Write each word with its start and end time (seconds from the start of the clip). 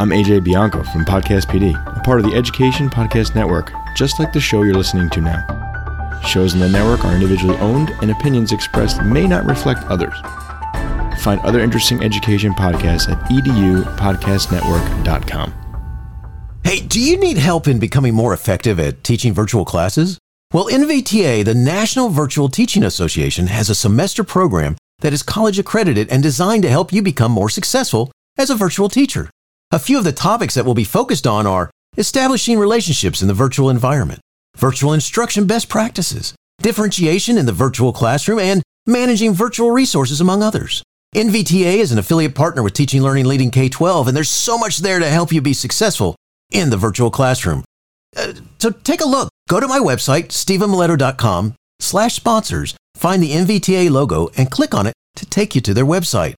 I'm 0.00 0.08
AJ 0.08 0.42
Bianco 0.44 0.82
from 0.82 1.04
Podcast 1.04 1.50
PD, 1.50 1.74
a 1.94 2.00
part 2.00 2.20
of 2.20 2.24
the 2.24 2.34
Education 2.34 2.88
Podcast 2.88 3.34
Network, 3.34 3.70
just 3.94 4.18
like 4.18 4.32
the 4.32 4.40
show 4.40 4.62
you're 4.62 4.72
listening 4.72 5.10
to 5.10 5.20
now. 5.20 6.20
Shows 6.26 6.54
in 6.54 6.60
the 6.60 6.70
network 6.70 7.04
are 7.04 7.12
individually 7.12 7.58
owned, 7.58 7.90
and 8.00 8.10
opinions 8.10 8.50
expressed 8.50 9.02
may 9.02 9.26
not 9.26 9.44
reflect 9.44 9.84
others. 9.90 10.14
Find 11.22 11.38
other 11.42 11.60
interesting 11.60 12.02
education 12.02 12.54
podcasts 12.54 13.10
at 13.10 13.18
edupodcastnetwork.com. 13.28 15.54
Hey, 16.64 16.80
do 16.80 16.98
you 16.98 17.18
need 17.18 17.36
help 17.36 17.68
in 17.68 17.78
becoming 17.78 18.14
more 18.14 18.32
effective 18.32 18.80
at 18.80 19.04
teaching 19.04 19.34
virtual 19.34 19.66
classes? 19.66 20.16
Well, 20.54 20.68
NVTA, 20.68 21.44
the 21.44 21.54
National 21.54 22.08
Virtual 22.08 22.48
Teaching 22.48 22.84
Association, 22.84 23.48
has 23.48 23.68
a 23.68 23.74
semester 23.74 24.24
program 24.24 24.78
that 25.00 25.12
is 25.12 25.22
college 25.22 25.58
accredited 25.58 26.08
and 26.08 26.22
designed 26.22 26.62
to 26.62 26.70
help 26.70 26.90
you 26.90 27.02
become 27.02 27.32
more 27.32 27.50
successful 27.50 28.10
as 28.38 28.48
a 28.48 28.54
virtual 28.54 28.88
teacher. 28.88 29.28
A 29.72 29.78
few 29.78 29.98
of 29.98 30.04
the 30.04 30.10
topics 30.10 30.54
that 30.54 30.64
will 30.64 30.74
be 30.74 30.82
focused 30.82 31.28
on 31.28 31.46
are 31.46 31.70
establishing 31.96 32.58
relationships 32.58 33.22
in 33.22 33.28
the 33.28 33.34
virtual 33.34 33.70
environment, 33.70 34.20
virtual 34.56 34.92
instruction 34.92 35.46
best 35.46 35.68
practices, 35.68 36.34
differentiation 36.60 37.38
in 37.38 37.46
the 37.46 37.52
virtual 37.52 37.92
classroom, 37.92 38.40
and 38.40 38.64
managing 38.84 39.32
virtual 39.32 39.70
resources, 39.70 40.20
among 40.20 40.42
others. 40.42 40.82
NVTA 41.14 41.76
is 41.76 41.92
an 41.92 41.98
affiliate 41.98 42.34
partner 42.34 42.64
with 42.64 42.72
Teaching 42.72 43.00
Learning 43.00 43.26
Leading 43.26 43.52
K 43.52 43.68
12, 43.68 44.08
and 44.08 44.16
there's 44.16 44.28
so 44.28 44.58
much 44.58 44.78
there 44.78 44.98
to 44.98 45.08
help 45.08 45.32
you 45.32 45.40
be 45.40 45.52
successful 45.52 46.16
in 46.50 46.70
the 46.70 46.76
virtual 46.76 47.12
classroom. 47.12 47.62
Uh, 48.16 48.32
so 48.58 48.70
take 48.70 49.00
a 49.00 49.08
look. 49.08 49.28
Go 49.48 49.60
to 49.60 49.68
my 49.68 49.78
website, 49.78 50.30
stephenmiletto.com 50.30 51.54
slash 51.78 52.14
sponsors, 52.14 52.74
find 52.96 53.22
the 53.22 53.30
NVTA 53.30 53.88
logo, 53.88 54.30
and 54.36 54.50
click 54.50 54.74
on 54.74 54.88
it 54.88 54.94
to 55.14 55.26
take 55.26 55.54
you 55.54 55.60
to 55.60 55.74
their 55.74 55.86
website. 55.86 56.34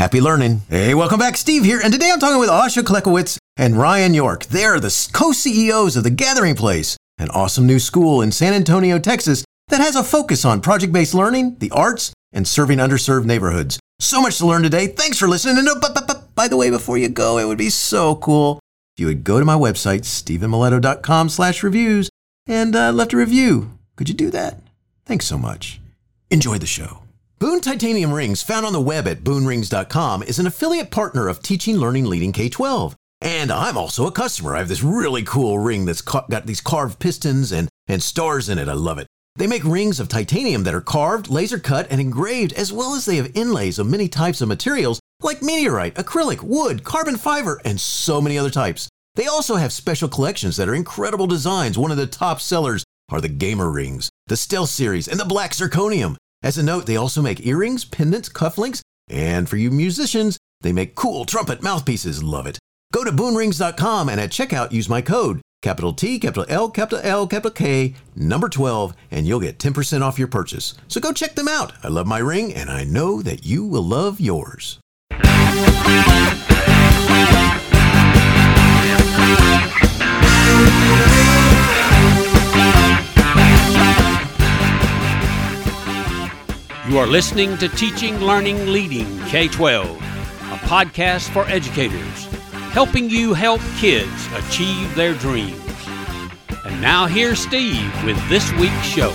Happy 0.00 0.18
learning. 0.18 0.62
Hey, 0.70 0.94
welcome 0.94 1.18
back. 1.18 1.36
Steve 1.36 1.62
here. 1.62 1.78
And 1.84 1.92
today 1.92 2.10
I'm 2.10 2.18
talking 2.18 2.40
with 2.40 2.48
Asha 2.48 2.82
Klekowicz 2.82 3.36
and 3.58 3.76
Ryan 3.76 4.14
York. 4.14 4.46
They 4.46 4.64
are 4.64 4.80
the 4.80 5.10
co 5.12 5.32
CEOs 5.32 5.94
of 5.94 6.04
The 6.04 6.10
Gathering 6.10 6.54
Place, 6.54 6.96
an 7.18 7.28
awesome 7.28 7.66
new 7.66 7.78
school 7.78 8.22
in 8.22 8.32
San 8.32 8.54
Antonio, 8.54 8.98
Texas 8.98 9.44
that 9.68 9.82
has 9.82 9.96
a 9.96 10.02
focus 10.02 10.42
on 10.46 10.62
project 10.62 10.94
based 10.94 11.12
learning, 11.12 11.58
the 11.58 11.70
arts, 11.72 12.14
and 12.32 12.48
serving 12.48 12.78
underserved 12.78 13.26
neighborhoods. 13.26 13.78
So 13.98 14.22
much 14.22 14.38
to 14.38 14.46
learn 14.46 14.62
today. 14.62 14.86
Thanks 14.86 15.18
for 15.18 15.28
listening. 15.28 15.58
And 15.58 15.68
oh, 15.68 16.26
by 16.34 16.48
the 16.48 16.56
way, 16.56 16.70
before 16.70 16.96
you 16.96 17.10
go, 17.10 17.36
it 17.36 17.44
would 17.44 17.58
be 17.58 17.68
so 17.68 18.14
cool 18.16 18.58
if 18.96 19.00
you 19.00 19.06
would 19.06 19.22
go 19.22 19.38
to 19.38 19.44
my 19.44 19.54
website, 19.54 20.04
stephenmiletto.com 20.04 21.28
slash 21.28 21.62
reviews, 21.62 22.08
and 22.46 22.74
uh, 22.74 22.90
left 22.90 23.12
a 23.12 23.18
review. 23.18 23.78
Could 23.96 24.08
you 24.08 24.14
do 24.14 24.30
that? 24.30 24.62
Thanks 25.04 25.26
so 25.26 25.36
much. 25.36 25.78
Enjoy 26.30 26.56
the 26.56 26.64
show. 26.64 27.02
Boone 27.40 27.62
Titanium 27.62 28.12
Rings, 28.12 28.42
found 28.42 28.66
on 28.66 28.74
the 28.74 28.82
web 28.82 29.08
at 29.08 29.24
boonrings.com, 29.24 30.22
is 30.24 30.38
an 30.38 30.46
affiliate 30.46 30.90
partner 30.90 31.26
of 31.26 31.42
Teaching 31.42 31.78
Learning 31.78 32.04
Leading 32.04 32.32
K 32.32 32.50
12. 32.50 32.94
And 33.22 33.50
I'm 33.50 33.78
also 33.78 34.06
a 34.06 34.12
customer. 34.12 34.54
I 34.54 34.58
have 34.58 34.68
this 34.68 34.82
really 34.82 35.22
cool 35.22 35.58
ring 35.58 35.86
that's 35.86 36.02
ca- 36.02 36.26
got 36.28 36.44
these 36.44 36.60
carved 36.60 36.98
pistons 36.98 37.50
and, 37.50 37.70
and 37.88 38.02
stars 38.02 38.50
in 38.50 38.58
it. 38.58 38.68
I 38.68 38.74
love 38.74 38.98
it. 38.98 39.06
They 39.36 39.46
make 39.46 39.64
rings 39.64 39.98
of 39.98 40.10
titanium 40.10 40.64
that 40.64 40.74
are 40.74 40.82
carved, 40.82 41.30
laser 41.30 41.58
cut, 41.58 41.86
and 41.90 41.98
engraved, 41.98 42.52
as 42.52 42.74
well 42.74 42.94
as 42.94 43.06
they 43.06 43.16
have 43.16 43.34
inlays 43.34 43.78
of 43.78 43.86
many 43.86 44.06
types 44.06 44.42
of 44.42 44.48
materials 44.48 45.00
like 45.22 45.40
meteorite, 45.40 45.94
acrylic, 45.94 46.42
wood, 46.42 46.84
carbon 46.84 47.16
fiber, 47.16 47.58
and 47.64 47.80
so 47.80 48.20
many 48.20 48.36
other 48.36 48.50
types. 48.50 48.90
They 49.14 49.26
also 49.26 49.56
have 49.56 49.72
special 49.72 50.10
collections 50.10 50.58
that 50.58 50.68
are 50.68 50.74
incredible 50.74 51.26
designs. 51.26 51.78
One 51.78 51.90
of 51.90 51.96
the 51.96 52.06
top 52.06 52.42
sellers 52.42 52.84
are 53.08 53.22
the 53.22 53.28
Gamer 53.30 53.70
Rings, 53.70 54.10
the 54.26 54.36
Stealth 54.36 54.68
Series, 54.68 55.08
and 55.08 55.18
the 55.18 55.24
Black 55.24 55.52
Zirconium. 55.52 56.16
As 56.42 56.56
a 56.56 56.62
note, 56.62 56.86
they 56.86 56.96
also 56.96 57.20
make 57.20 57.46
earrings, 57.46 57.84
pendants, 57.84 58.30
cufflinks, 58.30 58.80
and 59.08 59.48
for 59.48 59.56
you 59.56 59.70
musicians, 59.70 60.38
they 60.62 60.72
make 60.72 60.94
cool 60.94 61.24
trumpet 61.26 61.62
mouthpieces. 61.62 62.22
Love 62.22 62.46
it. 62.46 62.58
Go 62.92 63.04
to 63.04 63.12
boonrings.com 63.12 64.08
and 64.08 64.20
at 64.20 64.30
checkout 64.30 64.72
use 64.72 64.88
my 64.88 65.02
code, 65.02 65.42
capital 65.62 65.92
T, 65.92 66.18
capital 66.18 66.46
L, 66.48 66.70
capital 66.70 67.04
L, 67.04 67.26
capital 67.26 67.50
K, 67.50 67.94
number 68.16 68.48
12, 68.48 68.94
and 69.10 69.26
you'll 69.26 69.40
get 69.40 69.58
10% 69.58 70.00
off 70.02 70.18
your 70.18 70.28
purchase. 70.28 70.74
So 70.88 71.00
go 71.00 71.12
check 71.12 71.34
them 71.34 71.48
out. 71.48 71.72
I 71.82 71.88
love 71.88 72.06
my 72.06 72.18
ring, 72.18 72.54
and 72.54 72.70
I 72.70 72.84
know 72.84 73.20
that 73.22 73.44
you 73.44 73.66
will 73.66 73.84
love 73.84 74.18
yours. 74.18 74.80
You 86.90 86.98
are 86.98 87.06
listening 87.06 87.56
to 87.58 87.68
Teaching, 87.68 88.18
Learning, 88.18 88.66
Leading 88.66 89.20
K 89.26 89.46
12, 89.46 89.86
a 89.86 90.56
podcast 90.66 91.32
for 91.32 91.46
educators, 91.46 92.24
helping 92.72 93.08
you 93.08 93.32
help 93.32 93.60
kids 93.76 94.26
achieve 94.34 94.92
their 94.96 95.14
dreams. 95.14 95.54
And 96.64 96.82
now 96.82 97.06
here's 97.06 97.38
Steve 97.38 97.92
with 98.04 98.18
this 98.28 98.50
week's 98.54 98.84
show. 98.84 99.10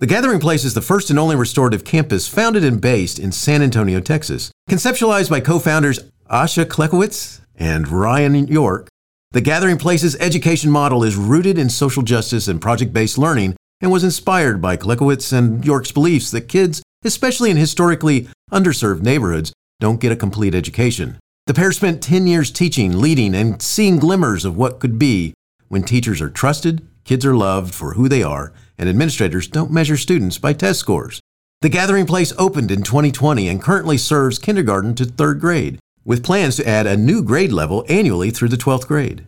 The 0.00 0.06
Gathering 0.08 0.40
Place 0.40 0.64
is 0.64 0.74
the 0.74 0.82
first 0.82 1.10
and 1.10 1.18
only 1.20 1.36
restorative 1.36 1.84
campus 1.84 2.26
founded 2.26 2.64
and 2.64 2.80
based 2.80 3.20
in 3.20 3.30
San 3.30 3.62
Antonio, 3.62 4.00
Texas. 4.00 4.50
Conceptualized 4.68 5.30
by 5.30 5.38
co 5.38 5.60
founders 5.60 6.00
Asha 6.28 6.64
Klekowicz 6.64 7.40
and 7.54 7.86
Ryan 7.86 8.48
York, 8.48 8.88
the 9.30 9.42
Gathering 9.42 9.78
Place's 9.78 10.16
education 10.16 10.72
model 10.72 11.04
is 11.04 11.14
rooted 11.14 11.56
in 11.56 11.70
social 11.70 12.02
justice 12.02 12.48
and 12.48 12.60
project 12.60 12.92
based 12.92 13.16
learning 13.16 13.54
and 13.80 13.90
was 13.90 14.04
inspired 14.04 14.60
by 14.60 14.76
Klekowicz 14.76 15.32
and 15.32 15.64
York's 15.64 15.92
beliefs 15.92 16.30
that 16.30 16.48
kids, 16.48 16.82
especially 17.04 17.50
in 17.50 17.56
historically 17.56 18.28
underserved 18.50 19.02
neighborhoods, 19.02 19.52
don't 19.80 20.00
get 20.00 20.12
a 20.12 20.16
complete 20.16 20.54
education. 20.54 21.18
The 21.46 21.54
pair 21.54 21.72
spent 21.72 22.02
10 22.02 22.26
years 22.26 22.50
teaching, 22.50 23.00
leading, 23.00 23.34
and 23.34 23.62
seeing 23.62 23.98
glimmers 23.98 24.44
of 24.44 24.56
what 24.56 24.80
could 24.80 24.98
be 24.98 25.34
when 25.68 25.82
teachers 25.82 26.20
are 26.20 26.30
trusted, 26.30 26.86
kids 27.04 27.24
are 27.24 27.36
loved 27.36 27.74
for 27.74 27.94
who 27.94 28.08
they 28.08 28.22
are, 28.22 28.52
and 28.76 28.88
administrators 28.88 29.46
don't 29.46 29.70
measure 29.70 29.96
students 29.96 30.38
by 30.38 30.52
test 30.52 30.80
scores. 30.80 31.20
The 31.60 31.68
Gathering 31.68 32.06
Place 32.06 32.32
opened 32.38 32.70
in 32.70 32.82
2020 32.82 33.48
and 33.48 33.62
currently 33.62 33.98
serves 33.98 34.38
kindergarten 34.38 34.94
to 34.96 35.04
third 35.04 35.40
grade, 35.40 35.78
with 36.04 36.24
plans 36.24 36.56
to 36.56 36.68
add 36.68 36.86
a 36.86 36.96
new 36.96 37.22
grade 37.22 37.52
level 37.52 37.84
annually 37.88 38.30
through 38.30 38.48
the 38.48 38.56
12th 38.56 38.86
grade. 38.86 39.24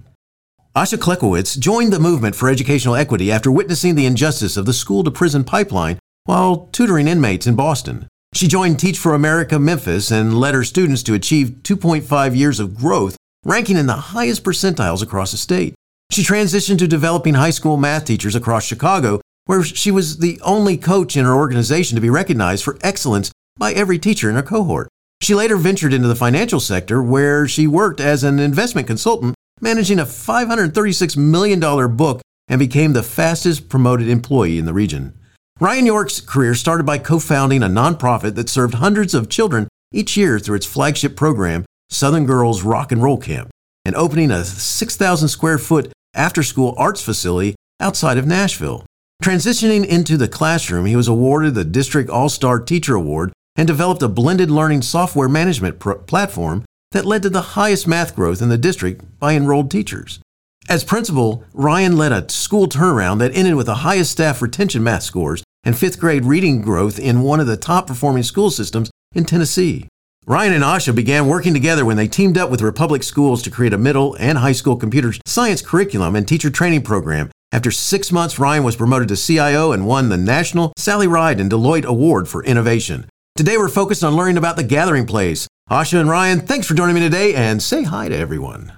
Asha 0.76 0.96
Klekowicz 0.96 1.58
joined 1.58 1.92
the 1.92 1.98
movement 1.98 2.36
for 2.36 2.48
educational 2.48 2.94
equity 2.94 3.32
after 3.32 3.50
witnessing 3.50 3.96
the 3.96 4.06
injustice 4.06 4.56
of 4.56 4.66
the 4.66 4.72
school 4.72 5.02
to 5.02 5.10
prison 5.10 5.42
pipeline 5.42 5.98
while 6.26 6.68
tutoring 6.70 7.08
inmates 7.08 7.48
in 7.48 7.56
Boston. 7.56 8.06
She 8.34 8.46
joined 8.46 8.78
Teach 8.78 8.96
for 8.96 9.12
America 9.12 9.58
Memphis 9.58 10.12
and 10.12 10.38
led 10.38 10.54
her 10.54 10.62
students 10.62 11.02
to 11.02 11.14
achieve 11.14 11.56
2.5 11.64 12.36
years 12.36 12.60
of 12.60 12.76
growth, 12.76 13.16
ranking 13.44 13.76
in 13.76 13.86
the 13.86 13.94
highest 13.94 14.44
percentiles 14.44 15.02
across 15.02 15.32
the 15.32 15.38
state. 15.38 15.74
She 16.12 16.22
transitioned 16.22 16.78
to 16.78 16.86
developing 16.86 17.34
high 17.34 17.50
school 17.50 17.76
math 17.76 18.04
teachers 18.04 18.36
across 18.36 18.64
Chicago, 18.64 19.20
where 19.46 19.64
she 19.64 19.90
was 19.90 20.18
the 20.18 20.40
only 20.40 20.76
coach 20.76 21.16
in 21.16 21.24
her 21.24 21.34
organization 21.34 21.96
to 21.96 22.00
be 22.00 22.10
recognized 22.10 22.62
for 22.62 22.78
excellence 22.82 23.32
by 23.58 23.72
every 23.72 23.98
teacher 23.98 24.30
in 24.30 24.36
her 24.36 24.42
cohort. 24.42 24.88
She 25.20 25.34
later 25.34 25.56
ventured 25.56 25.92
into 25.92 26.06
the 26.06 26.14
financial 26.14 26.60
sector, 26.60 27.02
where 27.02 27.48
she 27.48 27.66
worked 27.66 27.98
as 27.98 28.22
an 28.22 28.38
investment 28.38 28.86
consultant 28.86 29.34
managing 29.60 29.98
a 29.98 30.04
$536 30.04 31.16
million 31.16 31.60
book 31.96 32.20
and 32.48 32.58
became 32.58 32.92
the 32.92 33.02
fastest 33.02 33.68
promoted 33.68 34.08
employee 34.08 34.58
in 34.58 34.64
the 34.64 34.72
region. 34.72 35.14
Ryan 35.60 35.86
York's 35.86 36.20
career 36.20 36.54
started 36.54 36.84
by 36.84 36.98
co 36.98 37.18
founding 37.18 37.62
a 37.62 37.68
nonprofit 37.68 38.34
that 38.34 38.48
served 38.48 38.74
hundreds 38.74 39.14
of 39.14 39.28
children 39.28 39.68
each 39.92 40.16
year 40.16 40.38
through 40.38 40.56
its 40.56 40.66
flagship 40.66 41.16
program, 41.16 41.64
Southern 41.90 42.24
Girls 42.24 42.62
Rock 42.62 42.92
and 42.92 43.02
Roll 43.02 43.18
Camp, 43.18 43.50
and 43.84 43.94
opening 43.94 44.30
a 44.30 44.44
6,000 44.44 45.28
square 45.28 45.58
foot 45.58 45.92
after 46.14 46.42
school 46.42 46.74
arts 46.78 47.02
facility 47.02 47.54
outside 47.78 48.18
of 48.18 48.26
Nashville. 48.26 48.84
Transitioning 49.22 49.86
into 49.86 50.16
the 50.16 50.28
classroom, 50.28 50.86
he 50.86 50.96
was 50.96 51.08
awarded 51.08 51.54
the 51.54 51.64
District 51.64 52.08
All 52.08 52.30
Star 52.30 52.58
Teacher 52.58 52.94
Award 52.94 53.32
and 53.56 53.66
developed 53.66 54.02
a 54.02 54.08
blended 54.08 54.50
learning 54.50 54.80
software 54.80 55.28
management 55.28 55.78
pr- 55.78 55.92
platform 55.92 56.64
that 56.92 57.06
led 57.06 57.22
to 57.22 57.30
the 57.30 57.56
highest 57.56 57.86
math 57.86 58.16
growth 58.16 58.42
in 58.42 58.48
the 58.48 58.58
district 58.58 59.04
by 59.18 59.34
enrolled 59.34 59.70
teachers. 59.70 60.20
As 60.68 60.84
principal, 60.84 61.44
Ryan 61.52 61.96
led 61.96 62.12
a 62.12 62.28
school 62.28 62.68
turnaround 62.68 63.18
that 63.18 63.34
ended 63.34 63.54
with 63.54 63.66
the 63.66 63.76
highest 63.76 64.12
staff 64.12 64.42
retention 64.42 64.82
math 64.82 65.02
scores 65.02 65.42
and 65.64 65.76
fifth 65.76 66.00
grade 66.00 66.24
reading 66.24 66.62
growth 66.62 66.98
in 66.98 67.22
one 67.22 67.40
of 67.40 67.46
the 67.46 67.56
top 67.56 67.86
performing 67.86 68.22
school 68.22 68.50
systems 68.50 68.90
in 69.14 69.24
Tennessee. 69.24 69.88
Ryan 70.26 70.52
and 70.52 70.64
Asha 70.64 70.94
began 70.94 71.26
working 71.26 71.54
together 71.54 71.84
when 71.84 71.96
they 71.96 72.06
teamed 72.06 72.38
up 72.38 72.50
with 72.50 72.60
Republic 72.62 73.02
Schools 73.02 73.42
to 73.42 73.50
create 73.50 73.72
a 73.72 73.78
middle 73.78 74.16
and 74.20 74.38
high 74.38 74.52
school 74.52 74.76
computer 74.76 75.12
science 75.26 75.62
curriculum 75.62 76.14
and 76.14 76.28
teacher 76.28 76.50
training 76.50 76.82
program. 76.82 77.30
After 77.52 77.70
six 77.70 78.12
months, 78.12 78.38
Ryan 78.38 78.62
was 78.62 78.76
promoted 78.76 79.08
to 79.08 79.16
CIO 79.16 79.72
and 79.72 79.86
won 79.86 80.08
the 80.08 80.16
National 80.16 80.72
Sally 80.76 81.08
Ride 81.08 81.40
and 81.40 81.50
Deloitte 81.50 81.84
Award 81.84 82.28
for 82.28 82.44
Innovation. 82.44 83.06
Today, 83.34 83.56
we're 83.56 83.68
focused 83.68 84.04
on 84.04 84.14
learning 84.14 84.36
about 84.36 84.56
the 84.56 84.62
Gathering 84.62 85.06
Place, 85.06 85.48
Asha 85.70 86.00
and 86.00 86.10
Ryan, 86.10 86.40
thanks 86.40 86.66
for 86.66 86.74
joining 86.74 86.96
me 86.96 87.00
today 87.00 87.32
and 87.32 87.62
say 87.62 87.84
hi 87.84 88.08
to 88.08 88.16
everyone. 88.16 88.72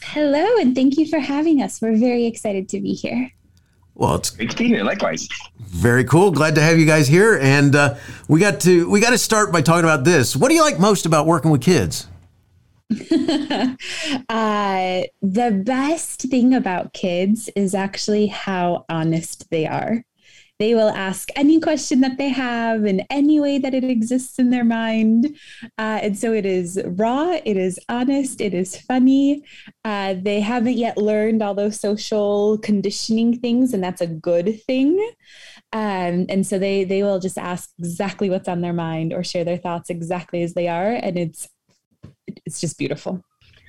Hello, 0.00 0.56
and 0.58 0.74
thank 0.74 0.96
you 0.96 1.06
for 1.06 1.18
having 1.18 1.60
us. 1.60 1.82
We're 1.82 1.98
very 1.98 2.24
excited 2.24 2.66
to 2.70 2.80
be 2.80 2.94
here. 2.94 3.30
Well, 3.94 4.14
it's 4.14 4.30
great 4.30 4.48
to 4.52 4.56
be 4.56 4.68
here. 4.68 4.84
Likewise. 4.84 5.28
Very 5.58 6.02
cool. 6.02 6.30
Glad 6.30 6.54
to 6.54 6.62
have 6.62 6.78
you 6.78 6.86
guys 6.86 7.08
here. 7.08 7.38
And 7.42 7.76
uh, 7.76 7.96
we 8.26 8.40
got 8.40 8.58
to 8.60 8.88
we 8.88 9.00
got 9.00 9.10
to 9.10 9.18
start 9.18 9.52
by 9.52 9.60
talking 9.60 9.84
about 9.84 10.04
this. 10.04 10.34
What 10.34 10.48
do 10.48 10.54
you 10.54 10.62
like 10.62 10.80
most 10.80 11.04
about 11.04 11.26
working 11.26 11.50
with 11.50 11.60
kids? 11.60 12.06
uh, 12.90 13.74
the 15.20 15.62
best 15.62 16.22
thing 16.22 16.54
about 16.54 16.94
kids 16.94 17.50
is 17.54 17.74
actually 17.74 18.28
how 18.28 18.86
honest 18.88 19.50
they 19.50 19.66
are. 19.66 20.02
They 20.58 20.74
will 20.74 20.90
ask 20.90 21.30
any 21.34 21.58
question 21.58 22.00
that 22.02 22.16
they 22.16 22.28
have 22.28 22.84
in 22.84 23.04
any 23.10 23.40
way 23.40 23.58
that 23.58 23.74
it 23.74 23.82
exists 23.82 24.38
in 24.38 24.50
their 24.50 24.64
mind. 24.64 25.36
Uh, 25.78 25.98
and 26.02 26.16
so 26.16 26.32
it 26.32 26.46
is 26.46 26.80
raw, 26.84 27.36
it 27.44 27.56
is 27.56 27.78
honest, 27.88 28.40
it 28.40 28.54
is 28.54 28.76
funny. 28.76 29.42
Uh, 29.84 30.14
they 30.20 30.40
haven't 30.40 30.76
yet 30.76 30.96
learned 30.96 31.42
all 31.42 31.54
those 31.54 31.80
social 31.80 32.58
conditioning 32.58 33.38
things, 33.40 33.74
and 33.74 33.82
that's 33.82 34.00
a 34.00 34.06
good 34.06 34.62
thing. 34.62 34.96
Um, 35.72 36.26
and 36.28 36.46
so 36.46 36.58
they 36.58 36.84
they 36.84 37.02
will 37.02 37.18
just 37.18 37.36
ask 37.36 37.70
exactly 37.80 38.30
what's 38.30 38.48
on 38.48 38.60
their 38.60 38.72
mind 38.72 39.12
or 39.12 39.24
share 39.24 39.44
their 39.44 39.58
thoughts 39.58 39.90
exactly 39.90 40.42
as 40.42 40.54
they 40.54 40.68
are, 40.68 40.92
and 40.92 41.18
it's 41.18 41.48
it's 42.46 42.60
just 42.60 42.78
beautiful. 42.78 43.24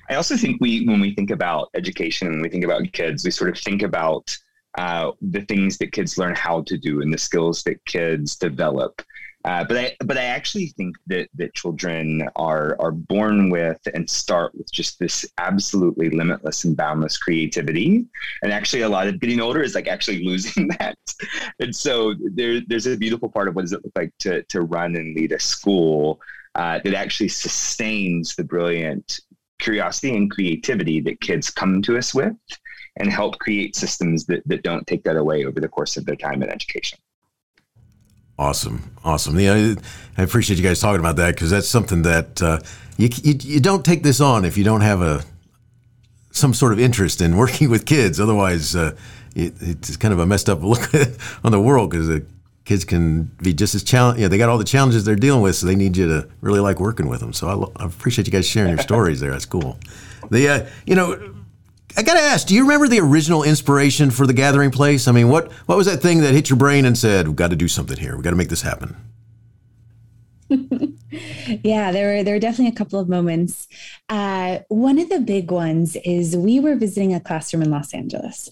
I 0.08 0.14
also 0.14 0.36
think 0.36 0.60
we 0.60 0.86
when 0.86 1.00
we 1.00 1.14
think 1.16 1.30
about 1.30 1.68
education 1.74 2.28
and 2.28 2.40
we 2.40 2.48
think 2.48 2.62
about 2.62 2.92
kids, 2.92 3.24
we 3.24 3.32
sort 3.32 3.50
of 3.50 3.58
think 3.58 3.82
about 3.82 4.36
uh, 4.76 5.12
the 5.22 5.42
things 5.42 5.78
that 5.78 5.92
kids 5.92 6.18
learn 6.18 6.34
how 6.34 6.62
to 6.62 6.76
do 6.76 7.00
and 7.00 7.12
the 7.12 7.18
skills 7.18 7.62
that 7.64 7.84
kids 7.84 8.36
develop. 8.36 9.02
Uh, 9.46 9.62
but 9.62 9.76
I 9.76 9.96
but 10.04 10.18
I 10.18 10.24
actually 10.24 10.68
think 10.76 10.96
that 11.06 11.28
that 11.36 11.54
children 11.54 12.28
are 12.34 12.76
are 12.80 12.90
born 12.90 13.48
with 13.48 13.78
and 13.94 14.10
start 14.10 14.52
with 14.56 14.72
just 14.72 14.98
this 14.98 15.24
absolutely 15.38 16.10
limitless 16.10 16.64
and 16.64 16.76
boundless 16.76 17.16
creativity. 17.16 18.04
And 18.42 18.52
actually, 18.52 18.82
a 18.82 18.88
lot 18.88 19.06
of 19.06 19.20
getting 19.20 19.40
older 19.40 19.62
is 19.62 19.76
like 19.76 19.86
actually 19.86 20.24
losing 20.24 20.66
that. 20.80 20.98
And 21.60 21.74
so 21.74 22.14
there, 22.34 22.60
there's 22.66 22.88
a 22.88 22.96
beautiful 22.96 23.28
part 23.28 23.46
of 23.46 23.54
what 23.54 23.62
does 23.62 23.72
it 23.72 23.84
look 23.84 23.92
like 23.94 24.12
to 24.20 24.42
to 24.42 24.62
run 24.62 24.96
and 24.96 25.14
lead 25.14 25.30
a 25.30 25.38
school 25.38 26.20
uh, 26.56 26.80
that 26.82 26.94
actually 26.94 27.28
sustains 27.28 28.34
the 28.34 28.42
brilliant 28.42 29.20
curiosity 29.60 30.16
and 30.16 30.28
creativity 30.28 31.00
that 31.00 31.20
kids 31.20 31.50
come 31.50 31.82
to 31.82 31.96
us 31.96 32.12
with 32.12 32.34
and 32.96 33.10
help 33.10 33.38
create 33.38 33.76
systems 33.76 34.26
that, 34.26 34.42
that 34.46 34.62
don't 34.62 34.86
take 34.86 35.04
that 35.04 35.16
away 35.16 35.44
over 35.44 35.60
the 35.60 35.68
course 35.68 35.96
of 35.96 36.06
their 36.06 36.16
time 36.16 36.42
in 36.42 36.48
education. 36.48 36.98
Awesome, 38.38 38.90
awesome. 39.02 39.38
Yeah, 39.40 39.74
I 40.18 40.22
appreciate 40.22 40.58
you 40.58 40.62
guys 40.62 40.80
talking 40.80 41.00
about 41.00 41.16
that 41.16 41.34
because 41.34 41.50
that's 41.50 41.68
something 41.68 42.02
that 42.02 42.42
uh, 42.42 42.60
you, 42.98 43.08
you 43.22 43.34
you 43.40 43.60
don't 43.60 43.84
take 43.84 44.02
this 44.02 44.20
on 44.20 44.44
if 44.44 44.58
you 44.58 44.64
don't 44.64 44.82
have 44.82 45.00
a 45.00 45.24
some 46.32 46.52
sort 46.52 46.72
of 46.74 46.78
interest 46.78 47.22
in 47.22 47.36
working 47.38 47.70
with 47.70 47.86
kids. 47.86 48.20
Otherwise, 48.20 48.76
uh, 48.76 48.94
it, 49.34 49.54
it's 49.60 49.96
kind 49.96 50.12
of 50.12 50.20
a 50.20 50.26
messed 50.26 50.50
up 50.50 50.62
look 50.62 50.82
on 51.44 51.50
the 51.50 51.60
world 51.60 51.90
because 51.90 52.08
the 52.08 52.26
kids 52.66 52.84
can 52.84 53.24
be 53.42 53.54
just 53.54 53.74
as 53.74 53.82
challenging. 53.82 54.22
Yeah, 54.22 54.28
they 54.28 54.36
got 54.36 54.50
all 54.50 54.58
the 54.58 54.64
challenges 54.64 55.04
they're 55.04 55.16
dealing 55.16 55.40
with, 55.40 55.56
so 55.56 55.66
they 55.66 55.76
need 55.76 55.96
you 55.96 56.06
to 56.06 56.28
really 56.42 56.60
like 56.60 56.78
working 56.78 57.08
with 57.08 57.20
them. 57.20 57.32
So 57.32 57.72
I, 57.78 57.82
I 57.82 57.86
appreciate 57.86 58.26
you 58.26 58.32
guys 58.32 58.46
sharing 58.46 58.70
your 58.70 58.78
stories 58.82 59.20
there. 59.20 59.30
That's 59.30 59.46
cool. 59.46 59.78
The 60.30 60.48
uh, 60.48 60.66
you 60.84 60.94
know 60.94 61.35
I 61.96 62.02
gotta 62.02 62.20
ask, 62.20 62.46
do 62.46 62.54
you 62.54 62.62
remember 62.62 62.88
the 62.88 63.00
original 63.00 63.42
inspiration 63.42 64.10
for 64.10 64.26
the 64.26 64.34
Gathering 64.34 64.70
Place? 64.70 65.08
I 65.08 65.12
mean, 65.12 65.28
what 65.28 65.50
what 65.66 65.78
was 65.78 65.86
that 65.86 66.02
thing 66.02 66.20
that 66.20 66.34
hit 66.34 66.50
your 66.50 66.58
brain 66.58 66.84
and 66.84 66.96
said, 66.96 67.26
"We've 67.26 67.36
got 67.36 67.50
to 67.50 67.56
do 67.56 67.68
something 67.68 67.96
here. 67.96 68.14
We've 68.14 68.24
got 68.24 68.30
to 68.30 68.36
make 68.36 68.50
this 68.50 68.62
happen"? 68.62 68.96
yeah, 70.50 71.92
there 71.92 72.16
were 72.16 72.22
there 72.22 72.34
were 72.34 72.40
definitely 72.40 72.72
a 72.72 72.76
couple 72.76 73.00
of 73.00 73.08
moments. 73.08 73.66
Uh, 74.10 74.58
one 74.68 74.98
of 74.98 75.08
the 75.08 75.20
big 75.20 75.50
ones 75.50 75.96
is 76.04 76.36
we 76.36 76.60
were 76.60 76.76
visiting 76.76 77.14
a 77.14 77.20
classroom 77.20 77.62
in 77.62 77.70
Los 77.70 77.94
Angeles, 77.94 78.50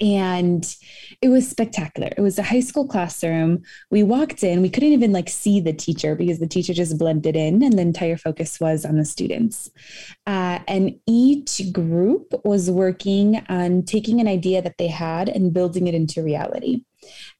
and 0.00 0.76
it 1.20 1.28
was 1.28 1.48
spectacular. 1.48 2.10
It 2.16 2.20
was 2.20 2.38
a 2.38 2.42
high 2.42 2.60
school 2.60 2.86
classroom. 2.86 3.62
We 3.90 4.02
walked 4.02 4.42
in. 4.42 4.62
We 4.62 4.70
couldn't 4.70 4.92
even 4.92 5.12
like 5.12 5.28
see 5.28 5.60
the 5.60 5.72
teacher 5.72 6.14
because 6.14 6.38
the 6.38 6.46
teacher 6.46 6.74
just 6.74 6.98
blended 6.98 7.36
in 7.36 7.62
and 7.62 7.74
the 7.74 7.82
entire 7.82 8.16
focus 8.16 8.60
was 8.60 8.84
on 8.84 8.96
the 8.96 9.04
students. 9.04 9.70
Uh, 10.26 10.60
and 10.68 10.98
each 11.06 11.72
group 11.72 12.34
was 12.44 12.70
working 12.70 13.44
on 13.48 13.82
taking 13.82 14.20
an 14.20 14.28
idea 14.28 14.62
that 14.62 14.78
they 14.78 14.88
had 14.88 15.28
and 15.28 15.52
building 15.52 15.86
it 15.86 15.94
into 15.94 16.22
reality 16.22 16.84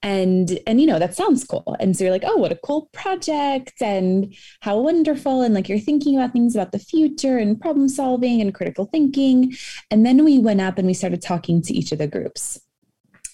and 0.02 0.58
and 0.66 0.80
you 0.80 0.86
know 0.86 0.98
that 0.98 1.14
sounds 1.14 1.44
cool. 1.44 1.76
And 1.80 1.96
so 1.96 2.04
you're 2.04 2.12
like 2.12 2.24
oh 2.24 2.36
what 2.36 2.52
a 2.52 2.56
cool 2.56 2.88
project 2.92 3.74
and 3.80 4.34
how 4.60 4.78
wonderful. 4.78 5.42
And 5.42 5.54
like 5.54 5.68
you're 5.68 5.78
thinking 5.78 6.16
about 6.16 6.32
things 6.32 6.54
about 6.54 6.72
the 6.72 6.78
future 6.78 7.38
and 7.38 7.60
problem 7.60 7.88
solving 7.88 8.40
and 8.40 8.54
critical 8.54 8.86
thinking. 8.86 9.54
And 9.90 10.04
then 10.04 10.24
we 10.24 10.38
went 10.38 10.60
up 10.60 10.78
and 10.78 10.86
we 10.86 10.94
started 10.94 11.22
talking 11.22 11.62
to 11.62 11.74
each 11.74 11.92
of 11.92 11.98
the 11.98 12.06
groups. 12.06 12.60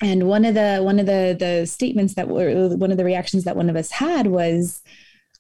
And 0.03 0.29
one 0.29 0.44
of 0.44 0.55
the 0.55 0.79
one 0.82 0.99
of 0.99 1.06
the 1.06 1.37
the 1.38 1.67
statements 1.67 2.15
that 2.15 2.29
were 2.29 2.77
one 2.77 2.91
of 2.91 2.97
the 2.97 3.05
reactions 3.05 3.44
that 3.44 3.56
one 3.56 3.69
of 3.69 3.77
us 3.77 3.91
had 3.91 4.29
was 4.29 4.82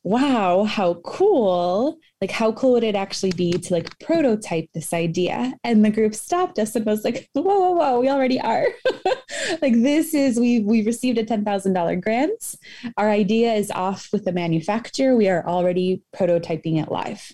wow, 0.02 0.64
how 0.64 0.94
cool. 1.04 1.98
Like, 2.20 2.30
how 2.30 2.52
cool 2.52 2.72
would 2.72 2.84
it 2.84 2.94
actually 2.94 3.32
be 3.32 3.52
to 3.52 3.74
like 3.74 3.98
prototype 3.98 4.68
this 4.72 4.92
idea? 4.92 5.54
And 5.64 5.84
the 5.84 5.90
group 5.90 6.14
stopped 6.14 6.58
us 6.58 6.74
and 6.74 6.86
was 6.86 7.04
like, 7.04 7.28
whoa, 7.34 7.42
whoa, 7.42 7.72
whoa, 7.72 8.00
we 8.00 8.08
already 8.08 8.40
are. 8.40 8.66
like, 9.62 9.74
this 9.74 10.14
is, 10.14 10.38
we 10.38 10.60
we 10.60 10.84
received 10.84 11.18
a 11.18 11.24
$10,000 11.24 12.02
grant. 12.02 12.54
Our 12.96 13.10
idea 13.10 13.54
is 13.54 13.70
off 13.70 14.08
with 14.12 14.24
the 14.24 14.32
manufacturer. 14.32 15.16
We 15.16 15.28
are 15.28 15.46
already 15.46 16.02
prototyping 16.14 16.82
it 16.82 16.90
live. 16.90 17.32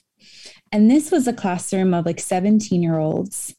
And 0.72 0.90
this 0.90 1.10
was 1.10 1.28
a 1.28 1.32
classroom 1.32 1.94
of 1.94 2.06
like 2.06 2.20
17 2.20 2.82
year 2.82 2.98
olds 2.98 3.54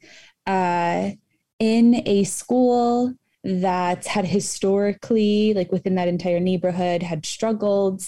uh, 0.46 1.12
in 1.60 2.04
a 2.06 2.24
school 2.26 3.14
that 3.48 4.06
had 4.06 4.26
historically, 4.26 5.54
like 5.54 5.72
within 5.72 5.96
that 5.96 6.10
entire 6.10 6.40
neighborhood, 6.40 7.02
had 7.02 7.26
struggled. 7.26 8.04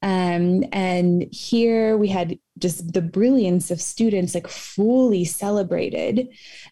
Um, 0.00 0.64
and 0.72 1.26
here 1.30 1.98
we 1.98 2.08
had 2.08 2.38
just 2.58 2.92
the 2.92 3.02
brilliance 3.02 3.70
of 3.70 3.80
students 3.80 4.34
like 4.34 4.48
fully 4.48 5.24
celebrated 5.24 6.28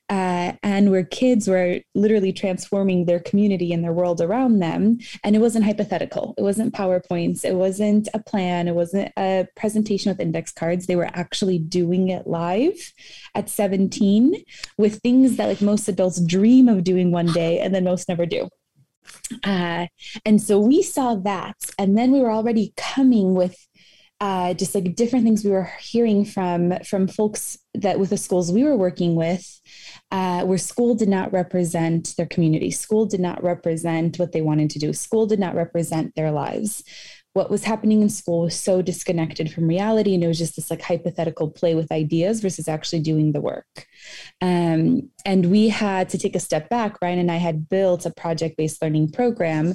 uh, 0.09 0.53
and 0.63 0.91
where 0.91 1.05
kids 1.05 1.49
were 1.49 1.81
literally 1.95 2.33
transforming 2.33 3.05
their 3.05 3.21
community 3.21 3.73
and 3.73 3.83
their 3.83 3.93
world 3.93 4.21
around 4.21 4.59
them. 4.59 4.99
And 5.25 5.35
it 5.35 5.41
wasn't 5.41 5.65
hypothetical. 5.65 6.35
It 6.39 6.43
wasn't 6.43 6.75
powerpoints. 6.75 7.45
It 7.45 7.55
wasn't 7.55 8.09
a 8.15 8.19
plan. 8.19 8.69
It 8.69 8.75
wasn't 8.75 9.13
a 9.17 9.47
presentation 9.57 10.11
with 10.11 10.21
index 10.21 10.53
cards. 10.53 10.87
They 10.87 10.97
were 10.97 11.11
actually 11.13 11.59
doing 11.59 12.09
it 12.09 12.27
live 12.27 12.93
at 13.35 13.49
17 13.49 14.45
with 14.79 15.01
things 15.01 15.37
that 15.37 15.47
like 15.47 15.61
most 15.61 15.89
adults 15.89 16.21
dream 16.21 16.69
of 16.69 16.85
doing 16.85 17.11
one 17.11 17.33
day 17.33 17.61
and 17.61 17.75
then 17.75 17.85
most 17.85 18.09
never 18.09 18.27
do. 18.27 18.49
Uh, 19.45 19.87
and 20.25 20.41
so 20.41 20.59
we 20.59 20.83
saw 20.83 21.15
that. 21.15 21.57
And 21.79 21.97
then 21.97 22.13
we 22.13 22.21
were 22.21 22.31
already 22.31 22.73
coming 22.77 23.35
with 23.35 23.67
uh, 24.21 24.55
just 24.55 24.75
like 24.75 24.95
different 24.95 25.25
things 25.25 25.45
we 25.45 25.51
were 25.51 25.71
hearing 25.79 26.25
from 26.25 26.73
from 26.85 27.07
folks 27.07 27.59
that 27.75 27.99
with 27.99 28.11
the 28.11 28.17
schools 28.17 28.51
we 28.51 28.65
were 28.65 28.77
working 28.77 29.15
with 29.15 29.61
uh, 30.11 30.43
where 30.45 30.59
school 30.59 30.95
did 30.95 31.09
not 31.09 31.33
represent 31.33 32.15
their 32.17 32.27
community. 32.27 32.71
School 32.71 33.07
did 33.07 33.21
not 33.21 33.43
represent 33.43 34.19
what 34.19 34.33
they 34.33 34.41
wanted 34.41 34.71
to 34.71 34.79
do. 34.79 34.93
School 34.93 35.27
did 35.27 35.39
not 35.39 35.55
represent 35.55 36.15
their 36.15 36.31
lives. 36.31 36.83
What 37.35 37.51
was 37.51 37.65
happening 37.65 38.01
in 38.01 38.09
school 38.09 38.43
was 38.45 38.59
so 38.59 38.81
disconnected 38.81 39.53
from 39.53 39.69
reality 39.69 40.15
and 40.15 40.25
it 40.25 40.27
was 40.27 40.39
just 40.39 40.57
this 40.57 40.71
like 40.71 40.81
hypothetical 40.81 41.51
play 41.51 41.75
with 41.75 41.93
ideas 41.93 42.41
versus 42.41 42.67
actually 42.67 43.01
doing 43.01 43.33
the 43.33 43.43
work. 43.43 43.87
Um, 44.41 45.11
and 45.27 45.51
we 45.51 45.69
had 45.69 46.09
to 46.11 46.19
take 46.19 46.35
a 46.35 46.41
step 46.41 46.71
back. 46.71 46.97
Ryan 47.03 47.19
and 47.19 47.31
i 47.31 47.37
had 47.37 47.69
built 47.69 48.07
a 48.07 48.11
project-based 48.11 48.81
learning 48.81 49.11
program 49.11 49.75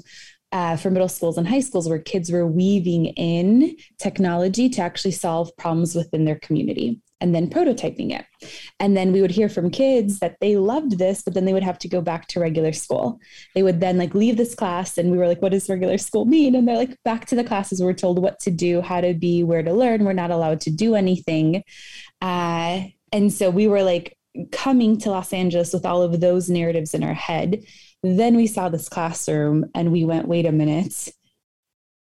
uh, 0.51 0.75
for 0.75 0.91
middle 0.91 1.07
schools 1.07 1.37
and 1.37 1.47
high 1.47 1.59
schools 1.59 1.87
where 1.87 1.99
kids 1.99 2.31
were 2.31 2.45
weaving 2.45 3.07
in 3.07 3.75
technology 3.97 4.69
to 4.69 4.81
actually 4.81 5.11
solve 5.11 5.55
problems 5.57 5.95
within 5.95 6.25
their 6.25 6.39
community 6.39 6.99
and 7.21 7.35
then 7.35 7.47
prototyping 7.47 8.11
it. 8.11 8.25
And 8.79 8.97
then 8.97 9.11
we 9.11 9.21
would 9.21 9.31
hear 9.31 9.47
from 9.47 9.69
kids 9.69 10.19
that 10.19 10.37
they 10.41 10.57
loved 10.57 10.97
this, 10.97 11.21
but 11.21 11.35
then 11.35 11.45
they 11.45 11.53
would 11.53 11.63
have 11.63 11.77
to 11.79 11.87
go 11.87 12.01
back 12.01 12.27
to 12.29 12.39
regular 12.39 12.73
school. 12.73 13.19
They 13.53 13.63
would 13.63 13.79
then 13.79 13.97
like 13.97 14.15
leave 14.15 14.37
this 14.37 14.55
class 14.55 14.97
and 14.97 15.11
we 15.11 15.17
were 15.17 15.27
like, 15.27 15.41
what 15.41 15.51
does 15.51 15.69
regular 15.69 15.99
school 15.99 16.25
mean? 16.25 16.55
And 16.55 16.67
they're 16.67 16.75
like, 16.75 16.97
back 17.05 17.27
to 17.27 17.35
the 17.35 17.43
classes. 17.43 17.81
We're 17.81 17.93
told 17.93 18.19
what 18.19 18.39
to 18.41 18.51
do, 18.51 18.81
how 18.81 19.01
to 19.01 19.13
be, 19.13 19.43
where 19.43 19.63
to 19.63 19.71
learn. 19.71 20.03
We're 20.03 20.13
not 20.13 20.31
allowed 20.31 20.61
to 20.61 20.71
do 20.71 20.95
anything. 20.95 21.63
Uh, 22.21 22.85
and 23.13 23.31
so 23.31 23.49
we 23.51 23.67
were 23.67 23.83
like 23.83 24.17
coming 24.51 24.97
to 24.97 25.11
Los 25.11 25.31
Angeles 25.31 25.73
with 25.73 25.85
all 25.85 26.01
of 26.01 26.19
those 26.19 26.49
narratives 26.49 26.93
in 26.93 27.03
our 27.03 27.13
head 27.13 27.63
then 28.03 28.35
we 28.35 28.47
saw 28.47 28.69
this 28.69 28.89
classroom 28.89 29.65
and 29.75 29.91
we 29.91 30.05
went, 30.05 30.27
wait 30.27 30.45
a 30.45 30.51
minute. 30.51 31.09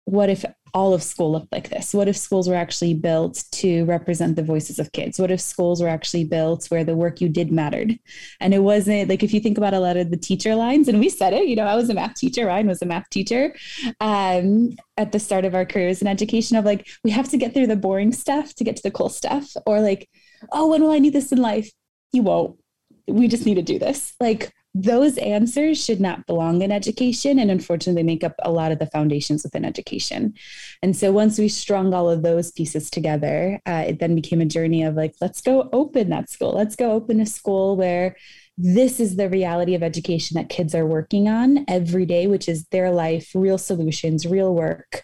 What 0.05 0.31
if 0.31 0.45
all 0.73 0.95
of 0.95 1.03
school 1.03 1.33
looked 1.33 1.51
like 1.51 1.69
this? 1.69 1.93
What 1.93 2.07
if 2.07 2.17
schools 2.17 2.49
were 2.49 2.55
actually 2.55 2.95
built 2.95 3.43
to 3.53 3.85
represent 3.87 4.37
the 4.37 4.43
voices 4.43 4.79
of 4.79 4.93
kids? 4.93 5.19
What 5.19 5.33
if 5.33 5.41
schools 5.41 5.83
were 5.83 5.89
actually 5.89 6.23
built 6.23 6.67
where 6.67 6.85
the 6.85 6.95
work 6.95 7.21
you 7.21 7.29
did 7.29 7.51
mattered? 7.51 7.99
And 8.39 8.55
it 8.55 8.61
wasn't 8.61 9.09
like 9.09 9.25
if 9.25 9.35
you 9.35 9.41
think 9.41 9.59
about 9.59 9.75
a 9.75 9.81
lot 9.81 9.97
of 9.97 10.13
the 10.13 10.17
teacher 10.17 10.55
lines, 10.55 10.87
and 10.87 11.01
we 11.01 11.09
said 11.09 11.33
it, 11.33 11.49
you 11.49 11.57
know, 11.57 11.67
I 11.67 11.75
was 11.75 11.91
a 11.91 11.95
math 11.95 12.15
teacher, 12.15 12.47
Ryan 12.47 12.69
was 12.69 12.83
a 12.83 12.87
math 12.87 13.11
teacher 13.11 13.57
um, 14.01 14.77
at 14.97 15.11
the 15.11 15.19
start 15.19 15.45
of 15.45 15.57
our 15.57 15.65
careers 15.65 16.03
in 16.03 16.07
education 16.07 16.57
of 16.57 16.65
like, 16.65 16.87
we 17.03 17.11
have 17.11 17.29
to 17.31 17.37
get 17.37 17.53
through 17.53 17.67
the 17.67 17.75
boring 17.75 18.13
stuff 18.13 18.55
to 18.55 18.65
get 18.65 18.77
to 18.77 18.83
the 18.83 18.93
cool 18.93 19.09
stuff, 19.09 19.57
or 19.67 19.81
like, 19.81 20.09
oh, 20.53 20.69
when 20.69 20.83
will 20.83 20.93
I 20.93 21.01
need 21.01 21.15
this 21.15 21.33
in 21.33 21.39
life? 21.39 21.71
You 22.13 22.23
won't. 22.23 22.61
We 23.09 23.27
just 23.27 23.47
need 23.47 23.55
to 23.55 23.63
do 23.63 23.81
this. 23.81 24.15
Like, 24.21 24.53
those 24.83 25.17
answers 25.19 25.83
should 25.83 26.01
not 26.01 26.27
belong 26.27 26.61
in 26.61 26.71
education. 26.71 27.39
And 27.39 27.51
unfortunately, 27.51 28.03
make 28.03 28.23
up 28.23 28.35
a 28.41 28.51
lot 28.51 28.73
of 28.73 28.79
the 28.79 28.87
foundations 28.87 29.43
within 29.43 29.65
education. 29.65 30.35
And 30.83 30.95
so 30.95 31.13
once 31.13 31.39
we 31.39 31.49
strung 31.49 31.95
all 31.95 32.11
of 32.11 32.23
those 32.23 32.51
pieces 32.51 32.91
together, 32.91 33.61
uh, 33.67 33.85
it 33.89 34.01
then 34.01 34.15
became 34.15 34.41
a 34.41 34.47
journey 34.47 34.83
of 34.83 34.95
like, 34.95 35.15
let's 35.21 35.41
go 35.41 35.71
open 35.73 36.11
that 36.11 36.29
school. 36.29 36.53
Let's 36.53 36.77
go 36.77 36.93
open 36.93 37.21
a 37.21 37.27
school 37.27 37.77
where 37.77 38.17
this 38.59 39.01
is 39.01 39.17
the 39.17 39.31
reality 39.31 39.75
of 39.75 39.83
education 39.83 40.35
that 40.35 40.51
kids 40.51 40.75
are 40.75 40.87
working 40.87 41.29
on 41.29 41.65
every 41.69 42.05
day, 42.05 42.27
which 42.27 42.49
is 42.49 42.67
their 42.67 42.91
life, 42.91 43.31
real 43.35 43.59
solutions, 43.59 44.27
real 44.27 44.55
work, 44.55 45.03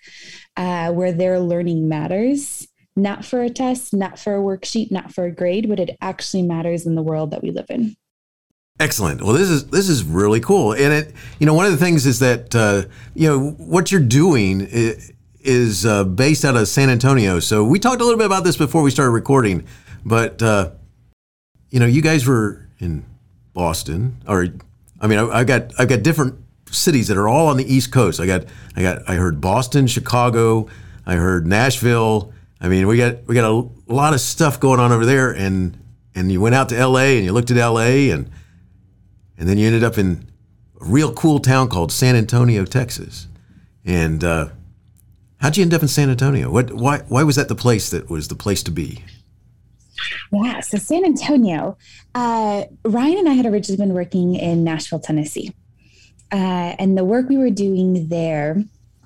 uh, 0.57 0.93
where 0.93 1.13
their 1.13 1.41
learning 1.41 1.89
matters, 1.89 2.67
not 2.95 3.25
for 3.25 3.43
a 3.43 3.51
test, 3.51 3.95
not 3.95 4.19
for 4.19 4.37
a 4.37 4.41
worksheet, 4.41 4.91
not 4.91 5.15
for 5.15 5.25
a 5.25 5.35
grade, 5.35 5.69
but 5.69 5.81
it 5.81 5.97
actually 6.01 6.43
matters 6.43 6.87
in 6.87 6.95
the 6.95 7.03
world 7.03 7.31
that 7.31 7.43
we 7.43 7.51
live 7.51 7.67
in. 7.71 7.95
Excellent. 8.81 9.23
Well, 9.23 9.35
this 9.35 9.49
is 9.49 9.67
this 9.67 9.89
is 9.89 10.03
really 10.03 10.41
cool, 10.41 10.73
and 10.73 10.93
it 10.93 11.15
you 11.39 11.47
know 11.47 11.55
one 11.55 11.67
of 11.67 11.73
the 11.73 11.79
things 11.79 12.05
is 12.05 12.19
that 12.19 12.55
uh, 12.55 12.83
you 13.15 13.29
know 13.29 13.51
what 13.51 13.93
you're 13.93 14.01
doing 14.01 14.67
is, 15.45 15.87
uh, 15.87 16.05
based 16.05 16.45
out 16.45 16.57
of 16.57 16.67
San 16.67 16.91
Antonio. 16.91 17.39
So 17.39 17.65
we 17.65 17.79
talked 17.79 18.01
a 18.01 18.05
little 18.05 18.19
bit 18.19 18.27
about 18.27 18.45
this 18.45 18.57
before 18.57 18.83
we 18.83 18.91
started 18.91 19.13
recording, 19.13 19.67
but 20.05 20.43
uh, 20.43 20.71
you 21.71 21.79
know 21.79 21.87
you 21.87 22.03
guys 22.03 22.27
were 22.27 22.67
in 22.81 23.05
Boston, 23.55 24.17
or 24.27 24.49
I 25.01 25.07
mean, 25.07 25.19
I, 25.19 25.39
have 25.39 25.47
got 25.47 25.73
I've 25.79 25.89
got 25.89 26.03
different 26.03 26.37
cities 26.71 27.09
that 27.09 27.17
are 27.17 27.29
all 27.29 27.49
on 27.49 27.59
the 27.59 27.73
East 27.73 27.93
Coast. 27.93 28.21
I 28.21 28.27
got 28.27 28.47
I 28.75 28.83
got 28.83 29.09
I 29.09 29.15
heard 29.15 29.41
Boston, 29.41 29.87
Chicago, 29.87 30.69
I 31.07 31.15
heard 31.15 31.47
Nashville. 31.47 32.33
I 32.61 32.69
mean, 32.69 32.87
we 32.87 32.97
got 32.97 33.27
we 33.27 33.35
got 33.35 33.45
a 33.49 33.93
lot 33.93 34.15
of 34.15 34.21
stuff 34.21 34.59
going 34.59 34.81
on 34.81 34.93
over 34.93 35.05
there, 35.05 35.31
and 35.31 35.79
and 36.15 36.33
you 36.33 36.41
went 36.41 36.55
out 36.55 36.69
to 36.71 36.77
L.A. 36.77 37.17
and 37.17 37.25
you 37.25 37.33
looked 37.33 37.51
at 37.51 37.57
L.A. 37.57 38.11
and 38.11 38.31
and 39.39 39.49
then 39.49 39.59
you 39.59 39.67
ended 39.67 39.85
up 39.85 39.99
in 39.99 40.29
a 40.81 40.85
real 40.85 41.13
cool 41.13 41.39
town 41.39 41.69
called 41.69 41.93
San 41.93 42.17
Antonio, 42.17 42.65
Texas. 42.65 43.29
And 43.85 44.23
uh, 44.23 44.49
how'd 45.41 45.57
you 45.57 45.63
end 45.63 45.75
up 45.75 45.83
in 45.83 45.89
San 45.89 46.11
Antonio? 46.11 46.51
What 46.51 46.73
why 46.73 46.99
why 47.09 47.23
was 47.23 47.37
that 47.37 47.49
the 47.49 47.55
place 47.55 47.91
that 47.91 48.09
was 48.09 48.29
the 48.29 48.35
place 48.35 48.63
to 48.65 48.71
be? 48.71 49.03
Yeah, 50.33 50.61
so 50.61 50.79
San 50.79 51.05
Antonio. 51.05 51.77
Uh, 52.15 52.65
Ryan 52.85 53.19
and 53.19 53.29
I 53.29 53.35
had 53.35 53.47
originally 53.47 53.77
been 53.77 53.95
working 53.95 54.35
in 54.35 54.65
Nashville, 54.65 55.01
Tennessee. 55.01 55.55
Uh, 56.33 56.75
and 56.79 56.97
the 56.97 57.05
work 57.05 57.29
we 57.29 57.37
were 57.37 57.51
doing 57.51 58.09
there, 58.09 58.63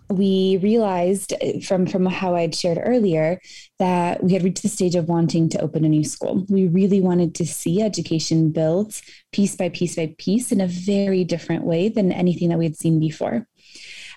we 0.09 0.59
realized 0.63 1.33
uh, 1.33 1.61
from, 1.61 1.87
from 1.87 2.07
how 2.07 2.35
I'd 2.35 2.55
shared 2.55 2.79
earlier 2.83 3.41
that 3.79 4.23
we 4.23 4.33
had 4.33 4.45
reached 4.45 4.63
the 4.63 4.69
stage 4.69 4.95
of 4.95 5.09
wanting 5.09 5.49
to 5.51 5.61
open 5.61 5.85
a 5.85 5.89
new 5.89 6.05
school. 6.05 6.47
We 6.49 6.69
really 6.69 7.01
wanted 7.01 7.35
to 7.37 7.47
see 7.47 7.83
education 7.83 8.51
built 8.51 9.01
piece 9.33 9.57
by 9.57 9.69
piece 9.69 9.97
by 9.97 10.15
piece 10.19 10.53
in 10.53 10.61
a 10.61 10.69
very 10.69 11.25
different 11.25 11.65
way 11.65 11.89
than 11.89 12.13
anything 12.13 12.49
that 12.51 12.59
we 12.59 12.65
had 12.65 12.77
seen 12.77 13.01
before. 13.01 13.47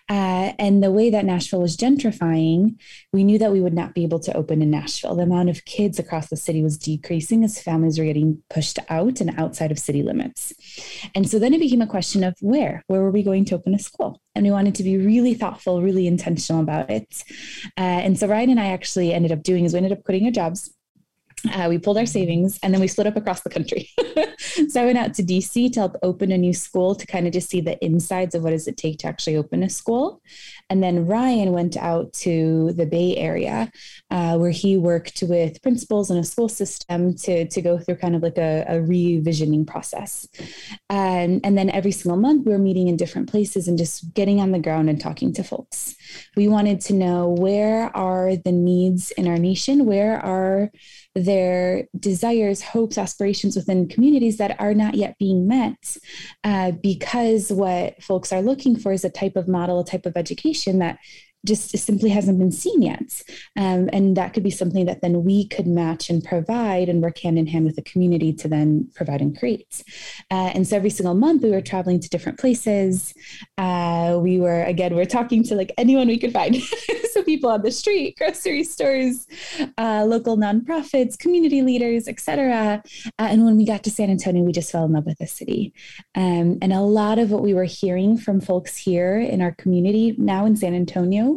Uh, 0.10 0.54
and 0.58 0.82
the 0.82 0.92
way 0.92 1.12
that 1.12 1.24
Nashville 1.24 1.62
was 1.62 1.78
gentrifying, 1.78 2.80
we 3.14 3.24
knew 3.24 3.38
that 3.38 3.52
we 3.52 3.62
would 3.62 3.74
not 3.74 3.94
be 3.94 4.04
able 4.04 4.20
to 4.20 4.36
open 4.36 4.62
in 4.62 4.72
Nashville. 4.72 5.16
The 5.16 5.24
amount 5.24 5.50
of 5.50 5.64
kids 5.66 6.00
across 6.00 6.30
the 6.30 6.36
city 6.36 6.64
was 6.64 6.78
decreasing 6.80 7.44
as 7.44 7.62
families 7.62 8.00
were 8.00 8.06
getting 8.06 8.42
pushed 8.50 8.80
out 8.90 9.22
and 9.22 9.40
outside 9.40 9.72
of 9.72 9.78
city 9.78 10.02
limits. 10.02 10.52
And 11.14 11.30
so 11.30 11.38
then 11.38 11.54
it 11.54 11.60
became 11.60 11.82
a 11.82 11.88
question 11.88 12.24
of 12.24 12.36
where? 12.42 12.84
Where 12.88 13.02
were 13.02 13.12
we 13.12 13.22
going 13.22 13.46
to 13.46 13.56
open 13.56 13.76
a 13.76 13.80
school? 13.80 14.20
And 14.34 14.46
we 14.46 14.52
wanted 14.52 14.76
to 14.76 14.84
be 14.84 14.98
really 14.98 15.36
thoughtful, 15.36 15.82
really 15.82 16.08
intentional 16.08 16.62
about 16.62 16.90
it. 16.90 17.24
Uh, 17.78 18.02
and 18.02 18.18
so 18.18 18.28
Ryan 18.28 18.52
and 18.52 18.60
I 18.60 18.68
actually 18.68 19.14
ended 19.14 19.32
up 19.32 19.44
doing 19.44 19.66
is 19.66 19.74
we 19.74 19.78
ended 19.78 19.92
up 19.92 20.04
quitting 20.04 20.26
our 20.26 20.32
jobs 20.32 20.72
uh, 21.54 21.68
we 21.70 21.78
pulled 21.78 21.98
our 21.98 22.06
savings 22.06 22.60
and 22.64 22.74
then 22.74 22.82
we 22.82 22.88
split 22.88 23.08
up 23.08 23.16
across 23.16 23.42
the 23.42 23.50
country. 23.50 23.90
so 24.70 24.82
I 24.82 24.86
went 24.86 24.98
out 24.98 25.14
to 25.16 25.24
DC 25.24 25.72
to 25.74 25.80
help 25.80 25.96
open 26.04 26.32
a 26.32 26.38
new 26.38 26.54
school 26.54 26.96
to 26.96 27.06
kind 27.06 27.28
of 27.28 27.34
just 27.34 27.50
see 27.50 27.62
the 27.62 27.84
insides 27.84 28.36
of 28.36 28.44
what 28.44 28.52
does 28.52 28.68
it 28.68 28.78
take 28.78 29.00
to 29.00 29.08
actually 29.08 29.38
open 29.38 29.64
a 29.64 29.70
school. 29.70 30.22
And 30.70 30.84
then 30.84 31.06
Ryan 31.06 31.52
went 31.52 31.78
out 31.78 32.14
to 32.14 32.74
the 32.74 32.86
Bay 32.86 33.16
Area 33.16 33.72
uh, 34.12 34.38
where 34.38 34.52
he 34.52 34.78
worked 34.78 35.24
with 35.28 35.62
principals 35.62 36.12
in 36.12 36.18
a 36.18 36.24
school 36.24 36.50
system 36.50 37.16
to, 37.18 37.48
to 37.48 37.62
go 37.62 37.80
through 37.80 37.96
kind 37.96 38.16
of 38.16 38.22
like 38.22 38.38
a, 38.38 38.66
a 38.68 38.76
revisioning 38.76 39.66
process. 39.66 40.28
And, 40.90 41.42
and 41.44 41.58
then 41.58 41.70
every 41.70 41.92
single 41.92 42.18
month 42.18 42.46
we 42.46 42.52
were 42.52 42.60
meeting 42.60 42.88
in 42.88 42.98
different 42.98 43.30
places 43.30 43.68
and 43.68 43.78
just 43.78 44.14
getting 44.14 44.40
on 44.40 44.52
the 44.52 44.60
ground 44.60 44.90
and 44.90 45.00
talking 45.00 45.34
to 45.34 45.44
folks. 45.44 45.96
We 46.36 46.48
wanted 46.48 46.82
to 46.82 46.94
know 46.94 47.30
where 47.30 47.96
are 47.96 48.36
the 48.36 48.52
needs 48.52 49.12
in 49.12 49.28
our 49.28 49.38
nation? 49.38 49.86
Where 49.86 50.20
are 50.24 50.72
their 51.20 51.88
desires, 52.00 52.62
hopes, 52.62 52.98
aspirations 52.98 53.56
within 53.56 53.88
communities 53.88 54.38
that 54.38 54.60
are 54.60 54.74
not 54.74 54.96
yet 54.96 55.18
being 55.18 55.48
met 55.48 55.98
uh, 56.44 56.72
because 56.72 57.52
what 57.52 58.02
folks 58.02 58.32
are 58.32 58.42
looking 58.42 58.78
for 58.78 58.92
is 58.92 59.04
a 59.04 59.10
type 59.10 59.36
of 59.36 59.48
model, 59.48 59.80
a 59.80 59.86
type 59.86 60.06
of 60.06 60.18
education 60.18 60.80
that 60.80 61.00
just 61.46 61.78
simply 61.78 62.10
hasn't 62.10 62.38
been 62.38 62.52
seen 62.52 62.82
yet. 62.82 63.22
Um, 63.56 63.90
and 63.94 64.18
that 64.18 64.34
could 64.34 64.44
be 64.44 64.52
something 64.52 64.86
that 64.86 65.02
then 65.02 65.24
we 65.24 65.48
could 65.48 65.68
match 65.68 66.10
and 66.10 66.24
provide 66.24 66.90
and 66.90 67.02
work 67.02 67.18
hand 67.20 67.40
in 67.40 67.48
hand 67.48 67.66
with 67.66 67.76
the 67.76 67.82
community 67.82 68.34
to 68.34 68.48
then 68.48 68.90
provide 68.94 69.22
and 69.22 69.38
create. 69.38 69.84
Uh, 70.30 70.52
and 70.54 70.68
so 70.68 70.76
every 70.76 70.90
single 70.90 71.16
month 71.16 71.44
we 71.44 71.52
were 71.52 71.62
traveling 71.62 72.00
to 72.00 72.10
different 72.10 72.40
places. 72.40 73.14
Uh, 73.58 74.20
we 74.22 74.40
were, 74.40 74.64
again, 74.64 74.96
we 74.96 75.02
are 75.02 75.06
talking 75.06 75.44
to 75.44 75.56
like 75.56 75.72
anyone 75.78 76.08
we 76.08 76.18
could 76.18 76.34
find. 76.34 76.56
so 77.14 77.24
people 77.24 77.50
on 77.50 77.62
the 77.62 77.72
street, 77.72 78.18
grocery 78.18 78.64
stores, 78.64 79.26
uh, 79.78 80.04
local 80.06 80.38
nonprofits, 80.38 81.18
community 81.18 81.62
leaders, 81.62 82.08
etc. 82.08 82.84
Uh, 83.18 83.28
and 83.30 83.46
when 83.46 83.56
we 83.56 83.66
got 83.66 83.84
to 83.84 83.92
San 83.92 84.10
Antonio, 84.10 84.44
we 84.44 84.52
just 84.52 84.72
fell 84.72 84.86
in 84.86 84.92
love 84.92 85.06
with 85.06 85.18
the 85.20 85.28
city. 85.28 85.74
Um, 86.16 86.58
and 86.62 86.74
a 86.74 86.82
lot 86.82 87.18
of 87.18 87.32
what 87.32 87.42
we 87.42 87.54
were 87.54 87.64
hearing 87.64 88.18
from 88.18 88.42
folks 88.42 88.76
here 88.76 89.20
in 89.20 89.42
our 89.42 89.54
community 89.54 90.16
now 90.18 90.46
in 90.46 90.56
San 90.56 90.74
Antonio 90.74 91.29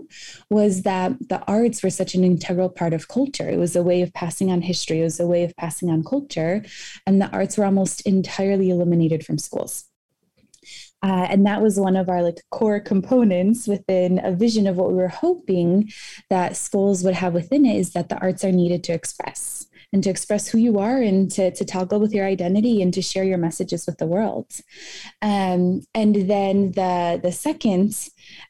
was 0.50 0.82
that 0.82 1.12
the 1.28 1.42
arts 1.46 1.82
were 1.82 1.90
such 1.90 2.14
an 2.14 2.24
integral 2.24 2.68
part 2.68 2.92
of 2.92 3.08
culture. 3.08 3.48
It 3.48 3.58
was 3.58 3.76
a 3.76 3.82
way 3.82 4.02
of 4.02 4.12
passing 4.12 4.50
on 4.50 4.62
history, 4.62 5.00
it 5.00 5.04
was 5.04 5.20
a 5.20 5.26
way 5.26 5.44
of 5.44 5.56
passing 5.56 5.90
on 5.90 6.04
culture. 6.04 6.64
And 7.06 7.20
the 7.20 7.30
arts 7.30 7.56
were 7.56 7.64
almost 7.64 8.06
entirely 8.06 8.70
eliminated 8.70 9.24
from 9.24 9.38
schools. 9.38 9.84
Uh, 11.04 11.26
and 11.28 11.44
that 11.46 11.60
was 11.60 11.80
one 11.80 11.96
of 11.96 12.08
our 12.08 12.22
like 12.22 12.40
core 12.50 12.78
components 12.78 13.66
within 13.66 14.20
a 14.24 14.30
vision 14.30 14.66
of 14.68 14.76
what 14.76 14.90
we 14.90 14.94
were 14.94 15.08
hoping 15.08 15.90
that 16.30 16.56
schools 16.56 17.02
would 17.02 17.14
have 17.14 17.34
within 17.34 17.66
it 17.66 17.76
is 17.76 17.92
that 17.92 18.08
the 18.08 18.18
arts 18.18 18.44
are 18.44 18.52
needed 18.52 18.84
to 18.84 18.92
express 18.92 19.66
and 19.92 20.02
to 20.02 20.10
express 20.10 20.48
who 20.48 20.58
you 20.58 20.78
are 20.78 21.02
and 21.02 21.30
to, 21.30 21.50
to 21.50 21.64
toggle 21.64 22.00
with 22.00 22.14
your 22.14 22.24
identity 22.24 22.80
and 22.80 22.94
to 22.94 23.02
share 23.02 23.24
your 23.24 23.36
messages 23.36 23.84
with 23.86 23.98
the 23.98 24.06
world. 24.06 24.46
Um, 25.20 25.82
and 25.94 26.14
then 26.30 26.72
the, 26.72 27.20
the 27.22 27.32
second 27.32 28.08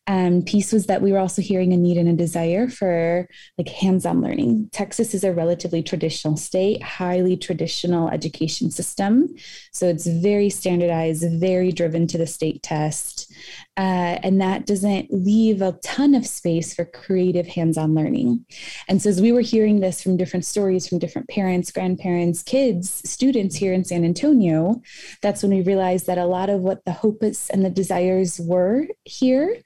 um, 0.09 0.43
piece 0.43 0.73
was 0.73 0.87
that 0.87 1.01
we 1.01 1.13
were 1.13 1.19
also 1.19 1.41
hearing 1.41 1.73
a 1.73 1.77
need 1.77 1.97
and 1.97 2.09
a 2.09 2.13
desire 2.13 2.69
for 2.69 3.29
like 3.57 3.69
hands-on 3.69 4.21
learning. 4.21 4.69
Texas 4.73 5.15
is 5.15 5.23
a 5.23 5.33
relatively 5.33 5.81
traditional 5.81 6.37
state, 6.37 6.83
highly 6.83 7.37
traditional 7.37 8.09
education 8.09 8.71
system. 8.71 9.29
So 9.71 9.87
it's 9.87 10.07
very 10.07 10.51
standardized, 10.51 11.25
very 11.41 11.71
driven 11.71 12.09
to 12.09 12.19
the 12.19 12.27
state 12.27 12.65
test. 12.65 13.33
Uh, 13.77 14.19
and 14.25 14.41
that 14.41 14.67
doesn't 14.67 15.07
leave 15.13 15.63
a 15.63 15.79
ton 15.85 16.17
of 16.17 16.27
space 16.27 16.75
for 16.75 16.85
creative 16.85 17.47
hands-on 17.47 17.95
learning. 17.95 18.45
And 18.89 19.01
so 19.01 19.09
as 19.09 19.21
we 19.21 19.31
were 19.31 19.41
hearing 19.41 19.81
this 19.81 20.03
from 20.03 20.17
different 20.17 20.45
stories 20.45 20.89
from 20.89 20.99
different 20.99 21.29
parents, 21.29 21.71
grandparents, 21.71 22.43
kids, 22.43 23.03
students 23.09 23.55
here 23.55 23.73
in 23.73 23.85
San 23.85 24.05
Antonio, 24.05 24.83
that's 25.23 25.45
when 25.45 25.53
we 25.53 25.63
realized 25.63 26.09
that 26.09 26.19
a 26.19 26.27
lot 26.27 26.51
of 26.51 26.61
what 26.61 26.85
the 26.85 26.93
hopes 26.93 27.51
and 27.51 27.65
the 27.65 27.71
desires 27.71 28.41
were 28.41 28.89
here 29.05 29.57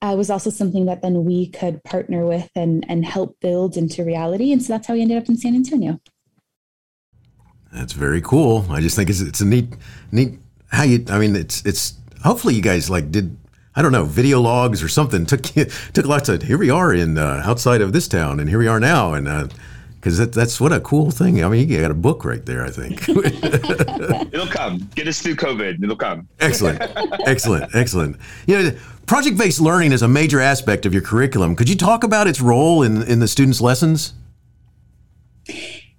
uh, 0.00 0.14
was 0.16 0.30
also 0.30 0.50
something 0.50 0.86
that 0.86 1.02
then 1.02 1.24
we 1.24 1.48
could 1.48 1.82
partner 1.84 2.24
with 2.26 2.50
and, 2.54 2.84
and 2.88 3.04
help 3.04 3.38
build 3.40 3.76
into 3.76 4.04
reality. 4.04 4.52
And 4.52 4.62
so 4.62 4.72
that's 4.72 4.86
how 4.86 4.94
we 4.94 5.02
ended 5.02 5.18
up 5.18 5.28
in 5.28 5.36
San 5.36 5.54
Antonio. 5.54 6.00
That's 7.72 7.92
very 7.92 8.20
cool. 8.20 8.66
I 8.70 8.80
just 8.80 8.96
think 8.96 9.10
it's, 9.10 9.20
it's 9.20 9.40
a 9.40 9.44
neat, 9.44 9.74
neat 10.12 10.38
how 10.70 10.84
you, 10.84 11.04
I 11.08 11.18
mean, 11.18 11.34
it's, 11.36 11.64
it's, 11.66 11.94
hopefully 12.22 12.54
you 12.54 12.62
guys 12.62 12.88
like 12.88 13.10
did, 13.10 13.36
I 13.74 13.82
don't 13.82 13.92
know, 13.92 14.04
video 14.04 14.40
logs 14.40 14.82
or 14.82 14.88
something 14.88 15.26
took, 15.26 15.42
took 15.92 16.06
lots 16.06 16.28
of, 16.28 16.42
here 16.42 16.58
we 16.58 16.70
are 16.70 16.94
in, 16.94 17.18
uh, 17.18 17.42
outside 17.44 17.80
of 17.80 17.92
this 17.92 18.08
town 18.08 18.40
and 18.40 18.48
here 18.48 18.58
we 18.58 18.68
are 18.68 18.80
now. 18.80 19.14
And, 19.14 19.28
uh, 19.28 19.48
because 20.00 20.18
that, 20.18 20.32
that's 20.32 20.60
what 20.60 20.72
a 20.72 20.80
cool 20.80 21.10
thing. 21.10 21.42
I 21.44 21.48
mean, 21.48 21.68
you 21.68 21.80
got 21.80 21.90
a 21.90 21.94
book 21.94 22.24
right 22.24 22.44
there. 22.44 22.64
I 22.64 22.70
think 22.70 23.08
it'll 24.32 24.46
come. 24.46 24.88
Get 24.94 25.08
us 25.08 25.20
through 25.20 25.36
COVID. 25.36 25.82
It'll 25.82 25.96
come. 25.96 26.28
excellent, 26.40 26.80
excellent, 27.26 27.74
excellent. 27.74 28.16
You 28.46 28.62
know, 28.62 28.78
project-based 29.06 29.60
learning 29.60 29.92
is 29.92 30.02
a 30.02 30.08
major 30.08 30.40
aspect 30.40 30.86
of 30.86 30.92
your 30.92 31.02
curriculum. 31.02 31.56
Could 31.56 31.68
you 31.68 31.76
talk 31.76 32.04
about 32.04 32.28
its 32.28 32.40
role 32.40 32.82
in 32.82 33.02
in 33.02 33.18
the 33.18 33.28
students' 33.28 33.60
lessons? 33.60 34.14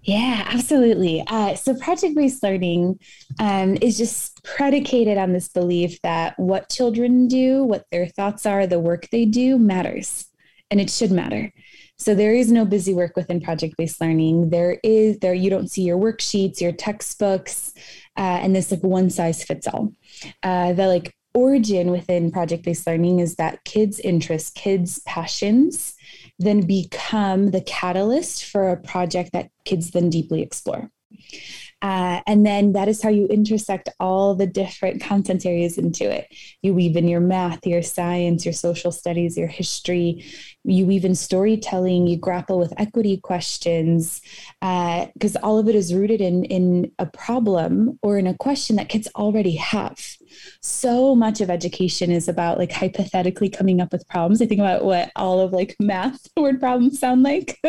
Yeah, 0.04 0.44
absolutely. 0.48 1.24
Uh, 1.28 1.56
so, 1.56 1.76
project 1.76 2.16
based 2.16 2.42
learning 2.42 3.00
um, 3.40 3.78
is 3.82 3.98
just 3.98 4.44
predicated 4.44 5.18
on 5.18 5.34
this 5.34 5.50
belief 5.50 6.02
that 6.02 6.40
what 6.40 6.70
children 6.70 7.28
do, 7.28 7.64
what 7.64 7.86
their 7.92 8.08
thoughts 8.08 8.46
are, 8.46 8.66
the 8.66 8.80
work 8.80 9.10
they 9.12 9.26
do 9.26 9.60
matters, 9.60 10.26
and 10.72 10.80
it 10.80 10.90
should 10.90 11.12
matter. 11.12 11.52
So 12.00 12.16
there 12.16 12.34
is 12.34 12.52
no 12.52 12.66
busy 12.66 12.94
work 12.94 13.16
within 13.16 13.42
project-based 13.42 14.00
learning. 14.02 14.50
There 14.50 14.80
is 14.84 15.20
there 15.20 15.34
you 15.34 15.50
don't 15.50 15.70
see 15.70 15.84
your 15.84 15.98
worksheets, 15.98 16.62
your 16.62 16.72
textbooks, 16.72 17.74
uh, 18.18 18.40
and 18.42 18.56
this 18.56 18.72
like 18.72 18.84
one 18.84 19.10
size 19.10 19.44
fits 19.44 19.68
all. 19.68 19.94
uh, 20.44 20.74
the 20.74 20.88
like 20.88 21.14
origin 21.34 21.92
within 21.92 22.32
project 22.32 22.64
based 22.64 22.88
learning 22.88 23.20
is 23.20 23.36
that 23.36 23.64
kids' 23.64 24.00
interests, 24.00 24.50
kids' 24.50 25.00
passions, 25.06 25.96
then 26.40 26.62
become 26.62 27.52
the 27.52 27.62
catalyst 27.62 28.46
for 28.46 28.70
a 28.70 28.78
project 28.78 29.32
that 29.34 29.50
kids 29.66 29.92
then 29.92 30.10
deeply 30.10 30.42
explore. 30.42 30.90
Uh, 31.82 32.22
and 32.28 32.46
then 32.46 32.74
that 32.74 32.88
is 32.88 33.02
how 33.02 33.10
you 33.10 33.26
intersect 33.28 33.90
all 34.00 34.36
the 34.36 34.48
different 34.48 35.02
content 35.02 35.46
areas 35.46 35.78
into 35.78 36.10
it. 36.10 36.28
You 36.62 36.74
weave 36.74 36.98
in 36.98 37.08
your 37.08 37.22
math, 37.22 37.66
your 37.66 37.82
science, 37.82 38.46
your 38.46 38.54
social 38.54 38.92
studies, 38.92 39.38
your 39.38 39.48
history. 39.48 40.26
You 40.66 40.86
weave 40.86 41.06
in 41.06 41.16
storytelling. 41.16 42.08
You 42.08 42.18
grapple 42.18 42.60
with 42.60 42.74
equity 42.78 43.18
questions 43.18 44.22
because 44.60 45.36
uh, 45.36 45.40
all 45.42 45.58
of 45.58 45.70
it 45.70 45.76
is 45.76 45.94
rooted 45.94 46.22
in 46.22 46.44
in 46.46 46.92
a 47.00 47.06
problem 47.06 47.98
or 48.02 48.18
in 48.18 48.28
a 48.28 48.38
question 48.38 48.76
that 48.76 48.90
kids 48.90 49.08
already 49.16 49.56
have 49.56 50.00
so 50.62 51.16
much 51.16 51.42
of 51.42 51.50
education 51.50 52.12
is 52.12 52.28
about 52.28 52.58
like 52.58 52.72
hypothetically 52.72 53.50
coming 53.50 53.82
up 53.82 53.92
with 53.92 54.08
problems. 54.08 54.42
I 54.42 54.46
think 54.46 54.60
about 54.60 54.84
what 54.84 55.12
all 55.16 55.40
of 55.40 55.52
like 55.52 55.76
math 55.80 56.28
word 56.38 56.60
problems 56.60 57.00
sound 57.00 57.24
like. 57.24 57.58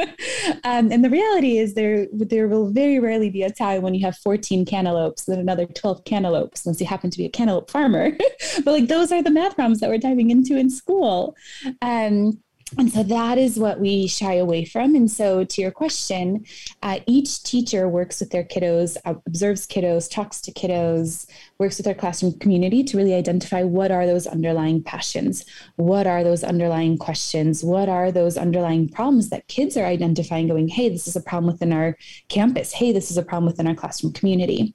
um, 0.65 0.91
and 0.93 1.05
the 1.05 1.11
reality 1.11 1.59
is 1.59 1.75
there 1.75 2.07
there 2.13 2.49
will 2.49 2.71
very 2.71 2.99
rarely 2.99 3.31
be 3.31 3.43
a 3.43 3.51
time 3.51 3.83
when 3.83 3.95
you 3.95 4.05
have 4.05 4.17
14 4.17 4.65
cantaloupes 4.65 5.29
and 5.29 5.41
another 5.41 5.67
12 5.67 6.05
cantaloupes 6.05 6.67
unless 6.67 6.81
you 6.81 6.87
happen 6.87 7.11
to 7.11 7.19
be 7.19 7.27
a 7.27 7.31
cantaloupe 7.31 7.71
farmer. 7.71 8.11
but 8.65 8.73
like 8.73 8.89
those 8.89 9.13
are 9.13 9.23
the 9.23 9.31
math 9.31 9.55
problems 9.55 9.81
that 9.81 9.91
we're 9.91 9.99
diving 9.99 10.31
into 10.31 10.57
in 10.57 10.71
school. 10.71 11.37
Um, 11.83 12.41
and 12.79 12.91
so 12.93 13.03
that 13.03 13.37
is 13.39 13.59
what 13.59 13.81
we 13.81 14.07
shy 14.07 14.35
away 14.35 14.65
from. 14.65 14.95
And 14.95 15.11
so, 15.11 15.45
to 15.45 15.61
your 15.61 15.71
question, 15.71 16.45
uh, 16.83 17.01
each 17.07 17.43
teacher 17.43 17.89
works 17.89 18.21
with 18.21 18.31
their 18.31 18.45
kiddos, 18.45 18.97
observes 19.05 19.67
kiddos, 19.67 20.11
talks 20.11 20.41
to 20.43 20.53
kiddos, 20.53 21.27
works 21.59 21.79
with 21.79 21.87
our 21.87 21.95
classroom 21.95 22.39
community 22.39 22.85
to 22.85 22.97
really 22.97 23.15
identify 23.15 23.63
what 23.63 23.91
are 23.91 24.07
those 24.07 24.27
underlying 24.27 24.83
passions, 24.83 25.45
what 25.77 26.07
are 26.07 26.23
those 26.23 26.45
underlying 26.45 26.97
questions, 26.97 27.65
what 27.65 27.89
are 27.89 28.13
those 28.13 28.37
underlying 28.37 28.89
problems 28.89 29.31
that 29.31 29.49
kids 29.49 29.77
are 29.77 29.85
identifying, 29.85 30.49
going, 30.49 30.69
hey, 30.69 30.89
this 30.89 31.09
is 31.09 31.17
a 31.17 31.21
problem 31.21 31.53
within 31.53 31.73
our 31.73 31.99
campus, 32.29 32.73
hey, 32.73 32.93
this 32.93 33.11
is 33.11 33.17
a 33.17 33.23
problem 33.23 33.47
within 33.47 33.67
our 33.67 33.75
classroom 33.75 34.13
community. 34.13 34.75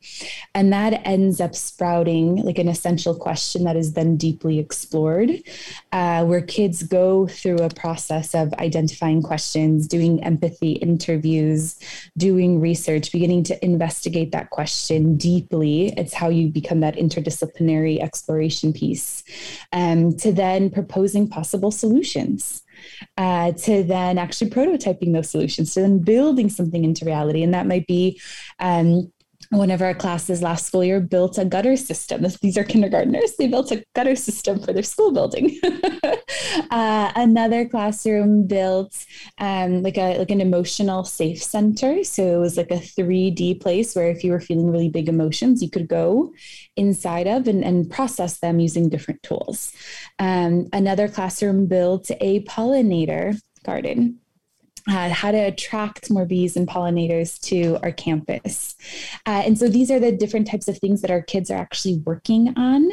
And 0.54 0.72
that 0.74 1.02
ends 1.08 1.40
up 1.40 1.56
sprouting 1.56 2.38
like 2.44 2.60
an 2.60 2.68
essential 2.68 3.16
question 3.16 3.64
that 3.64 3.78
is 3.78 3.94
then 3.94 4.18
deeply 4.18 4.60
explored, 4.60 5.32
uh, 5.92 6.26
where 6.26 6.42
kids 6.42 6.84
go 6.84 7.28
through 7.28 7.60
a 7.60 7.70
process 7.86 8.34
of 8.34 8.52
identifying 8.68 9.22
questions, 9.22 9.88
doing 9.88 10.14
empathy 10.24 10.72
interviews, 10.72 11.78
doing 12.18 12.60
research, 12.60 13.12
beginning 13.12 13.44
to 13.44 13.56
investigate 13.64 14.32
that 14.32 14.50
question 14.50 15.18
deeply. 15.18 15.94
It's 15.96 16.16
how 16.22 16.30
you 16.30 16.50
become 16.50 16.80
that 16.80 16.96
interdisciplinary 16.96 18.02
exploration 18.02 18.74
piece, 18.74 19.24
um, 19.72 20.18
to 20.18 20.34
then 20.34 20.72
proposing 20.72 21.30
possible 21.30 21.70
solutions. 21.70 22.64
Uh, 23.18 23.52
to 23.54 23.84
then 23.84 24.18
actually 24.18 24.50
prototyping 24.50 25.14
those 25.14 25.30
solutions, 25.30 25.74
to 25.74 25.82
then 25.82 26.00
building 26.00 26.50
something 26.50 26.84
into 26.84 27.06
reality. 27.06 27.42
And 27.42 27.54
that 27.54 27.68
might 27.68 27.88
be 27.88 28.20
um, 28.60 29.12
one 29.50 29.72
of 29.72 29.82
our 29.82 29.94
classes 29.94 30.42
last 30.42 30.66
school 30.66 30.84
year 30.84 31.00
built 31.00 31.38
a 31.38 31.46
gutter 31.46 31.76
system. 31.76 32.26
These 32.42 32.58
are 32.58 32.64
kindergartners. 32.64 33.36
They 33.38 33.48
built 33.48 33.72
a 33.72 33.84
gutter 33.94 34.16
system 34.16 34.60
for 34.60 34.74
their 34.74 34.84
school 34.84 35.12
building. 35.12 35.60
uh, 36.72 37.12
another 37.16 37.68
classroom 37.68 38.48
built 38.48 39.06
um, 39.40 39.84
like 39.84 39.98
a 39.98 40.18
like 40.18 40.32
an 40.32 40.42
emotional 40.42 41.04
safe 41.04 41.42
center. 41.42 42.04
So 42.04 42.24
it 42.24 42.40
was 42.40 42.58
like 42.58 42.72
a 42.72 42.76
3D 42.76 43.62
place 43.62 43.96
where 43.96 44.10
if 44.10 44.24
you 44.24 44.32
were 44.32 44.40
feeling 44.40 44.72
really 44.72 44.90
big 44.90 45.10
emotions, 45.10 45.62
you 45.62 45.70
could 45.70 45.88
go 45.88 46.34
inside 46.76 47.28
of 47.28 47.48
and, 47.48 47.64
and 47.64 47.90
process 47.90 48.40
them 48.40 48.60
using 48.60 48.90
different 48.90 49.24
tools. 49.24 49.74
Um, 50.20 50.68
another 50.74 51.08
classroom 51.08 51.68
built 51.68 52.12
a 52.20 52.42
pollinator 52.44 53.40
garden 53.64 54.20
uh, 54.88 55.10
how 55.10 55.32
to 55.32 55.38
attract 55.38 56.12
more 56.12 56.26
bees 56.26 56.56
and 56.56 56.68
pollinators 56.68 57.40
to 57.42 57.78
our 57.82 57.92
campus. 57.92 58.76
Uh, 59.26 59.42
and 59.46 59.58
so 59.58 59.68
these 59.68 59.90
are 59.90 60.00
the 60.00 60.12
different 60.12 60.48
types 60.48 60.68
of 60.68 60.78
things 60.78 61.02
that 61.02 61.10
our 61.10 61.22
kids 61.22 61.50
are 61.50 61.58
actually 61.58 62.02
working 62.06 62.54
on. 62.56 62.92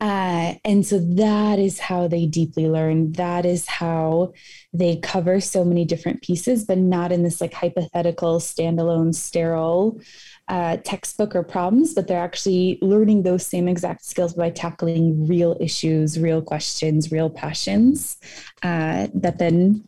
Uh, 0.00 0.54
and 0.64 0.86
so 0.86 0.98
that 0.98 1.58
is 1.58 1.78
how 1.78 2.08
they 2.08 2.26
deeply 2.26 2.68
learn. 2.68 3.12
That 3.12 3.44
is 3.44 3.66
how 3.66 4.32
they 4.72 4.96
cover 4.96 5.40
so 5.40 5.64
many 5.64 5.84
different 5.84 6.22
pieces, 6.22 6.64
but 6.64 6.78
not 6.78 7.12
in 7.12 7.22
this 7.22 7.40
like 7.40 7.52
hypothetical, 7.54 8.40
standalone, 8.40 9.14
sterile. 9.14 10.00
Uh, 10.48 10.76
textbook 10.84 11.34
or 11.34 11.42
problems, 11.42 11.92
but 11.92 12.06
they're 12.06 12.22
actually 12.22 12.78
learning 12.80 13.24
those 13.24 13.44
same 13.44 13.66
exact 13.66 14.04
skills 14.04 14.32
by 14.32 14.48
tackling 14.48 15.26
real 15.26 15.56
issues, 15.58 16.20
real 16.20 16.40
questions, 16.40 17.10
real 17.10 17.28
passions 17.28 18.16
uh, 18.62 19.08
that 19.12 19.38
then 19.38 19.82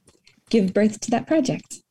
give 0.50 0.72
birth 0.72 1.00
to 1.00 1.10
that 1.10 1.26
project. 1.26 1.82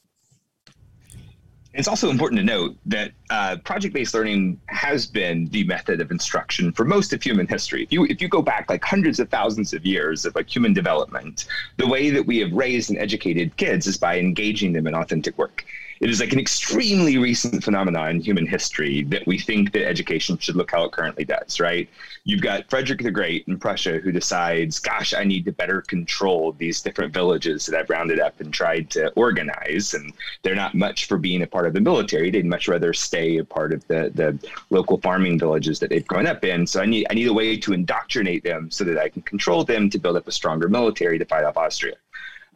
It's 1.74 1.88
also 1.88 2.10
important 2.10 2.40
to 2.40 2.46
note 2.46 2.76
that 2.88 3.12
uh, 3.30 3.58
project-based 3.64 4.16
learning 4.16 4.60
has 4.66 5.06
been 5.06 5.48
the 5.50 5.64
method 5.66 6.02
of 6.02 6.10
instruction 6.10 6.72
for 6.72 6.86
most 6.86 7.14
of 7.14 7.22
human 7.22 7.46
history. 7.46 7.84
If 7.84 7.92
you 7.92 8.06
if 8.06 8.20
you 8.20 8.28
go 8.28 8.42
back 8.42 8.68
like 8.68 8.84
hundreds 8.84 9.20
of 9.20 9.30
thousands 9.30 9.74
of 9.74 9.86
years 9.86 10.26
of 10.26 10.34
like 10.34 10.54
human 10.54 10.74
development, 10.74 11.46
the 11.78 11.88
way 11.88 12.10
that 12.10 12.26
we 12.26 12.40
have 12.40 12.52
raised 12.52 12.90
and 12.90 12.98
educated 12.98 13.56
kids 13.58 13.86
is 13.86 13.96
by 13.96 14.18
engaging 14.18 14.74
them 14.74 14.88
in 14.88 14.96
authentic 14.96 15.38
work 15.38 15.66
it 16.00 16.10
is 16.10 16.20
like 16.20 16.34
an 16.34 16.40
extremely 16.40 17.18
recent 17.18 17.64
phenomenon 17.64 18.10
in 18.12 18.22
human 18.22 18.46
history 18.46 19.04
that 19.06 19.26
we 19.26 19.38
think 19.38 19.72
that 19.74 19.88
education 19.88 20.38
should 20.38 20.56
look 20.56 20.72
how 20.72 20.84
it 20.84 20.92
currently 20.92 21.26
does, 21.26 21.60
right? 21.60 21.90
You've 22.24 22.42
got 22.42 22.70
Frederick 22.70 23.02
the 23.02 23.12
Great 23.12 23.48
in 23.48 23.58
Prussia 23.58 24.00
who 24.00 24.12
decides, 24.12 24.80
gosh, 24.80 25.14
I 25.14 25.24
need 25.24 25.46
to 25.46 25.52
better 25.52 25.82
control 25.82 26.52
these 26.52 26.82
different 26.82 27.14
villages 27.14 27.66
that 27.66 27.80
I've 27.80 27.90
rounded 27.90 28.20
up 28.20 28.40
and 28.42 28.54
tried 28.54 28.90
to 28.92 29.10
organize. 29.12 29.94
And 29.94 30.12
they're 30.44 30.56
not 30.56 30.76
much 30.76 31.06
for 31.06 31.18
being 31.18 31.42
a 31.42 31.48
part 31.48 31.66
of 31.66 31.74
the 31.74 31.80
military. 31.80 32.30
They'd 32.30 32.46
much 32.46 32.68
rather 32.68 32.94
stay 32.94 33.38
a 33.38 33.46
part 33.46 33.72
of 33.72 33.88
the, 33.88 34.12
the 34.14 34.38
local 34.70 34.98
farming 35.00 35.40
villages 35.40 35.80
that 35.80 35.90
they've 35.90 36.06
grown 36.06 36.28
up 36.28 36.44
in. 36.44 36.68
So 36.68 36.82
I 36.82 36.86
need 36.86 37.08
I 37.10 37.14
need 37.14 37.28
a 37.28 37.34
way 37.34 37.58
to 37.58 37.74
indoctrinate 37.74 38.44
them 38.44 38.70
so 38.72 38.84
that 38.84 38.98
I 38.98 39.10
can 39.10 39.22
control 39.22 39.64
them 39.64 39.90
to 39.90 39.98
build 39.98 40.18
up 40.18 40.28
a 40.28 40.32
stronger 40.32 40.68
military 40.68 41.18
to 41.18 41.26
fight 41.26 41.44
off 41.44 41.58
Austria. 41.58 41.96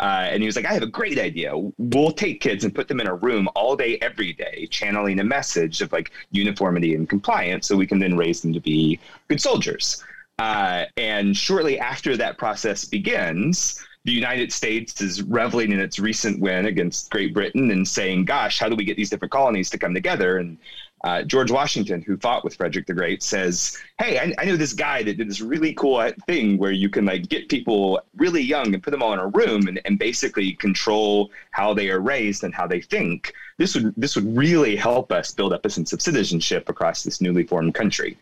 Uh, 0.01 0.27
and 0.31 0.41
he 0.41 0.47
was 0.47 0.55
like, 0.55 0.65
I 0.65 0.73
have 0.73 0.81
a 0.81 0.87
great 0.87 1.19
idea. 1.19 1.53
We'll 1.77 2.11
take 2.11 2.41
kids 2.41 2.63
and 2.63 2.73
put 2.73 2.87
them 2.87 2.99
in 2.99 3.07
a 3.07 3.13
room 3.13 3.47
all 3.55 3.75
day, 3.75 3.99
every 4.01 4.33
day, 4.33 4.67
channeling 4.71 5.19
a 5.19 5.23
message 5.23 5.79
of 5.81 5.91
like 5.91 6.11
uniformity 6.31 6.95
and 6.95 7.07
compliance 7.07 7.67
so 7.67 7.77
we 7.77 7.85
can 7.85 7.99
then 7.99 8.17
raise 8.17 8.41
them 8.41 8.51
to 8.51 8.59
be 8.59 8.99
good 9.27 9.39
soldiers. 9.39 10.03
Uh, 10.39 10.85
and 10.97 11.37
shortly 11.37 11.77
after 11.77 12.17
that 12.17 12.39
process 12.39 12.83
begins, 12.83 13.79
the 14.03 14.11
United 14.11 14.51
States 14.51 14.99
is 15.01 15.21
reveling 15.21 15.71
in 15.71 15.79
its 15.79 15.99
recent 15.99 16.39
win 16.39 16.65
against 16.65 17.11
Great 17.11 17.31
Britain 17.31 17.69
and 17.69 17.87
saying, 17.87 18.25
gosh, 18.25 18.57
how 18.57 18.67
do 18.67 18.75
we 18.75 18.83
get 18.83 18.97
these 18.97 19.11
different 19.11 19.31
colonies 19.31 19.69
to 19.69 19.77
come 19.77 19.93
together? 19.93 20.37
And 20.37 20.57
uh, 21.03 21.23
George 21.23 21.49
Washington, 21.49 22.01
who 22.01 22.15
fought 22.17 22.43
with 22.43 22.55
Frederick 22.55 22.85
the 22.85 22.93
Great, 22.93 23.23
says, 23.23 23.77
"Hey, 23.99 24.19
I, 24.19 24.33
I 24.37 24.45
know 24.45 24.55
this 24.55 24.73
guy 24.73 25.01
that 25.03 25.17
did 25.17 25.29
this 25.29 25.41
really 25.41 25.73
cool 25.73 26.07
thing 26.27 26.57
where 26.57 26.71
you 26.71 26.89
can 26.89 27.05
like 27.05 27.27
get 27.27 27.49
people 27.49 27.99
really 28.17 28.41
young 28.41 28.73
and 28.73 28.83
put 28.83 28.91
them 28.91 29.01
all 29.01 29.13
in 29.13 29.19
a 29.19 29.27
room 29.27 29.67
and, 29.67 29.81
and 29.85 29.97
basically 29.97 30.53
control 30.53 31.31
how 31.51 31.73
they 31.73 31.89
are 31.89 31.99
raised 31.99 32.43
and 32.43 32.53
how 32.53 32.67
they 32.67 32.81
think. 32.81 33.33
This 33.57 33.73
would 33.75 33.93
this 33.97 34.15
would 34.15 34.37
really 34.37 34.75
help 34.75 35.11
us 35.11 35.31
build 35.31 35.53
up 35.53 35.65
a 35.65 35.69
sense 35.69 35.91
of 35.91 36.01
citizenship 36.01 36.69
across 36.69 37.03
this 37.03 37.19
newly 37.19 37.45
formed 37.45 37.73
country." 37.73 38.17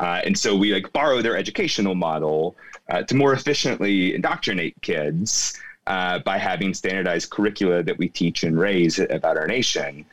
Uh, 0.00 0.20
and 0.24 0.36
so 0.36 0.56
we 0.56 0.72
like 0.72 0.92
borrow 0.92 1.22
their 1.22 1.36
educational 1.36 1.94
model 1.94 2.56
uh, 2.90 3.02
to 3.04 3.14
more 3.14 3.32
efficiently 3.32 4.14
indoctrinate 4.14 4.74
kids 4.82 5.56
uh, 5.86 6.18
by 6.20 6.38
having 6.38 6.74
standardized 6.74 7.30
curricula 7.30 7.82
that 7.82 7.96
we 7.96 8.08
teach 8.08 8.42
and 8.42 8.58
raise 8.58 8.98
about 8.98 9.36
our 9.36 9.46
nation. 9.46 10.04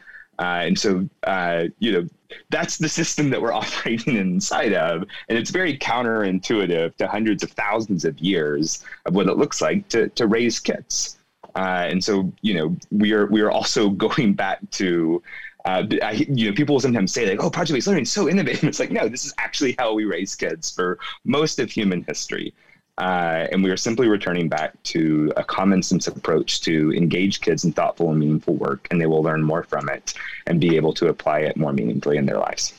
Uh, 0.41 0.63
and 0.65 0.79
so, 0.79 1.07
uh, 1.23 1.65
you 1.77 1.91
know, 1.91 2.07
that's 2.49 2.79
the 2.79 2.89
system 2.89 3.29
that 3.29 3.39
we're 3.39 3.53
operating 3.63 4.15
inside 4.15 4.73
of. 4.73 5.03
And 5.29 5.37
it's 5.37 5.51
very 5.51 5.77
counterintuitive 5.77 6.95
to 6.97 7.07
hundreds 7.07 7.43
of 7.43 7.51
thousands 7.51 8.05
of 8.05 8.17
years 8.17 8.83
of 9.05 9.13
what 9.13 9.27
it 9.27 9.37
looks 9.37 9.61
like 9.61 9.87
to, 9.89 10.09
to 10.09 10.25
raise 10.25 10.59
kids. 10.59 11.19
Uh, 11.55 11.85
and 11.89 12.03
so, 12.03 12.31
you 12.41 12.55
know, 12.55 12.75
we 12.89 13.13
are, 13.13 13.27
we 13.27 13.41
are 13.41 13.51
also 13.51 13.89
going 14.07 14.33
back 14.33 14.59
to, 14.71 15.21
uh, 15.65 15.83
I, 16.01 16.25
you 16.27 16.49
know, 16.49 16.55
people 16.55 16.79
sometimes 16.79 17.13
say 17.13 17.29
like, 17.29 17.43
"Oh, 17.43 17.51
project-based 17.51 17.85
learning 17.85 18.03
is 18.03 18.11
so 18.11 18.27
innovative." 18.27 18.63
It's 18.67 18.79
like, 18.79 18.89
no, 18.89 19.07
this 19.07 19.25
is 19.25 19.33
actually 19.37 19.75
how 19.77 19.93
we 19.93 20.05
raise 20.05 20.33
kids 20.33 20.71
for 20.71 20.97
most 21.23 21.59
of 21.59 21.69
human 21.69 22.03
history. 22.07 22.51
Uh, 22.97 23.47
and 23.51 23.63
we 23.63 23.69
are 23.69 23.77
simply 23.77 24.07
returning 24.07 24.47
back 24.47 24.81
to 24.83 25.31
a 25.37 25.43
common 25.43 25.81
sense 25.81 26.07
approach 26.07 26.61
to 26.61 26.93
engage 26.93 27.41
kids 27.41 27.63
in 27.63 27.71
thoughtful 27.71 28.09
and 28.09 28.19
meaningful 28.19 28.55
work, 28.55 28.87
and 28.91 29.01
they 29.01 29.05
will 29.05 29.23
learn 29.23 29.41
more 29.41 29.63
from 29.63 29.89
it 29.89 30.13
and 30.47 30.59
be 30.59 30.75
able 30.75 30.93
to 30.93 31.07
apply 31.07 31.39
it 31.39 31.57
more 31.57 31.73
meaningfully 31.73 32.17
in 32.17 32.25
their 32.25 32.37
lives. 32.37 32.73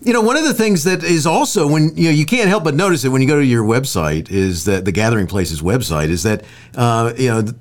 You 0.00 0.12
know, 0.12 0.20
one 0.20 0.36
of 0.36 0.44
the 0.44 0.54
things 0.54 0.82
that 0.84 1.04
is 1.04 1.26
also 1.26 1.68
when 1.68 1.96
you 1.96 2.04
know 2.04 2.10
you 2.10 2.26
can't 2.26 2.48
help 2.48 2.64
but 2.64 2.74
notice 2.74 3.04
it 3.04 3.10
when 3.10 3.22
you 3.22 3.28
go 3.28 3.38
to 3.38 3.46
your 3.46 3.64
website 3.64 4.30
is 4.30 4.64
that 4.64 4.84
the 4.84 4.92
Gathering 4.92 5.28
Places 5.28 5.62
website 5.62 6.08
is 6.08 6.24
that 6.24 6.44
uh, 6.74 7.12
you 7.16 7.28
know 7.28 7.42
the, 7.42 7.56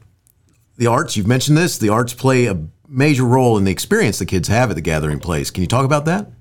the 0.78 0.88
arts. 0.88 1.16
You've 1.16 1.28
mentioned 1.28 1.56
this. 1.56 1.78
The 1.78 1.90
arts 1.90 2.16
play 2.16 2.48
a 2.48 2.60
major 2.88 3.24
role 3.24 3.58
in 3.58 3.64
the 3.64 3.72
experience 3.72 4.18
the 4.18 4.26
kids 4.26 4.48
have 4.48 4.72
at 4.72 4.76
the 4.76 4.82
Gathering 4.82 5.20
Place. 5.20 5.52
Can 5.52 5.62
you 5.62 5.68
talk 5.68 5.86
about 5.86 6.06
that? 6.06 6.32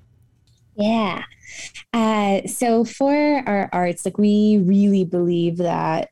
Yeah. 0.75 1.23
Uh, 1.92 2.46
so 2.46 2.85
for 2.85 3.42
our 3.46 3.68
arts, 3.73 4.05
like 4.05 4.18
we 4.18 4.59
really 4.64 5.05
believe 5.05 5.59
that 5.59 6.11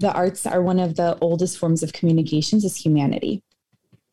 the 0.00 0.12
arts 0.12 0.46
are 0.46 0.62
one 0.62 0.78
of 0.78 0.96
the 0.96 1.18
oldest 1.20 1.58
forms 1.58 1.82
of 1.82 1.92
communications 1.92 2.64
as 2.64 2.76
humanity. 2.76 3.42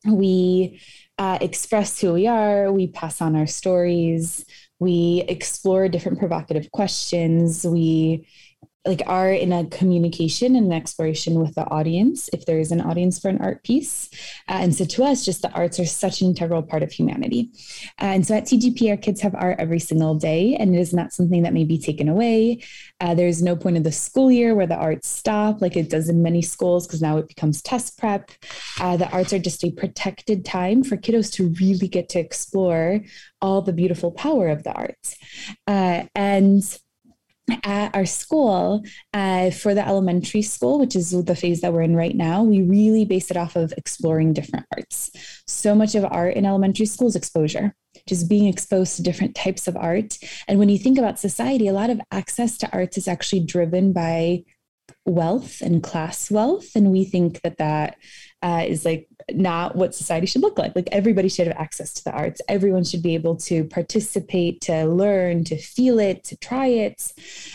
We 0.06 0.80
uh, 1.18 1.38
express 1.40 2.00
who 2.00 2.12
we 2.12 2.26
are, 2.26 2.72
we 2.72 2.88
pass 2.88 3.20
on 3.20 3.36
our 3.36 3.46
stories, 3.46 4.44
we 4.78 5.24
explore 5.28 5.88
different 5.88 6.18
provocative 6.18 6.70
questions, 6.72 7.64
we 7.64 8.26
like 8.86 9.02
are 9.06 9.32
in 9.32 9.52
a 9.52 9.66
communication 9.66 10.56
and 10.56 10.66
an 10.66 10.72
exploration 10.72 11.40
with 11.40 11.54
the 11.54 11.64
audience 11.68 12.28
if 12.32 12.44
there 12.44 12.58
is 12.58 12.70
an 12.70 12.80
audience 12.80 13.18
for 13.18 13.28
an 13.28 13.40
art 13.40 13.62
piece. 13.64 14.10
Uh, 14.48 14.58
and 14.60 14.74
so 14.74 14.84
to 14.84 15.04
us 15.04 15.24
just 15.24 15.42
the 15.42 15.50
arts 15.52 15.80
are 15.80 15.86
such 15.86 16.20
an 16.20 16.28
integral 16.28 16.62
part 16.62 16.82
of 16.82 16.92
humanity. 16.92 17.50
Uh, 18.00 18.12
and 18.14 18.26
so 18.26 18.34
at 18.34 18.44
tgp 18.44 18.90
our 18.90 18.96
kids 18.96 19.20
have 19.20 19.34
art 19.34 19.56
every 19.58 19.78
single 19.78 20.14
day 20.14 20.54
and 20.56 20.74
it 20.74 20.78
is 20.78 20.92
not 20.92 21.12
something 21.12 21.42
that 21.42 21.54
may 21.54 21.64
be 21.64 21.78
taken 21.78 22.08
away. 22.08 22.62
Uh, 23.00 23.14
there's 23.14 23.42
no 23.42 23.56
point 23.56 23.76
of 23.76 23.84
the 23.84 23.92
school 23.92 24.30
year 24.30 24.54
where 24.54 24.66
the 24.66 24.76
arts 24.76 25.08
stop 25.08 25.62
like 25.62 25.76
it 25.76 25.88
does 25.88 26.08
in 26.08 26.22
many 26.22 26.42
schools 26.42 26.86
because 26.86 27.00
now 27.00 27.16
it 27.16 27.28
becomes 27.28 27.62
test 27.62 27.98
prep. 27.98 28.30
Uh, 28.80 28.96
the 28.96 29.08
arts 29.10 29.32
are 29.32 29.38
just 29.38 29.64
a 29.64 29.70
protected 29.70 30.44
time 30.44 30.82
for 30.82 30.96
kiddos 30.96 31.32
to 31.32 31.48
really 31.60 31.88
get 31.88 32.08
to 32.08 32.18
explore 32.18 33.00
all 33.40 33.62
the 33.62 33.72
beautiful 33.72 34.10
power 34.10 34.48
of 34.48 34.62
the 34.62 34.72
arts. 34.72 35.16
Uh, 35.66 36.04
and 36.14 36.78
at 37.62 37.94
our 37.94 38.06
school 38.06 38.82
uh, 39.12 39.50
for 39.50 39.74
the 39.74 39.86
elementary 39.86 40.42
school, 40.42 40.78
which 40.78 40.96
is 40.96 41.10
the 41.10 41.36
phase 41.36 41.60
that 41.60 41.72
we're 41.72 41.82
in 41.82 41.96
right 41.96 42.16
now, 42.16 42.42
we 42.42 42.62
really 42.62 43.04
base 43.04 43.30
it 43.30 43.36
off 43.36 43.56
of 43.56 43.72
exploring 43.76 44.32
different 44.32 44.66
arts. 44.74 45.10
So 45.46 45.74
much 45.74 45.94
of 45.94 46.04
art 46.04 46.36
in 46.36 46.46
elementary 46.46 46.86
school 46.86 47.08
is 47.08 47.16
exposure, 47.16 47.74
just 48.08 48.28
being 48.28 48.46
exposed 48.46 48.96
to 48.96 49.02
different 49.02 49.34
types 49.34 49.68
of 49.68 49.76
art. 49.76 50.18
And 50.48 50.58
when 50.58 50.68
you 50.68 50.78
think 50.78 50.98
about 50.98 51.18
society, 51.18 51.68
a 51.68 51.72
lot 51.72 51.90
of 51.90 52.00
access 52.10 52.56
to 52.58 52.72
arts 52.72 52.96
is 52.96 53.08
actually 53.08 53.40
driven 53.40 53.92
by 53.92 54.44
wealth 55.06 55.60
and 55.60 55.82
class 55.82 56.30
wealth. 56.30 56.74
And 56.74 56.90
we 56.90 57.04
think 57.04 57.42
that 57.42 57.58
that 57.58 57.96
uh, 58.44 58.62
is 58.66 58.84
like 58.84 59.08
not 59.32 59.74
what 59.74 59.94
society 59.94 60.26
should 60.26 60.42
look 60.42 60.58
like. 60.58 60.76
Like 60.76 60.88
everybody 60.92 61.30
should 61.30 61.46
have 61.46 61.56
access 61.56 61.94
to 61.94 62.04
the 62.04 62.12
arts. 62.12 62.42
Everyone 62.46 62.84
should 62.84 63.02
be 63.02 63.14
able 63.14 63.36
to 63.36 63.64
participate, 63.64 64.60
to 64.62 64.84
learn, 64.84 65.44
to 65.44 65.56
feel 65.56 65.98
it, 65.98 66.24
to 66.24 66.36
try 66.36 66.66
it, 66.66 67.12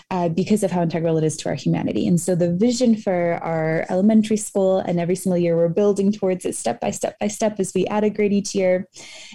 uh, 0.10 0.30
because 0.30 0.64
of 0.64 0.72
how 0.72 0.82
integral 0.82 1.20
it 1.20 1.24
is 1.24 1.38
to 1.38 1.50
our 1.50 1.56
humanity. 1.56 2.08
And 2.08 2.20
so 2.20 2.34
the 2.34 2.52
vision 2.52 2.96
for 2.96 3.40
our 3.44 3.86
elementary 3.90 4.38
school, 4.38 4.80
and 4.80 5.00
every 5.00 5.16
single 5.16 5.38
year 5.38 5.56
we're 5.56 5.70
building 5.70 6.12
towards 6.12 6.44
it 6.44 6.56
step 6.56 6.82
by 6.82 6.90
step 6.90 7.20
by 7.20 7.28
step 7.28 7.60
as 7.60 7.72
we 7.76 7.86
add 7.86 8.04
a 8.04 8.10
grade 8.10 8.34
each 8.34 8.56
year, 8.56 8.88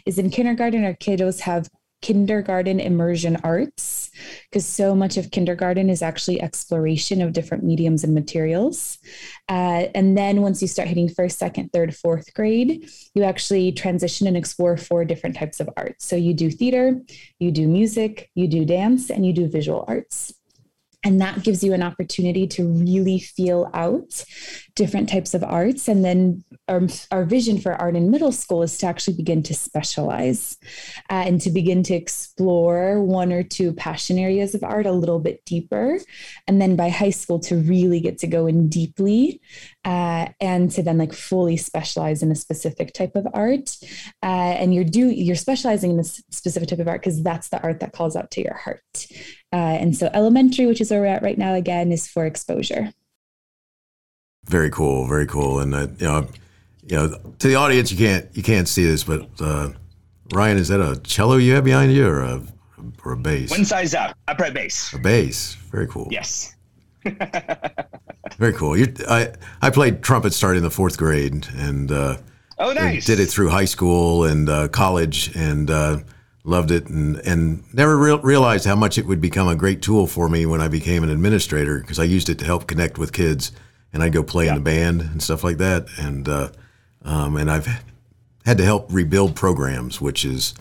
is 0.05 0.19
in 0.19 0.31
kindergarten, 0.31 0.85
our 0.85 0.95
kiddos 0.95 1.39
have 1.41 1.69
kindergarten 2.05 2.81
immersion 2.81 3.35
arts 3.43 4.11
because 4.51 4.67
so 4.67 4.95
much 4.95 5.17
of 5.17 5.31
kindergarten 5.31 5.89
is 5.89 6.03
actually 6.03 6.39
exploration 6.39 7.23
of 7.23 7.33
different 7.33 7.65
mediums 7.65 8.05
and 8.05 8.13
materials. 8.13 8.99
Uh, 9.49 9.89
and 9.95 10.17
then 10.17 10.43
once 10.43 10.61
you 10.61 10.69
start 10.69 10.87
hitting 10.87 11.09
first, 11.09 11.39
second, 11.39 11.73
third, 11.73 11.97
fourth 11.97 12.35
grade, 12.35 12.91
you 13.15 13.23
actually 13.23 13.73
transition 13.73 14.27
and 14.27 14.37
explore 14.37 14.77
four 14.77 15.07
different 15.07 15.35
types 15.35 15.61
of 15.61 15.71
arts. 15.79 16.05
So 16.05 16.15
you 16.15 16.35
do 16.35 16.51
theater, 16.51 17.01
you 17.39 17.51
do 17.51 17.67
music, 17.67 18.31
you 18.35 18.49
do 18.49 18.67
dance, 18.67 19.09
and 19.09 19.25
you 19.25 19.33
do 19.33 19.49
visual 19.49 19.87
arts. 19.89 20.35
And 21.05 21.21
that 21.21 21.43
gives 21.43 21.63
you 21.63 21.73
an 21.75 21.83
opportunity 21.83 22.47
to 22.49 22.67
really 22.67 23.19
feel 23.19 23.71
out 23.75 24.25
different 24.75 25.09
types 25.09 25.35
of 25.35 25.45
arts. 25.45 25.87
And 25.87 26.05
then 26.05 26.43
our, 26.69 26.83
our 27.11 27.25
vision 27.25 27.59
for 27.59 27.73
art 27.73 27.95
in 27.95 28.11
middle 28.11 28.33
school 28.33 28.63
is 28.63 28.77
to 28.79 28.87
actually 28.87 29.17
begin 29.17 29.43
to 29.45 29.55
specialize 29.55 30.57
uh, 31.11 31.25
and 31.27 31.41
to 31.43 31.51
begin 31.51 31.83
to 31.85 31.95
explore 31.95 33.03
one 33.03 33.33
or 33.33 33.43
two 33.43 33.73
passion 33.73 34.19
areas 34.19 34.55
of 34.55 34.65
art 34.65 34.87
a 34.87 34.93
little 34.93 35.21
bit 35.21 35.45
deeper. 35.45 35.99
And 36.49 36.61
then 36.61 36.75
by 36.75 36.89
high 36.89 37.11
school, 37.11 37.39
to 37.41 37.57
really 37.57 38.01
get 38.01 38.19
to 38.19 38.27
go 38.27 38.47
in 38.47 38.69
deeply 38.69 39.41
uh, 39.85 40.29
and 40.41 40.71
to 40.71 40.83
then 40.83 40.99
like 40.99 41.13
fully 41.13 41.57
specialize 41.57 42.23
in 42.23 42.31
a 42.31 42.37
specific 42.37 42.93
type 42.93 43.15
of 43.15 43.27
art. 43.35 43.77
Uh, 44.23 44.57
and 44.59 44.75
you're 44.75 44.85
do 44.85 45.09
you're 45.09 45.37
specializing 45.37 45.91
in 45.91 45.97
this 45.97 46.23
specific 46.31 46.69
type 46.69 46.79
of 46.79 46.89
art 46.89 47.01
because 47.01 47.23
that's 47.23 47.49
the 47.49 47.63
art 47.63 47.81
that 47.81 47.93
calls 47.93 48.17
out 48.17 48.31
to 48.33 48.43
your 48.43 48.55
heart. 48.55 49.07
Uh, 49.55 49.79
and 49.79 49.97
so 49.97 50.11
elementary, 50.13 50.67
which 50.67 50.81
is 50.81 50.91
where 50.91 51.03
we're 51.03 51.07
at 51.07 51.23
right 51.23 51.39
now, 51.39 51.55
again, 51.55 51.93
is 51.93 52.09
for 52.09 52.27
exposure. 52.27 52.93
Very 54.47 54.69
cool, 54.69 55.07
very 55.07 55.27
cool. 55.27 55.61
And 55.61 55.73
uh, 55.73 55.87
you 55.97 56.07
know, 56.07 56.29
you 56.89 56.97
know, 56.97 57.21
to 57.39 57.49
the 57.49 57.55
audience, 57.55 57.93
you 57.93 57.97
can't 57.97 58.27
you 58.35 58.43
can't 58.43 58.67
see 58.67 58.85
this, 58.85 59.05
but 59.05 59.29
uh, 59.41 59.71
Ryan, 60.33 60.57
is 60.57 60.67
that 60.69 60.81
a 60.81 61.01
cello 61.03 61.37
you 61.37 61.55
have 61.55 61.63
behind 61.63 61.93
you, 61.93 62.05
or 62.05 62.23
a 62.23 62.43
or 63.05 63.13
a 63.13 63.17
bass? 63.17 63.53
One 63.53 63.65
size 63.65 63.95
up, 63.95 64.17
upright 64.27 64.55
bass. 64.55 64.93
A 64.93 64.99
bass, 64.99 65.55
very 65.71 65.87
cool. 65.87 66.09
Yes. 66.11 66.57
very 68.37 68.55
cool. 68.55 68.77
you 68.77 68.93
I 69.09 69.35
I 69.63 69.71
played 69.71 70.03
trumpet 70.03 70.35
starting 70.35 70.59
in 70.59 70.65
the 70.65 70.71
fourth 70.71 70.99
grade, 70.99 71.47
and 71.55 71.93
uh, 71.93 72.17
oh, 72.59 72.73
nice. 72.73 73.07
Did 73.07 73.21
it 73.21 73.27
through 73.27 73.51
high 73.51 73.67
school 73.67 74.25
and 74.25 74.49
uh, 74.49 74.67
college, 74.67 75.31
and 75.37 75.71
uh, 75.71 75.99
loved 76.45 76.71
it, 76.71 76.87
and 76.87 77.17
and 77.19 77.65
never 77.75 77.97
re- 77.97 78.21
realized 78.23 78.67
how 78.67 78.77
much 78.77 78.99
it 78.99 79.07
would 79.07 79.21
become 79.21 79.49
a 79.49 79.57
great 79.57 79.83
tool 79.83 80.07
for 80.07 80.29
me 80.29 80.47
when 80.47 80.61
I 80.61 80.69
became 80.69 81.03
an 81.03 81.11
administrator 81.11 81.81
because 81.81 81.99
I 81.99 82.05
used 82.05 82.29
it 82.29 82.39
to 82.41 82.45
help 82.45 82.67
connect 82.67 82.99
with 82.99 83.13
kids, 83.13 83.51
and 83.93 84.03
I'd 84.03 84.13
go 84.13 84.23
play 84.23 84.45
yeah. 84.47 84.53
in 84.53 84.57
the 84.57 84.65
band 84.65 85.01
and 85.01 85.23
stuff 85.23 85.43
like 85.43 85.57
that, 85.59 85.89
and 85.99 86.29
uh, 86.29 86.51
um, 87.03 87.37
and 87.37 87.51
I've 87.51 87.67
had 88.45 88.59
to 88.59 88.65
help 88.65 88.93
rebuild 88.93 89.35
programs, 89.35 90.01
which 90.01 90.25
is 90.25 90.55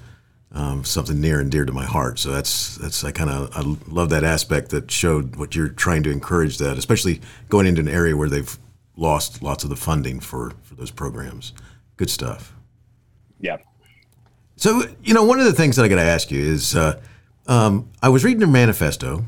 um, 0.54 0.84
something 0.84 1.20
near 1.20 1.40
and 1.40 1.52
dear 1.52 1.66
to 1.66 1.74
my 1.74 1.86
heart. 1.86 2.18
So 2.18 2.32
that's 2.32 2.78
that's 2.78 3.04
I 3.04 3.12
kind 3.12 3.30
of 3.30 3.50
I 3.56 3.92
love 3.92 4.10
that 4.12 4.24
aspect 4.24 4.70
that 4.70 4.90
showed 4.90 5.36
what 5.36 5.56
you're 5.56 5.70
trying 5.70 6.04
to 6.04 6.12
encourage 6.12 6.58
that, 6.60 6.78
especially 6.78 7.22
going 7.50 7.68
into 7.68 7.82
an 7.82 7.90
area 7.90 8.16
where 8.16 8.30
they've 8.30 8.58
lost 8.96 9.42
lots 9.42 9.64
of 9.64 9.70
the 9.70 9.76
funding 9.76 10.20
for 10.20 10.54
for 10.62 10.76
those 10.76 10.92
programs. 10.92 11.54
Good 11.98 12.10
stuff. 12.10 12.56
Yeah. 13.40 13.58
So 14.64 14.82
you 15.04 15.14
know, 15.14 15.26
one 15.26 15.42
of 15.42 15.46
the 15.46 15.52
things 15.52 15.76
that 15.76 15.84
I 15.84 15.90
got 15.90 15.98
to 15.98 16.04
ask 16.04 16.32
you 16.32 16.42
is, 16.42 16.74
uh, 16.74 16.98
um, 17.48 17.90
I 18.02 18.08
was 18.08 18.24
reading 18.24 18.40
your 18.40 18.48
manifesto, 18.48 19.26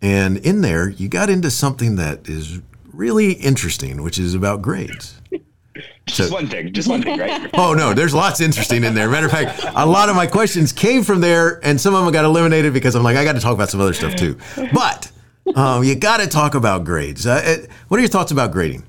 and 0.00 0.38
in 0.38 0.62
there 0.62 0.88
you 0.88 1.06
got 1.06 1.28
into 1.28 1.50
something 1.50 1.96
that 1.96 2.30
is 2.30 2.62
really 2.90 3.32
interesting, 3.32 4.02
which 4.02 4.18
is 4.18 4.32
about 4.32 4.62
grades. 4.62 5.20
Just 6.06 6.30
so, 6.30 6.34
one 6.34 6.46
thing, 6.46 6.72
just 6.72 6.88
one 6.88 7.02
thing, 7.02 7.18
right? 7.18 7.50
oh 7.54 7.74
no, 7.74 7.92
there's 7.92 8.14
lots 8.14 8.40
interesting 8.40 8.84
in 8.84 8.94
there. 8.94 9.10
Matter 9.10 9.26
of 9.26 9.32
fact, 9.32 9.64
a 9.74 9.84
lot 9.84 10.08
of 10.08 10.16
my 10.16 10.26
questions 10.26 10.72
came 10.72 11.02
from 11.02 11.20
there, 11.20 11.60
and 11.62 11.78
some 11.78 11.94
of 11.94 12.04
them 12.04 12.12
got 12.12 12.24
eliminated 12.24 12.72
because 12.72 12.94
I'm 12.94 13.02
like, 13.02 13.16
I 13.16 13.24
got 13.24 13.32
to 13.32 13.40
talk 13.40 13.54
about 13.54 13.68
some 13.68 13.80
other 13.80 13.92
stuff 13.92 14.14
too. 14.14 14.38
But 14.72 15.10
um, 15.56 15.82
you 15.82 15.94
got 15.94 16.20
to 16.20 16.26
talk 16.26 16.54
about 16.54 16.84
grades. 16.84 17.26
Uh, 17.26 17.66
what 17.88 17.98
are 17.98 18.00
your 18.00 18.08
thoughts 18.08 18.32
about 18.32 18.52
grading? 18.52 18.84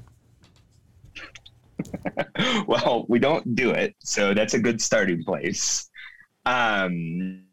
well, 2.68 3.06
we 3.08 3.20
don't 3.20 3.56
do 3.56 3.72
it, 3.72 3.96
so 4.00 4.34
that's 4.34 4.54
a 4.54 4.60
good 4.60 4.82
starting 4.82 5.24
place. 5.24 5.90
Um, 6.46 7.44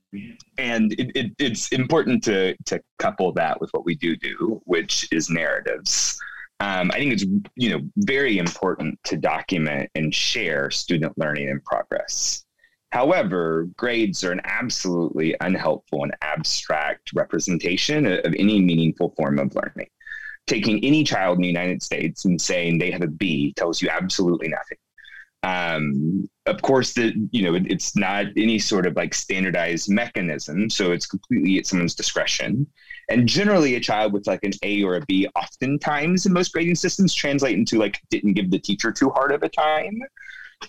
and 0.59 0.93
it, 0.93 1.17
it, 1.17 1.33
it's 1.39 1.73
important 1.73 2.23
to 2.25 2.55
to 2.67 2.81
couple 2.99 3.33
that 3.33 3.61
with 3.61 3.71
what 3.71 3.85
we 3.85 3.95
do 3.95 4.17
do, 4.17 4.61
which 4.65 5.09
is 5.11 5.31
narratives 5.31 6.21
um, 6.63 6.93
I 6.93 6.99
think 6.99 7.13
it's 7.13 7.25
you 7.57 7.71
know 7.71 7.81
very 7.97 8.39
important 8.39 8.97
to 9.05 9.17
document 9.17 9.91
and 9.97 10.15
share 10.15 10.71
student 10.71 11.19
learning 11.19 11.49
and 11.49 11.63
progress. 11.65 12.45
However, 12.91 13.69
grades 13.77 14.23
are 14.23 14.31
an 14.31 14.43
absolutely 14.45 15.35
unhelpful 15.41 16.05
and 16.05 16.15
abstract 16.23 17.11
representation 17.15 18.07
of 18.07 18.35
any 18.39 18.61
meaningful 18.61 19.13
form 19.17 19.41
of 19.41 19.53
learning. 19.57 19.89
Taking 20.47 20.85
any 20.85 21.05
child 21.05 21.37
in 21.39 21.43
the 21.43 21.49
United 21.49 21.83
States 21.83 22.25
and 22.25 22.41
saying 22.41 22.79
they 22.79 22.91
have 22.91 23.03
a 23.03 23.07
B 23.07 23.53
tells 23.57 23.81
you 23.81 23.89
absolutely 23.89 24.49
nothing. 24.49 24.79
Um, 25.45 26.29
of 26.47 26.63
course, 26.63 26.93
the 26.93 27.13
you 27.33 27.43
know 27.43 27.55
it, 27.55 27.71
it's 27.71 27.97
not 27.97 28.27
any 28.37 28.59
sort 28.59 28.87
of 28.87 28.97
like 28.97 29.15
standardized 29.15 29.91
mechanism, 29.91 30.71
so 30.71 30.93
it's 30.93 31.07
completely 31.07 31.59
at 31.59 31.67
someone's 31.67 31.95
discretion. 31.95 32.67
And 33.09 33.29
generally, 33.29 33.75
a 33.75 33.81
child 33.81 34.13
with 34.13 34.27
like 34.27 34.45
an 34.45 34.53
A 34.63 34.83
or 34.85 34.97
a 34.97 35.01
B, 35.07 35.29
oftentimes 35.35 36.27
in 36.27 36.33
most 36.33 36.53
grading 36.53 36.77
systems, 36.77 37.15
translate 37.15 37.57
into 37.59 37.79
like 37.79 38.01
didn't 38.11 38.35
give 38.35 38.51
the 38.51 38.59
teacher 38.59 38.93
too 38.93 39.11
hard 39.11 39.33
of 39.33 39.43
a 39.43 39.49
time. 39.49 40.01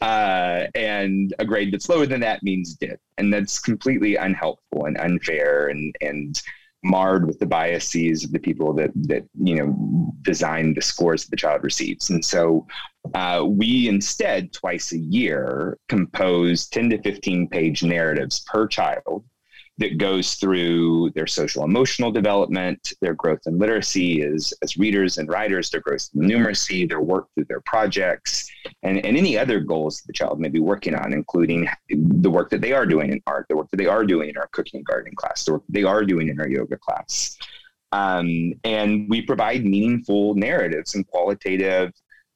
Uh, 0.02 0.66
and 0.74 1.36
a 1.38 1.46
grade 1.46 1.72
that's 1.72 1.88
lower 1.88 2.08
than 2.08 2.20
that 2.22 2.42
means 2.42 2.74
did. 2.74 2.98
And 3.20 3.32
that's 3.32 3.60
completely 3.60 4.16
unhelpful 4.16 4.86
and 4.86 4.98
unfair 4.98 5.68
and, 5.68 5.96
and 6.02 6.42
marred 6.84 7.26
with 7.26 7.40
the 7.40 7.46
biases 7.46 8.24
of 8.24 8.32
the 8.32 8.40
people 8.40 8.74
that, 8.74 8.92
that 8.96 9.26
you 9.42 9.56
know, 9.56 10.14
design 10.22 10.74
the 10.74 10.82
scores 10.82 11.24
that 11.24 11.32
the 11.32 11.38
child 11.38 11.64
receives. 11.64 12.10
And 12.10 12.24
so 12.24 12.66
uh, 13.14 13.44
we 13.48 13.88
instead, 13.88 14.54
twice 14.54 14.92
a 14.92 14.98
year, 14.98 15.78
compose 15.90 16.68
10 16.68 16.90
to 16.92 17.02
15 17.02 17.48
page 17.50 17.84
narratives 17.84 18.44
per 18.48 18.68
child 18.68 19.24
that 19.80 19.98
goes 19.98 20.36
through 20.36 21.10
their 21.12 21.26
social 21.26 21.64
emotional 21.64 22.12
development, 22.12 22.94
their 23.02 23.16
growth 23.16 23.40
in 23.48 23.58
literacy 23.58 24.22
as, 24.22 24.54
as 24.62 24.78
readers 24.78 25.18
and 25.18 25.28
writers, 25.30 25.72
their 25.72 25.82
growth 25.82 26.10
in 26.14 26.22
numeracy, 26.22 26.88
their 26.88 27.02
work 27.02 27.28
through 27.34 27.46
their 27.46 27.62
projects, 27.62 28.48
and, 28.84 29.04
and 29.04 29.18
any 29.18 29.38
other 29.38 29.60
goals 29.60 29.98
that 29.98 30.08
the 30.08 30.14
child 30.14 30.40
may 30.40 30.50
be 30.50 30.60
working 30.60 30.94
on, 30.94 31.12
including 31.12 31.68
the 31.90 32.30
work 32.30 32.52
that 32.52 32.62
they 32.62 32.72
are 32.72 32.86
doing 32.86 33.12
in 33.12 33.22
art, 33.26 33.48
the 33.50 33.56
work 33.56 33.70
that 33.72 33.78
they 33.78 33.88
are 33.88 34.06
doing 34.06 34.30
in 34.30 34.38
our 34.38 34.48
cooking 34.52 34.78
and 34.80 34.86
gardening 34.86 35.16
class, 35.16 35.44
the 35.44 35.54
work 35.54 35.64
they 35.70 35.84
are 35.84 36.06
doing 36.06 36.30
in 36.30 36.40
our 36.40 36.48
yoga 36.48 36.78
class. 36.78 37.38
Um, 37.92 38.54
and 38.64 39.10
we 39.10 39.22
provide 39.22 39.66
meaningful 39.66 40.36
narratives 40.36 40.96
and 40.96 41.06
qualitative 41.08 41.94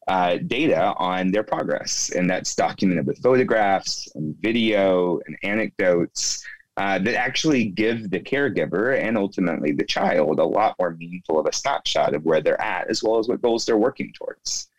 uh, 0.07 0.37
data 0.47 0.93
on 0.97 1.31
their 1.31 1.43
progress. 1.43 2.11
And 2.15 2.29
that's 2.29 2.55
documented 2.55 3.05
with 3.05 3.21
photographs 3.21 4.07
and 4.15 4.35
video 4.39 5.19
and 5.27 5.37
anecdotes 5.43 6.43
uh, 6.77 6.99
that 6.99 7.15
actually 7.15 7.65
give 7.65 8.11
the 8.11 8.19
caregiver 8.19 9.01
and 9.01 9.17
ultimately 9.17 9.71
the 9.71 9.83
child 9.83 10.39
a 10.39 10.43
lot 10.43 10.75
more 10.79 10.91
meaningful 10.91 11.39
of 11.39 11.47
a 11.47 11.51
snapshot 11.53 12.13
of 12.13 12.23
where 12.23 12.39
they're 12.39 12.61
at, 12.61 12.87
as 12.87 13.03
well 13.03 13.17
as 13.17 13.27
what 13.27 13.41
goals 13.41 13.65
they're 13.65 13.77
working 13.77 14.13
towards. 14.13 14.69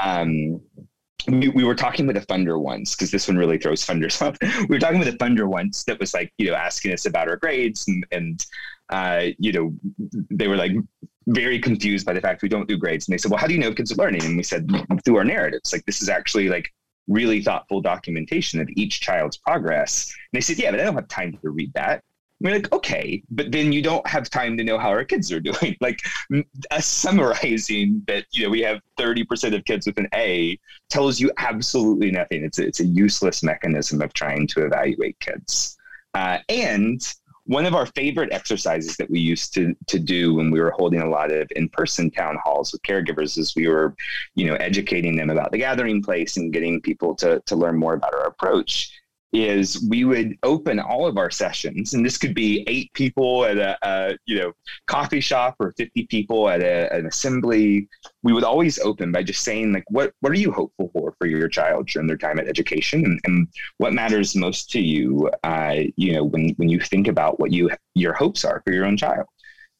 Um, 0.00 0.60
we, 1.26 1.48
we 1.48 1.64
were 1.64 1.74
talking 1.74 2.06
with 2.06 2.18
a 2.18 2.26
funder 2.26 2.60
once 2.60 2.94
because 2.94 3.10
this 3.10 3.28
one 3.28 3.38
really 3.38 3.56
throws 3.56 3.84
funders 3.84 4.20
off. 4.26 4.36
we 4.68 4.76
were 4.76 4.78
talking 4.78 4.98
with 4.98 5.08
a 5.08 5.16
funder 5.16 5.46
once 5.46 5.84
that 5.84 5.98
was 5.98 6.12
like, 6.12 6.32
you 6.36 6.48
know, 6.48 6.54
asking 6.54 6.92
us 6.92 7.06
about 7.06 7.28
our 7.28 7.36
grades 7.36 7.88
and, 7.88 8.06
and 8.12 8.46
uh, 8.90 9.28
you 9.38 9.52
know, 9.52 9.72
they 10.30 10.48
were 10.48 10.56
like 10.56 10.72
very 11.28 11.58
confused 11.58 12.04
by 12.04 12.12
the 12.12 12.20
fact 12.20 12.42
we 12.42 12.48
don't 12.48 12.68
do 12.68 12.76
grades. 12.76 13.08
And 13.08 13.14
they 13.14 13.18
said, 13.18 13.30
well, 13.30 13.40
how 13.40 13.46
do 13.46 13.54
you 13.54 13.60
know 13.60 13.72
kids 13.72 13.92
are 13.92 13.96
learning? 13.96 14.24
And 14.24 14.36
we 14.36 14.42
said, 14.42 14.70
through 15.04 15.16
our 15.16 15.24
narratives. 15.24 15.72
Like, 15.72 15.84
this 15.86 16.02
is 16.02 16.08
actually 16.08 16.48
like 16.48 16.72
really 17.08 17.42
thoughtful 17.42 17.80
documentation 17.80 18.60
of 18.60 18.68
each 18.76 19.00
child's 19.00 19.36
progress. 19.36 20.12
And 20.32 20.38
they 20.38 20.42
said, 20.42 20.58
yeah, 20.58 20.70
but 20.70 20.80
I 20.80 20.84
don't 20.84 20.94
have 20.94 21.08
time 21.08 21.36
to 21.42 21.50
read 21.50 21.72
that. 21.74 22.04
we're 22.40 22.54
like, 22.54 22.72
okay, 22.72 23.22
but 23.30 23.50
then 23.50 23.72
you 23.72 23.82
don't 23.82 24.06
have 24.06 24.30
time 24.30 24.56
to 24.58 24.64
know 24.64 24.78
how 24.78 24.90
our 24.90 25.04
kids 25.04 25.32
are 25.32 25.40
doing. 25.50 25.76
Like 25.80 26.00
us 26.70 26.86
summarizing 26.86 28.02
that, 28.06 28.26
you 28.30 28.44
know, 28.44 28.50
we 28.50 28.60
have 28.60 28.80
30% 28.98 29.56
of 29.56 29.64
kids 29.64 29.86
with 29.86 29.98
an 29.98 30.08
A 30.14 30.58
tells 30.88 31.18
you 31.18 31.32
absolutely 31.38 32.10
nothing. 32.10 32.44
It's 32.44 32.58
a, 32.58 32.66
it's 32.66 32.80
a 32.80 32.86
useless 32.86 33.42
mechanism 33.42 34.02
of 34.02 34.12
trying 34.12 34.46
to 34.48 34.64
evaluate 34.64 35.18
kids. 35.20 35.76
Uh, 36.14 36.38
and 36.48 37.02
one 37.48 37.64
of 37.64 37.74
our 37.74 37.86
favorite 37.86 38.30
exercises 38.30 38.96
that 38.98 39.10
we 39.10 39.18
used 39.18 39.54
to 39.54 39.74
to 39.86 39.98
do 39.98 40.34
when 40.34 40.50
we 40.50 40.60
were 40.60 40.70
holding 40.70 41.00
a 41.00 41.08
lot 41.08 41.32
of 41.32 41.48
in-person 41.56 42.10
town 42.10 42.36
halls 42.44 42.72
with 42.72 42.82
caregivers 42.82 43.38
is 43.38 43.56
we 43.56 43.66
were 43.66 43.96
you 44.34 44.46
know 44.46 44.54
educating 44.56 45.16
them 45.16 45.30
about 45.30 45.50
the 45.50 45.58
gathering 45.58 46.02
place 46.02 46.36
and 46.36 46.52
getting 46.52 46.80
people 46.80 47.14
to 47.14 47.40
to 47.46 47.56
learn 47.56 47.76
more 47.76 47.94
about 47.94 48.14
our 48.14 48.26
approach 48.26 48.92
is 49.32 49.86
we 49.88 50.04
would 50.04 50.38
open 50.42 50.80
all 50.80 51.06
of 51.06 51.18
our 51.18 51.30
sessions, 51.30 51.94
and 51.94 52.04
this 52.04 52.16
could 52.16 52.34
be 52.34 52.64
eight 52.66 52.92
people 52.94 53.44
at 53.44 53.58
a, 53.58 53.76
a 53.82 54.18
you 54.26 54.38
know 54.38 54.52
coffee 54.86 55.20
shop 55.20 55.56
or 55.60 55.74
fifty 55.76 56.06
people 56.06 56.48
at 56.48 56.62
a, 56.62 56.92
an 56.94 57.06
assembly. 57.06 57.88
We 58.22 58.32
would 58.32 58.44
always 58.44 58.78
open 58.78 59.12
by 59.12 59.22
just 59.22 59.44
saying 59.44 59.72
like, 59.72 59.84
what 59.88 60.12
what 60.20 60.32
are 60.32 60.36
you 60.36 60.52
hopeful 60.52 60.90
for 60.92 61.14
for 61.18 61.26
your 61.26 61.48
child 61.48 61.88
during 61.88 62.08
their 62.08 62.16
time 62.16 62.38
at 62.38 62.48
education, 62.48 63.04
and, 63.04 63.20
and 63.24 63.48
what 63.76 63.92
matters 63.92 64.34
most 64.34 64.70
to 64.70 64.80
you, 64.80 65.30
uh, 65.44 65.76
you 65.96 66.12
know, 66.14 66.24
when 66.24 66.50
when 66.56 66.68
you 66.68 66.80
think 66.80 67.08
about 67.08 67.38
what 67.38 67.52
you 67.52 67.70
your 67.94 68.14
hopes 68.14 68.44
are 68.44 68.62
for 68.64 68.72
your 68.72 68.86
own 68.86 68.96
child 68.96 69.26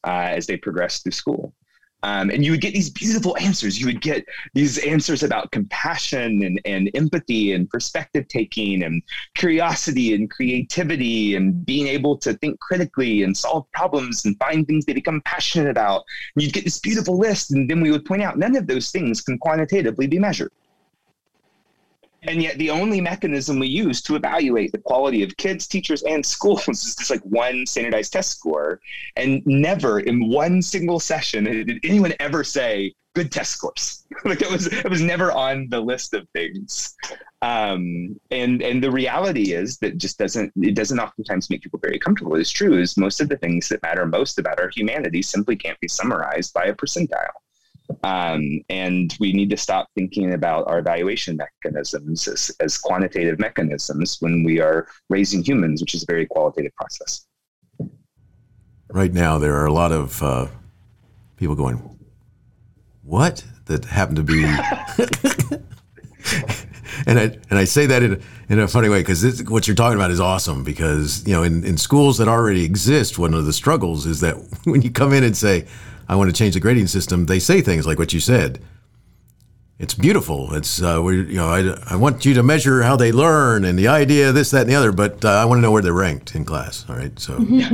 uh, 0.04 0.28
as 0.30 0.46
they 0.46 0.56
progress 0.56 1.00
through 1.02 1.12
school. 1.12 1.54
Um, 2.02 2.30
and 2.30 2.44
you 2.44 2.52
would 2.52 2.60
get 2.60 2.74
these 2.74 2.90
beautiful 2.90 3.36
answers. 3.38 3.80
You 3.80 3.86
would 3.86 4.00
get 4.00 4.24
these 4.54 4.78
answers 4.78 5.22
about 5.22 5.50
compassion 5.50 6.42
and, 6.44 6.60
and 6.64 6.90
empathy 6.94 7.52
and 7.52 7.68
perspective 7.68 8.28
taking 8.28 8.84
and 8.84 9.02
curiosity 9.34 10.14
and 10.14 10.30
creativity 10.30 11.34
and 11.34 11.66
being 11.66 11.88
able 11.88 12.16
to 12.18 12.34
think 12.34 12.60
critically 12.60 13.24
and 13.24 13.36
solve 13.36 13.70
problems 13.72 14.24
and 14.24 14.38
find 14.38 14.66
things 14.66 14.84
they 14.84 14.92
become 14.92 15.20
passionate 15.22 15.70
about. 15.70 16.04
And 16.36 16.44
you'd 16.44 16.52
get 16.52 16.64
this 16.64 16.78
beautiful 16.78 17.18
list. 17.18 17.50
And 17.50 17.68
then 17.68 17.80
we 17.80 17.90
would 17.90 18.04
point 18.04 18.22
out 18.22 18.38
none 18.38 18.54
of 18.56 18.66
those 18.66 18.90
things 18.90 19.20
can 19.20 19.38
quantitatively 19.38 20.06
be 20.06 20.18
measured. 20.18 20.52
And 22.22 22.42
yet, 22.42 22.58
the 22.58 22.70
only 22.70 23.00
mechanism 23.00 23.58
we 23.58 23.68
use 23.68 24.02
to 24.02 24.16
evaluate 24.16 24.72
the 24.72 24.78
quality 24.78 25.22
of 25.22 25.36
kids, 25.36 25.66
teachers, 25.66 26.02
and 26.02 26.24
schools 26.24 26.68
is 26.68 26.96
this 26.96 27.10
like 27.10 27.22
one 27.22 27.64
standardized 27.66 28.12
test 28.12 28.30
score. 28.30 28.80
And 29.16 29.42
never 29.46 30.00
in 30.00 30.28
one 30.28 30.62
single 30.62 31.00
session 31.00 31.44
did 31.66 31.80
anyone 31.84 32.14
ever 32.18 32.42
say 32.42 32.94
good 33.14 33.30
test 33.30 33.52
scores. 33.52 34.04
like 34.24 34.42
it 34.42 34.50
was, 34.50 34.66
it 34.66 34.88
was 34.88 35.00
never 35.00 35.32
on 35.32 35.68
the 35.70 35.80
list 35.80 36.14
of 36.14 36.28
things. 36.30 36.94
Um, 37.40 38.18
and 38.32 38.62
and 38.62 38.82
the 38.82 38.90
reality 38.90 39.52
is 39.52 39.78
that 39.78 39.96
just 39.96 40.18
doesn't 40.18 40.52
it 40.60 40.74
doesn't 40.74 40.98
oftentimes 40.98 41.50
make 41.50 41.62
people 41.62 41.78
very 41.78 41.98
comfortable. 41.98 42.34
It's 42.34 42.50
true 42.50 42.76
is 42.80 42.96
most 42.96 43.20
of 43.20 43.28
the 43.28 43.36
things 43.36 43.68
that 43.68 43.82
matter 43.82 44.06
most 44.06 44.40
about 44.40 44.58
our 44.58 44.70
humanity 44.74 45.22
simply 45.22 45.54
can't 45.54 45.78
be 45.78 45.86
summarized 45.86 46.52
by 46.52 46.64
a 46.64 46.74
percentile. 46.74 47.38
Um, 48.04 48.60
and 48.68 49.16
we 49.18 49.32
need 49.32 49.50
to 49.50 49.56
stop 49.56 49.88
thinking 49.94 50.34
about 50.34 50.68
our 50.68 50.78
evaluation 50.78 51.36
mechanisms 51.36 52.28
as, 52.28 52.54
as 52.60 52.76
quantitative 52.76 53.38
mechanisms 53.38 54.18
when 54.20 54.44
we 54.44 54.60
are 54.60 54.88
raising 55.08 55.42
humans, 55.42 55.80
which 55.80 55.94
is 55.94 56.02
a 56.02 56.06
very 56.06 56.26
qualitative 56.26 56.74
process. 56.76 57.26
Right 58.90 59.12
now, 59.12 59.38
there 59.38 59.54
are 59.54 59.66
a 59.66 59.72
lot 59.72 59.92
of 59.92 60.22
uh, 60.22 60.46
people 61.36 61.54
going, 61.54 61.98
What? 63.02 63.44
That 63.66 63.84
happen 63.84 64.14
to 64.16 64.22
be. 64.22 64.44
and 67.06 67.18
I 67.18 67.22
and 67.50 67.58
I 67.58 67.64
say 67.64 67.86
that 67.86 68.02
in 68.02 68.22
in 68.48 68.58
a 68.58 68.68
funny 68.68 68.88
way 68.88 69.00
because 69.00 69.42
what 69.44 69.66
you're 69.66 69.76
talking 69.76 69.96
about 69.96 70.10
is 70.10 70.20
awesome 70.20 70.64
because 70.64 71.26
you 71.26 71.34
know 71.34 71.42
in, 71.42 71.64
in 71.64 71.76
schools 71.76 72.18
that 72.18 72.28
already 72.28 72.64
exist 72.64 73.18
one 73.18 73.34
of 73.34 73.44
the 73.44 73.52
struggles 73.52 74.06
is 74.06 74.20
that 74.20 74.36
when 74.64 74.82
you 74.82 74.90
come 74.90 75.12
in 75.12 75.24
and 75.24 75.36
say 75.36 75.66
I 76.08 76.16
want 76.16 76.30
to 76.30 76.36
change 76.36 76.54
the 76.54 76.60
grading 76.60 76.86
system, 76.86 77.26
they 77.26 77.38
say 77.38 77.60
things 77.60 77.86
like 77.86 77.98
what 77.98 78.12
you 78.12 78.20
said. 78.20 78.60
It's 79.78 79.94
beautiful. 79.94 80.54
It's 80.54 80.82
uh, 80.82 81.00
we, 81.04 81.18
you 81.18 81.36
know 81.36 81.50
I, 81.50 81.92
I 81.92 81.94
want 81.94 82.24
you 82.24 82.34
to 82.34 82.42
measure 82.42 82.82
how 82.82 82.96
they 82.96 83.12
learn 83.12 83.64
and 83.64 83.78
the 83.78 83.86
idea 83.86 84.32
this 84.32 84.50
that 84.50 84.62
and 84.62 84.70
the 84.70 84.74
other, 84.74 84.90
but 84.90 85.24
uh, 85.24 85.28
I 85.28 85.44
want 85.44 85.58
to 85.58 85.62
know 85.62 85.70
where 85.70 85.82
they're 85.82 85.92
ranked 85.92 86.34
in 86.34 86.44
class. 86.44 86.84
All 86.88 86.96
right, 86.96 87.16
so 87.16 87.38
you're 87.38 87.68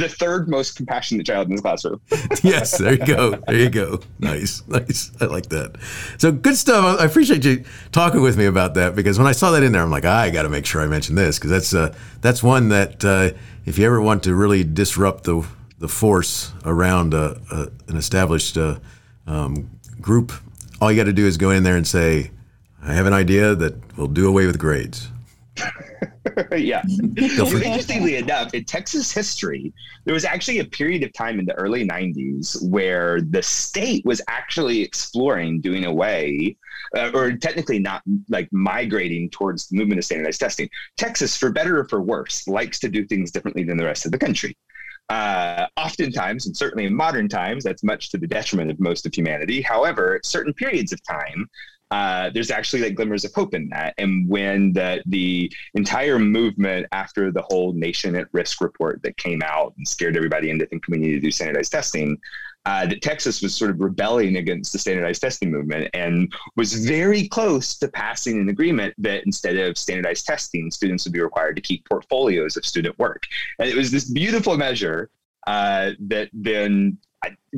the 0.00 0.12
third 0.18 0.48
most 0.48 0.74
compassionate 0.74 1.24
child 1.24 1.46
in 1.46 1.52
this 1.52 1.60
classroom. 1.60 2.00
yes, 2.42 2.78
there 2.78 2.94
you 2.94 3.06
go. 3.06 3.36
There 3.46 3.58
you 3.58 3.70
go. 3.70 4.00
Nice, 4.18 4.66
nice. 4.66 5.12
I 5.20 5.26
like 5.26 5.50
that. 5.50 5.76
So 6.18 6.32
good 6.32 6.56
stuff. 6.56 6.98
I 6.98 7.04
appreciate 7.04 7.44
you 7.44 7.62
talking 7.92 8.20
with 8.20 8.36
me 8.36 8.46
about 8.46 8.74
that 8.74 8.96
because 8.96 9.18
when 9.18 9.28
I 9.28 9.32
saw 9.32 9.52
that 9.52 9.62
in 9.62 9.70
there, 9.70 9.82
I'm 9.82 9.90
like, 9.92 10.04
I 10.04 10.30
got 10.30 10.42
to 10.42 10.48
make 10.48 10.66
sure 10.66 10.82
I 10.82 10.88
mention 10.88 11.14
this 11.14 11.38
because 11.38 11.52
that's 11.52 11.72
uh, 11.74 11.94
that's 12.22 12.42
one 12.42 12.70
that 12.70 13.04
uh, 13.04 13.30
if 13.66 13.78
you 13.78 13.86
ever 13.86 14.00
want 14.00 14.24
to 14.24 14.34
really 14.34 14.64
disrupt 14.64 15.22
the 15.22 15.46
the 15.80 15.88
force 15.88 16.52
around 16.64 17.14
a, 17.14 17.40
a, 17.50 17.68
an 17.88 17.96
established 17.96 18.56
uh, 18.56 18.78
um, 19.26 19.70
group, 20.00 20.32
all 20.80 20.92
you 20.92 20.96
got 20.96 21.06
to 21.06 21.12
do 21.12 21.26
is 21.26 21.36
go 21.36 21.50
in 21.50 21.62
there 21.62 21.76
and 21.76 21.86
say, 21.86 22.30
I 22.82 22.92
have 22.92 23.06
an 23.06 23.12
idea 23.12 23.54
that 23.54 23.96
will 23.96 24.06
do 24.06 24.28
away 24.28 24.46
with 24.46 24.58
grades. 24.58 25.08
yeah. 26.56 26.82
Interestingly 27.16 28.16
enough, 28.16 28.54
in 28.54 28.64
Texas 28.64 29.10
history, 29.10 29.72
there 30.04 30.14
was 30.14 30.24
actually 30.24 30.58
a 30.58 30.64
period 30.64 31.02
of 31.02 31.12
time 31.12 31.38
in 31.38 31.46
the 31.46 31.54
early 31.54 31.86
90s 31.86 32.62
where 32.68 33.20
the 33.20 33.42
state 33.42 34.04
was 34.04 34.22
actually 34.28 34.82
exploring 34.82 35.60
doing 35.60 35.84
away, 35.86 36.56
uh, 36.96 37.10
or 37.14 37.32
technically 37.32 37.78
not 37.78 38.02
like 38.28 38.48
migrating 38.52 39.28
towards 39.30 39.68
the 39.68 39.76
movement 39.76 39.98
of 39.98 40.04
standardized 40.04 40.40
testing. 40.40 40.68
Texas, 40.96 41.36
for 41.36 41.50
better 41.50 41.80
or 41.80 41.84
for 41.88 42.00
worse, 42.00 42.46
likes 42.48 42.78
to 42.80 42.88
do 42.88 43.06
things 43.06 43.30
differently 43.30 43.64
than 43.64 43.76
the 43.76 43.84
rest 43.84 44.06
of 44.06 44.12
the 44.12 44.18
country. 44.18 44.56
Uh, 45.10 45.66
oftentimes, 45.76 46.46
and 46.46 46.56
certainly 46.56 46.84
in 46.86 46.94
modern 46.94 47.28
times, 47.28 47.64
that's 47.64 47.82
much 47.82 48.10
to 48.10 48.16
the 48.16 48.28
detriment 48.28 48.70
of 48.70 48.78
most 48.78 49.04
of 49.04 49.12
humanity. 49.12 49.60
However, 49.60 50.14
at 50.14 50.24
certain 50.24 50.54
periods 50.54 50.92
of 50.92 51.02
time, 51.02 51.50
uh, 51.90 52.30
there's 52.30 52.52
actually 52.52 52.82
like 52.82 52.94
glimmers 52.94 53.24
of 53.24 53.34
hope 53.34 53.52
in 53.52 53.68
that. 53.70 53.94
And 53.98 54.28
when 54.28 54.72
the 54.72 55.02
the 55.06 55.52
entire 55.74 56.20
movement 56.20 56.86
after 56.92 57.32
the 57.32 57.42
whole 57.42 57.72
nation 57.72 58.14
at 58.14 58.28
risk 58.30 58.60
report 58.60 59.02
that 59.02 59.16
came 59.16 59.42
out 59.42 59.74
and 59.76 59.86
scared 59.86 60.16
everybody 60.16 60.50
into 60.50 60.64
thinking 60.66 60.92
we 60.92 60.98
need 60.98 61.14
to 61.14 61.20
do 61.20 61.32
standardized 61.32 61.72
testing, 61.72 62.16
uh, 62.66 62.86
that 62.86 63.02
Texas 63.02 63.40
was 63.42 63.54
sort 63.54 63.70
of 63.70 63.80
rebelling 63.80 64.36
against 64.36 64.72
the 64.72 64.78
standardized 64.78 65.22
testing 65.22 65.50
movement 65.50 65.88
and 65.94 66.32
was 66.56 66.84
very 66.84 67.26
close 67.28 67.78
to 67.78 67.88
passing 67.88 68.38
an 68.38 68.48
agreement 68.48 68.94
that 68.98 69.24
instead 69.24 69.56
of 69.56 69.78
standardized 69.78 70.26
testing, 70.26 70.70
students 70.70 71.04
would 71.04 71.12
be 71.12 71.20
required 71.20 71.56
to 71.56 71.62
keep 71.62 71.88
portfolios 71.88 72.56
of 72.56 72.64
student 72.64 72.98
work. 72.98 73.24
And 73.58 73.68
it 73.68 73.76
was 73.76 73.90
this 73.90 74.10
beautiful 74.10 74.56
measure 74.56 75.10
uh, 75.46 75.92
that 76.00 76.28
then 76.32 76.98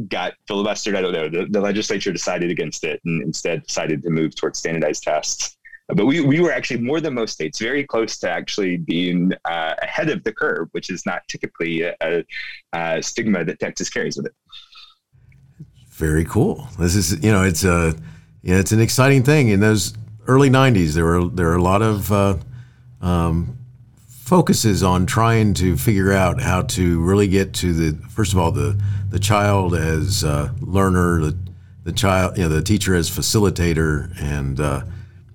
got 0.09 0.35
filibustered. 0.49 0.97
I 0.97 1.03
don't 1.03 1.13
know. 1.13 1.29
The, 1.29 1.47
the, 1.51 1.61
legislature 1.61 2.13
decided 2.13 2.51
against 2.51 2.85
it 2.85 3.01
and 3.05 3.23
instead 3.23 3.65
decided 3.65 4.03
to 4.03 4.11
move 4.11 4.35
towards 4.35 4.59
standardized 4.59 5.03
tests. 5.03 5.57
But 5.89 6.07
we, 6.07 6.21
we 6.21 6.41
were 6.41 6.53
actually 6.53 6.81
more 6.81 7.01
than 7.01 7.15
most 7.15 7.33
states, 7.33 7.59
very 7.59 7.85
close 7.85 8.19
to 8.19 8.31
actually 8.31 8.77
being 8.79 9.33
uh, 9.45 9.75
ahead 9.83 10.09
of 10.11 10.25
the 10.25 10.33
curve, 10.33 10.69
which 10.73 10.91
is 10.91 11.05
not 11.05 11.23
typically 11.29 11.83
a, 11.83 12.25
a 12.73 13.03
stigma 13.03 13.45
that 13.45 13.59
Texas 13.59 13.91
carries 13.91 14.17
with 14.17 14.27
it. 14.27 14.33
Very 15.93 16.25
cool. 16.25 16.69
This 16.79 16.97
is, 16.97 17.23
you 17.23 17.31
know, 17.31 17.43
it's 17.43 17.65
a, 17.65 17.95
yeah, 18.43 18.57
it's 18.59 18.73
an 18.73 18.81
exciting 18.81 19.23
thing. 19.23 19.49
In 19.49 19.61
those 19.61 19.95
early 20.27 20.49
'90s, 20.49 20.95
there 20.95 21.05
were 21.05 21.29
there 21.29 21.47
were 21.47 21.57
a 21.57 21.63
lot 21.63 21.83
of 21.83 22.11
uh, 22.11 22.37
um, 23.03 23.59
focuses 24.09 24.83
on 24.83 25.05
trying 25.05 25.53
to 25.53 25.77
figure 25.77 26.11
out 26.11 26.41
how 26.41 26.63
to 26.63 27.01
really 27.03 27.29
get 27.29 27.53
to 27.53 27.75
the 27.75 28.09
first 28.09 28.33
of 28.33 28.39
all 28.39 28.51
the 28.51 28.81
the 29.11 29.19
child 29.19 29.75
as 29.75 30.25
a 30.25 30.55
learner, 30.63 31.21
the, 31.21 31.39
the 31.85 31.93
child, 31.93 32.39
you 32.39 32.45
know, 32.45 32.49
the 32.49 32.63
teacher 32.63 32.95
as 32.95 33.11
facilitator, 33.11 34.11
and 34.19 34.59
uh, 34.61 34.83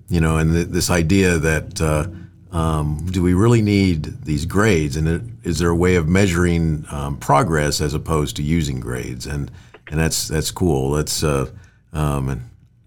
you 0.08 0.20
know, 0.20 0.38
and 0.38 0.52
th- 0.52 0.66
this 0.66 0.90
idea 0.90 1.38
that 1.38 1.80
uh, 1.80 2.08
um, 2.50 3.06
do 3.12 3.22
we 3.22 3.32
really 3.32 3.62
need 3.62 4.24
these 4.24 4.44
grades, 4.44 4.96
and 4.96 5.06
it, 5.06 5.22
is 5.44 5.60
there 5.60 5.70
a 5.70 5.76
way 5.76 5.94
of 5.94 6.08
measuring 6.08 6.84
um, 6.90 7.16
progress 7.16 7.80
as 7.80 7.94
opposed 7.94 8.34
to 8.36 8.42
using 8.42 8.80
grades, 8.80 9.24
and 9.24 9.52
and 9.90 9.98
that's 9.98 10.28
that's 10.28 10.50
cool. 10.50 10.92
That's 10.92 11.22
uh, 11.22 11.50
um, 11.92 12.28
and 12.28 12.42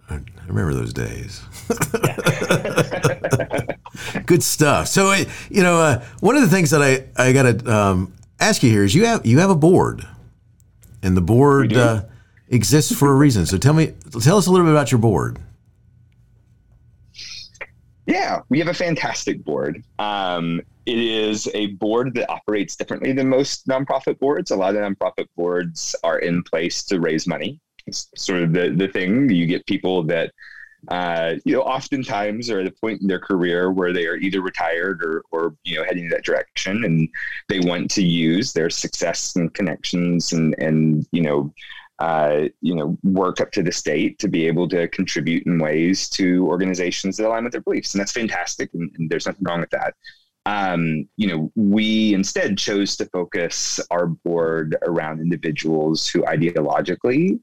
I, 0.09 0.15
I 0.15 0.47
remember 0.47 0.73
those 0.73 0.93
days. 0.93 1.41
Good 4.25 4.43
stuff. 4.43 4.87
So, 4.87 5.11
uh, 5.11 5.25
you 5.49 5.63
know, 5.63 5.81
uh, 5.81 6.03
one 6.19 6.35
of 6.35 6.41
the 6.41 6.49
things 6.49 6.71
that 6.71 6.81
I 6.81 7.05
I 7.17 7.33
got 7.33 7.43
to 7.43 7.73
um, 7.73 8.13
ask 8.39 8.63
you 8.63 8.69
here 8.69 8.83
is 8.83 8.95
you 8.95 9.05
have 9.05 9.25
you 9.25 9.39
have 9.39 9.49
a 9.49 9.55
board, 9.55 10.05
and 11.01 11.15
the 11.15 11.21
board 11.21 11.73
uh, 11.73 12.03
exists 12.49 12.95
for 12.95 13.11
a 13.11 13.15
reason. 13.15 13.45
So, 13.45 13.57
tell 13.57 13.73
me, 13.73 13.93
tell 14.21 14.37
us 14.37 14.47
a 14.47 14.51
little 14.51 14.65
bit 14.65 14.73
about 14.73 14.91
your 14.91 14.99
board. 14.99 15.39
Yeah, 18.05 18.41
we 18.49 18.59
have 18.59 18.67
a 18.67 18.73
fantastic 18.73 19.43
board. 19.43 19.83
Um, 19.99 20.61
it 20.85 20.97
is 20.97 21.49
a 21.53 21.67
board 21.67 22.13
that 22.15 22.29
operates 22.29 22.75
differently 22.75 23.13
than 23.13 23.29
most 23.29 23.67
nonprofit 23.67 24.19
boards. 24.19 24.51
A 24.51 24.55
lot 24.55 24.75
of 24.75 24.81
nonprofit 24.81 25.27
boards 25.35 25.95
are 26.03 26.19
in 26.19 26.41
place 26.43 26.83
to 26.85 26.99
raise 26.99 27.27
money. 27.27 27.59
It's 27.85 28.09
sort 28.15 28.41
of 28.41 28.53
the, 28.53 28.69
the 28.69 28.87
thing. 28.87 29.29
You 29.29 29.45
get 29.45 29.65
people 29.65 30.03
that 30.03 30.31
uh, 30.87 31.35
you 31.45 31.53
know, 31.53 31.61
oftentimes 31.61 32.49
are 32.49 32.59
at 32.59 32.67
a 32.67 32.71
point 32.71 33.01
in 33.01 33.07
their 33.07 33.19
career 33.19 33.71
where 33.71 33.93
they 33.93 34.07
are 34.07 34.15
either 34.15 34.41
retired 34.41 35.03
or, 35.03 35.23
or 35.31 35.55
you 35.63 35.77
know, 35.77 35.83
heading 35.83 36.05
in 36.05 36.09
that 36.09 36.25
direction, 36.25 36.83
and 36.83 37.07
they 37.49 37.59
want 37.59 37.91
to 37.91 38.03
use 38.03 38.51
their 38.51 38.69
success 38.69 39.35
and 39.35 39.53
connections 39.53 40.33
and 40.33 40.55
and 40.57 41.07
you 41.11 41.21
know, 41.21 41.53
uh, 42.01 42.47
you 42.61 42.73
know, 42.73 42.97
work 43.03 43.39
up 43.39 43.51
to 43.51 43.61
the 43.61 43.71
state 43.71 44.17
to 44.17 44.27
be 44.27 44.47
able 44.47 44.67
to 44.67 44.87
contribute 44.87 45.45
in 45.45 45.59
ways 45.59 46.09
to 46.09 46.47
organizations 46.47 47.15
that 47.15 47.27
align 47.27 47.43
with 47.43 47.51
their 47.51 47.61
beliefs, 47.61 47.93
and 47.93 48.01
that's 48.01 48.11
fantastic, 48.11 48.73
and, 48.73 48.89
and 48.97 49.07
there's 49.07 49.27
nothing 49.27 49.43
wrong 49.43 49.59
with 49.59 49.69
that. 49.69 49.93
Um, 50.47 51.07
you 51.15 51.27
know, 51.27 51.51
we 51.55 52.15
instead 52.15 52.57
chose 52.57 52.97
to 52.97 53.05
focus 53.05 53.79
our 53.91 54.07
board 54.07 54.75
around 54.81 55.21
individuals 55.21 56.07
who 56.07 56.23
ideologically 56.23 57.39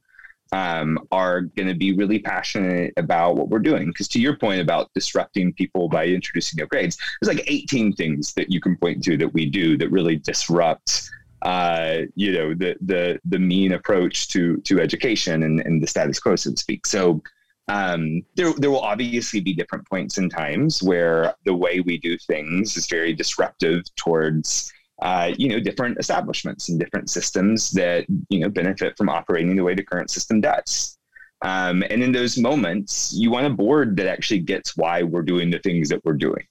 um, 0.50 0.98
are 1.12 1.42
going 1.42 1.68
to 1.68 1.76
be 1.76 1.92
really 1.92 2.18
passionate 2.18 2.94
about 2.96 3.36
what 3.36 3.50
we're 3.50 3.60
doing. 3.60 3.86
Because 3.86 4.08
to 4.08 4.20
your 4.20 4.36
point 4.36 4.60
about 4.60 4.92
disrupting 4.92 5.52
people 5.52 5.88
by 5.88 6.06
introducing 6.06 6.56
no 6.56 6.66
grades, 6.66 6.98
there's 7.20 7.32
like 7.32 7.44
18 7.48 7.92
things 7.92 8.34
that 8.34 8.50
you 8.50 8.60
can 8.60 8.76
point 8.76 9.04
to 9.04 9.16
that 9.18 9.32
we 9.32 9.46
do 9.46 9.78
that 9.78 9.92
really 9.92 10.16
disrupt, 10.16 11.08
uh, 11.42 11.98
you 12.14 12.32
know, 12.32 12.54
the 12.54 12.76
the 12.80 13.20
the 13.24 13.38
mean 13.38 13.72
approach 13.72 14.28
to 14.28 14.58
to 14.58 14.80
education 14.80 15.42
and, 15.42 15.60
and 15.60 15.82
the 15.82 15.86
status 15.86 16.20
quo, 16.20 16.36
so 16.36 16.50
to 16.50 16.56
speak. 16.56 16.86
So. 16.86 17.22
Um, 17.70 18.22
there, 18.34 18.54
there 18.54 18.70
will 18.70 18.80
obviously 18.80 19.40
be 19.40 19.52
different 19.52 19.86
points 19.86 20.16
in 20.16 20.30
times 20.30 20.82
where 20.82 21.34
the 21.44 21.52
way 21.52 21.80
we 21.80 21.98
do 21.98 22.16
things 22.16 22.78
is 22.78 22.86
very 22.86 23.12
disruptive 23.12 23.82
towards 23.94 24.72
uh, 25.00 25.32
you 25.36 25.48
know, 25.48 25.60
different 25.60 25.98
establishments 25.98 26.68
and 26.68 26.80
different 26.80 27.08
systems 27.08 27.70
that, 27.70 28.04
you 28.28 28.40
know, 28.40 28.48
benefit 28.48 28.96
from 28.96 29.08
operating 29.08 29.54
the 29.54 29.62
way 29.62 29.74
the 29.74 29.82
current 29.82 30.10
system 30.10 30.40
does. 30.40 30.98
Um, 31.42 31.84
and 31.88 32.02
in 32.02 32.10
those 32.10 32.36
moments, 32.36 33.12
you 33.14 33.30
want 33.30 33.46
a 33.46 33.50
board 33.50 33.96
that 33.96 34.08
actually 34.08 34.40
gets 34.40 34.76
why 34.76 35.04
we're 35.04 35.22
doing 35.22 35.50
the 35.50 35.60
things 35.60 35.88
that 35.90 36.04
we're 36.04 36.14
doing. 36.14 36.44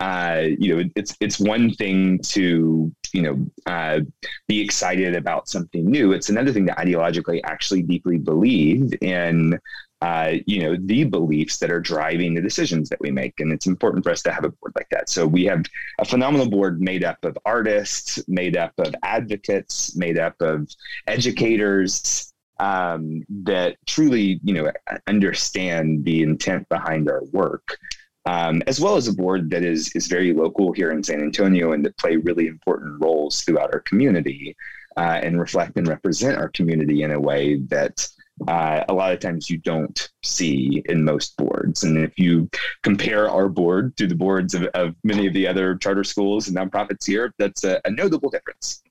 Uh, 0.00 0.46
you 0.58 0.74
know, 0.76 0.84
it's 0.96 1.16
it's 1.20 1.38
one 1.38 1.72
thing 1.74 2.18
to 2.20 2.90
you 3.12 3.22
know 3.22 3.46
uh, 3.66 4.00
be 4.48 4.60
excited 4.60 5.14
about 5.14 5.48
something 5.48 5.84
new. 5.84 6.12
It's 6.12 6.30
another 6.30 6.52
thing 6.52 6.66
to 6.66 6.72
ideologically 6.72 7.40
actually 7.44 7.82
deeply 7.82 8.18
believe 8.18 8.92
in 9.02 9.60
uh, 10.02 10.32
you 10.46 10.62
know, 10.62 10.76
the 10.80 11.04
beliefs 11.04 11.58
that 11.58 11.70
are 11.70 11.80
driving 11.80 12.34
the 12.34 12.40
decisions 12.40 12.88
that 12.88 13.00
we 13.00 13.10
make. 13.10 13.38
And 13.38 13.52
it's 13.52 13.66
important 13.66 14.02
for 14.02 14.10
us 14.10 14.22
to 14.22 14.32
have 14.32 14.44
a 14.44 14.48
board 14.48 14.72
like 14.74 14.88
that. 14.90 15.10
So 15.10 15.26
we 15.26 15.44
have 15.44 15.62
a 15.98 16.04
phenomenal 16.04 16.48
board 16.48 16.80
made 16.80 17.04
up 17.04 17.22
of 17.24 17.36
artists, 17.44 18.18
made 18.26 18.56
up 18.56 18.72
of 18.78 18.94
advocates, 19.02 19.94
made 19.96 20.18
up 20.18 20.40
of 20.40 20.70
educators 21.06 22.32
um, 22.58 23.22
that 23.44 23.76
truly, 23.86 24.40
you 24.42 24.54
know, 24.54 24.72
understand 25.06 26.04
the 26.04 26.22
intent 26.22 26.68
behind 26.70 27.10
our 27.10 27.24
work. 27.24 27.76
Um, 28.26 28.62
as 28.66 28.78
well 28.78 28.96
as 28.96 29.08
a 29.08 29.14
board 29.14 29.48
that 29.50 29.64
is 29.64 29.90
is 29.94 30.06
very 30.06 30.34
local 30.34 30.72
here 30.72 30.90
in 30.90 31.02
San 31.02 31.22
Antonio 31.22 31.72
and 31.72 31.84
that 31.86 31.96
play 31.96 32.16
really 32.16 32.48
important 32.48 33.00
roles 33.00 33.40
throughout 33.40 33.72
our 33.72 33.80
community 33.80 34.54
uh, 34.96 35.20
and 35.22 35.40
reflect 35.40 35.76
and 35.78 35.88
represent 35.88 36.36
our 36.36 36.50
community 36.50 37.02
in 37.02 37.12
a 37.12 37.20
way 37.20 37.56
that 37.68 38.06
uh, 38.48 38.84
a 38.88 38.92
lot 38.92 39.12
of 39.12 39.20
times 39.20 39.50
you 39.50 39.58
don't 39.58 40.10
see 40.22 40.82
in 40.86 41.04
most 41.04 41.36
boards. 41.36 41.84
And 41.84 41.98
if 41.98 42.18
you 42.18 42.48
compare 42.82 43.28
our 43.28 43.48
board 43.48 43.96
to 43.98 44.06
the 44.06 44.14
boards 44.14 44.54
of, 44.54 44.64
of 44.74 44.94
many 45.04 45.26
of 45.26 45.34
the 45.34 45.46
other 45.46 45.76
charter 45.76 46.04
schools 46.04 46.48
and 46.48 46.56
nonprofits 46.56 47.06
here, 47.06 47.34
that's 47.38 47.64
a, 47.64 47.80
a 47.84 47.90
notable 47.90 48.30
difference. 48.30 48.82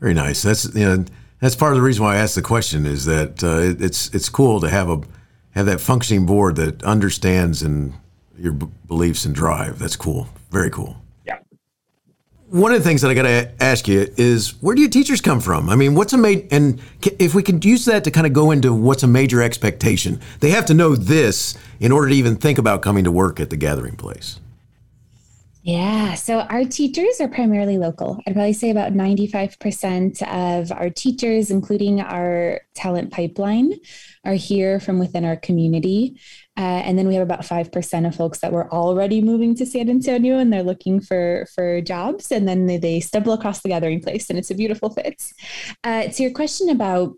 Very 0.00 0.14
nice. 0.14 0.42
That's 0.42 0.74
you 0.74 0.84
know 0.84 1.04
that's 1.40 1.56
part 1.56 1.72
of 1.72 1.76
the 1.76 1.82
reason 1.82 2.04
why 2.04 2.16
I 2.16 2.18
asked 2.18 2.34
the 2.34 2.42
question 2.42 2.86
is 2.86 3.04
that 3.06 3.42
uh, 3.42 3.58
it, 3.58 3.82
it's 3.82 4.14
it's 4.14 4.28
cool 4.28 4.60
to 4.60 4.68
have 4.68 4.88
a 4.88 5.00
have 5.54 5.66
that 5.66 5.80
functioning 5.80 6.26
board 6.26 6.56
that 6.56 6.82
understands 6.84 7.62
and 7.62 7.94
your 8.36 8.52
b- 8.52 8.66
beliefs 8.88 9.24
and 9.24 9.34
drive. 9.34 9.78
That's 9.78 9.96
cool. 9.96 10.28
Very 10.50 10.70
cool 10.70 10.96
Yeah. 11.26 11.38
one 12.48 12.72
of 12.72 12.78
the 12.78 12.84
things 12.88 13.02
that 13.02 13.10
I 13.10 13.14
got 13.14 13.22
to 13.22 13.50
ask 13.62 13.86
you 13.88 14.06
is 14.16 14.60
where 14.60 14.74
do 14.74 14.80
your 14.82 14.90
teachers 14.90 15.20
come 15.20 15.40
from? 15.40 15.68
I 15.68 15.76
mean, 15.76 15.94
what's 15.94 16.12
a 16.12 16.18
major, 16.18 16.46
and 16.50 16.80
if 17.18 17.34
we 17.34 17.42
could 17.42 17.64
use 17.64 17.84
that 17.86 18.04
to 18.04 18.10
kind 18.10 18.26
of 18.26 18.32
go 18.32 18.50
into 18.50 18.72
what's 18.72 19.02
a 19.02 19.06
major 19.08 19.42
expectation, 19.42 20.20
they 20.40 20.50
have 20.50 20.66
to 20.66 20.74
know 20.74 20.94
this 20.96 21.56
in 21.80 21.92
order 21.92 22.08
to 22.08 22.14
even 22.14 22.36
think 22.36 22.58
about 22.58 22.82
coming 22.82 23.04
to 23.04 23.10
work 23.12 23.38
at 23.40 23.50
the 23.50 23.56
gathering 23.56 23.96
place. 23.96 24.38
Yeah, 25.66 26.12
so 26.12 26.40
our 26.40 26.66
teachers 26.66 27.22
are 27.22 27.28
primarily 27.28 27.78
local. 27.78 28.20
I'd 28.26 28.34
probably 28.34 28.52
say 28.52 28.68
about 28.68 28.92
95% 28.92 30.20
of 30.28 30.70
our 30.70 30.90
teachers, 30.90 31.50
including 31.50 32.02
our 32.02 32.60
talent 32.74 33.10
pipeline, 33.10 33.72
are 34.26 34.34
here 34.34 34.78
from 34.78 34.98
within 34.98 35.24
our 35.24 35.36
community. 35.36 36.20
Uh, 36.58 36.84
and 36.84 36.98
then 36.98 37.08
we 37.08 37.14
have 37.14 37.22
about 37.22 37.40
5% 37.40 38.06
of 38.06 38.14
folks 38.14 38.40
that 38.40 38.52
were 38.52 38.70
already 38.70 39.22
moving 39.22 39.54
to 39.54 39.64
San 39.64 39.88
Antonio 39.88 40.36
and 40.36 40.52
they're 40.52 40.62
looking 40.62 41.00
for, 41.00 41.46
for 41.54 41.80
jobs. 41.80 42.30
And 42.30 42.46
then 42.46 42.66
they, 42.66 42.76
they 42.76 43.00
stumble 43.00 43.32
across 43.32 43.62
the 43.62 43.70
gathering 43.70 44.02
place 44.02 44.28
and 44.28 44.38
it's 44.38 44.50
a 44.50 44.54
beautiful 44.54 44.90
fit. 44.90 45.32
Uh, 45.82 46.08
to 46.08 46.22
your 46.22 46.32
question 46.32 46.68
about 46.68 47.14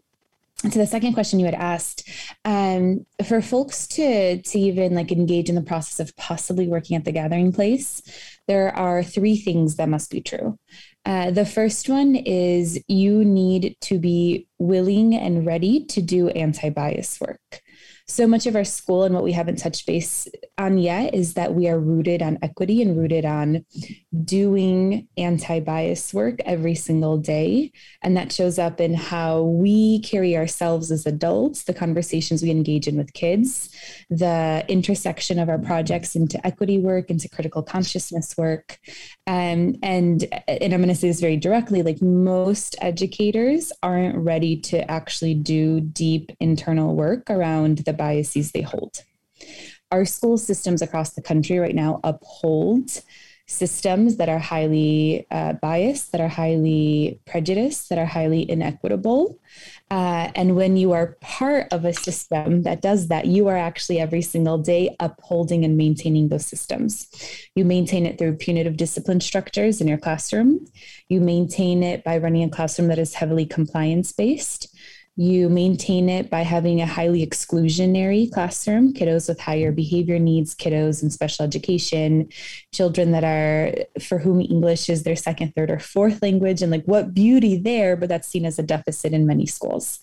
to 0.62 0.78
the 0.78 0.86
second 0.86 1.12
question 1.12 1.38
you 1.38 1.44
had 1.44 1.54
asked 1.54 2.08
um, 2.46 3.04
for 3.26 3.42
folks 3.42 3.86
to 3.86 4.40
to 4.40 4.58
even 4.58 4.94
like 4.94 5.12
engage 5.12 5.50
in 5.50 5.54
the 5.54 5.60
process 5.60 6.00
of 6.00 6.16
possibly 6.16 6.66
working 6.66 6.96
at 6.96 7.04
the 7.04 7.12
gathering 7.12 7.52
place 7.52 8.00
there 8.46 8.74
are 8.76 9.02
three 9.02 9.36
things 9.36 9.76
that 9.76 9.88
must 9.88 10.10
be 10.10 10.20
true. 10.20 10.58
Uh, 11.04 11.30
the 11.30 11.46
first 11.46 11.88
one 11.88 12.16
is 12.16 12.82
you 12.88 13.24
need 13.24 13.76
to 13.80 13.98
be 13.98 14.48
willing 14.58 15.14
and 15.14 15.46
ready 15.46 15.84
to 15.84 16.02
do 16.02 16.28
anti-bias 16.30 17.20
work 17.20 17.62
so 18.08 18.26
much 18.26 18.46
of 18.46 18.54
our 18.54 18.64
school 18.64 19.02
and 19.02 19.14
what 19.14 19.24
we 19.24 19.32
haven't 19.32 19.56
touched 19.56 19.84
base 19.84 20.28
on 20.58 20.78
yet 20.78 21.12
is 21.12 21.34
that 21.34 21.54
we 21.54 21.68
are 21.68 21.78
rooted 21.78 22.22
on 22.22 22.38
equity 22.40 22.80
and 22.80 22.96
rooted 22.96 23.24
on 23.24 23.64
doing 24.24 25.08
anti 25.16 25.58
bias 25.58 26.14
work 26.14 26.38
every 26.44 26.74
single 26.76 27.18
day. 27.18 27.72
And 28.02 28.16
that 28.16 28.32
shows 28.32 28.58
up 28.58 28.80
in 28.80 28.94
how 28.94 29.42
we 29.42 30.00
carry 30.02 30.36
ourselves 30.36 30.92
as 30.92 31.04
adults, 31.04 31.64
the 31.64 31.74
conversations 31.74 32.42
we 32.42 32.50
engage 32.50 32.86
in 32.86 32.96
with 32.96 33.12
kids, 33.12 33.74
the 34.08 34.64
intersection 34.68 35.40
of 35.40 35.48
our 35.48 35.58
projects 35.58 36.14
into 36.14 36.44
equity 36.46 36.78
work, 36.78 37.10
into 37.10 37.28
critical 37.28 37.62
consciousness 37.62 38.36
work. 38.38 38.78
Um, 39.26 39.74
and, 39.82 40.24
and 40.46 40.72
I'm 40.72 40.80
going 40.80 40.88
to 40.88 40.94
say 40.94 41.08
this 41.08 41.20
very 41.20 41.36
directly 41.36 41.82
like 41.82 42.00
most 42.00 42.76
educators 42.80 43.72
aren't 43.82 44.16
ready 44.16 44.56
to 44.62 44.88
actually 44.88 45.34
do 45.34 45.80
deep 45.80 46.30
internal 46.38 46.94
work 46.94 47.28
around 47.28 47.78
the 47.78 47.92
biases 47.92 48.52
they 48.52 48.62
hold. 48.62 49.02
Our 49.90 50.04
school 50.04 50.38
systems 50.38 50.80
across 50.80 51.14
the 51.14 51.22
country 51.22 51.58
right 51.58 51.74
now 51.74 52.00
uphold 52.04 53.02
systems 53.46 54.16
that 54.16 54.28
are 54.28 54.38
highly 54.38 55.26
uh, 55.30 55.54
biased, 55.54 56.12
that 56.12 56.20
are 56.20 56.28
highly 56.28 57.20
prejudiced, 57.26 57.88
that 57.88 57.98
are 57.98 58.06
highly 58.06 58.48
inequitable. 58.48 59.38
Uh, 59.88 60.32
and 60.34 60.56
when 60.56 60.76
you 60.76 60.90
are 60.92 61.16
part 61.20 61.68
of 61.72 61.84
a 61.84 61.92
system 61.92 62.62
that 62.62 62.82
does 62.82 63.06
that, 63.06 63.26
you 63.26 63.46
are 63.46 63.56
actually 63.56 64.00
every 64.00 64.22
single 64.22 64.58
day 64.58 64.94
upholding 64.98 65.64
and 65.64 65.76
maintaining 65.76 66.28
those 66.28 66.44
systems. 66.44 67.08
You 67.54 67.64
maintain 67.64 68.04
it 68.04 68.18
through 68.18 68.36
punitive 68.36 68.76
discipline 68.76 69.20
structures 69.20 69.80
in 69.80 69.86
your 69.86 69.98
classroom. 69.98 70.66
You 71.08 71.20
maintain 71.20 71.84
it 71.84 72.02
by 72.02 72.18
running 72.18 72.42
a 72.42 72.50
classroom 72.50 72.88
that 72.88 72.98
is 72.98 73.14
heavily 73.14 73.46
compliance 73.46 74.10
based 74.10 74.75
You 75.18 75.48
maintain 75.48 76.10
it 76.10 76.28
by 76.28 76.42
having 76.42 76.82
a 76.82 76.86
highly 76.86 77.26
exclusionary 77.26 78.30
classroom, 78.30 78.92
kiddos 78.92 79.30
with 79.30 79.40
higher 79.40 79.72
behavior 79.72 80.18
needs, 80.18 80.54
kiddos 80.54 81.02
in 81.02 81.08
special 81.08 81.42
education, 81.42 82.28
children 82.74 83.12
that 83.12 83.24
are 83.24 83.72
for 84.02 84.18
whom 84.18 84.42
English 84.42 84.90
is 84.90 85.04
their 85.04 85.16
second, 85.16 85.54
third, 85.54 85.70
or 85.70 85.78
fourth 85.78 86.20
language, 86.20 86.60
and 86.60 86.70
like 86.70 86.84
what 86.84 87.14
beauty 87.14 87.56
there, 87.56 87.96
but 87.96 88.10
that's 88.10 88.28
seen 88.28 88.44
as 88.44 88.58
a 88.58 88.62
deficit 88.62 89.14
in 89.14 89.26
many 89.26 89.46
schools. 89.46 90.00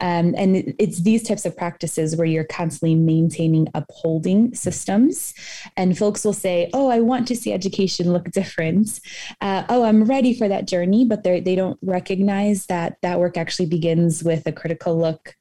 Um, 0.00 0.34
and 0.36 0.74
it's 0.80 1.02
these 1.02 1.22
types 1.22 1.46
of 1.46 1.56
practices 1.56 2.16
where 2.16 2.26
you're 2.26 2.42
constantly 2.42 2.96
maintaining, 2.96 3.68
upholding 3.72 4.52
systems. 4.52 5.32
And 5.76 5.96
folks 5.96 6.24
will 6.24 6.32
say, 6.32 6.70
Oh, 6.74 6.88
I 6.88 6.98
want 7.00 7.28
to 7.28 7.36
see 7.36 7.52
education 7.52 8.12
look 8.12 8.32
different. 8.32 9.00
Uh, 9.40 9.62
oh, 9.68 9.84
I'm 9.84 10.04
ready 10.04 10.34
for 10.34 10.48
that 10.48 10.66
journey, 10.66 11.04
but 11.04 11.22
they 11.22 11.54
don't 11.54 11.78
recognize 11.82 12.66
that 12.66 12.96
that 13.02 13.20
work 13.20 13.36
actually 13.36 13.66
begins 13.66 14.24
with 14.24 14.44
a 14.46 14.55
critical 14.56 14.98
look 14.98 15.34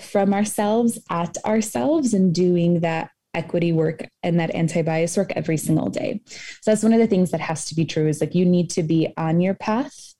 from 0.00 0.34
ourselves 0.34 0.98
at 1.10 1.36
ourselves 1.44 2.14
and 2.14 2.34
doing 2.34 2.80
that 2.80 3.10
equity 3.34 3.72
work 3.72 4.06
and 4.22 4.38
that 4.38 4.54
anti-bias 4.54 5.16
work 5.16 5.32
every 5.34 5.56
single 5.56 5.88
day. 5.88 6.20
So 6.26 6.70
that's 6.70 6.82
one 6.82 6.92
of 6.92 6.98
the 6.98 7.06
things 7.06 7.30
that 7.30 7.40
has 7.40 7.64
to 7.66 7.74
be 7.74 7.84
true 7.84 8.06
is 8.08 8.20
like 8.20 8.34
you 8.34 8.44
need 8.44 8.68
to 8.70 8.82
be 8.82 9.12
on 9.16 9.40
your 9.40 9.54
path 9.54 10.14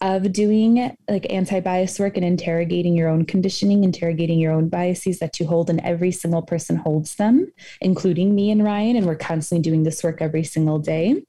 of 0.00 0.32
doing 0.32 0.94
like 1.08 1.32
anti-bias 1.32 1.98
work 1.98 2.16
and 2.16 2.26
interrogating 2.26 2.94
your 2.94 3.08
own 3.08 3.24
conditioning, 3.24 3.84
interrogating 3.84 4.38
your 4.38 4.52
own 4.52 4.68
biases 4.68 5.18
that 5.20 5.38
you 5.38 5.46
hold 5.46 5.70
and 5.70 5.80
every 5.80 6.10
single 6.10 6.42
person 6.42 6.76
holds 6.76 7.14
them, 7.14 7.50
including 7.80 8.34
me 8.34 8.50
and 8.50 8.64
Ryan 8.64 8.96
and 8.96 9.06
we're 9.06 9.16
constantly 9.16 9.62
doing 9.62 9.84
this 9.84 10.02
work 10.02 10.20
every 10.20 10.44
single 10.44 10.78
day. 10.78 11.22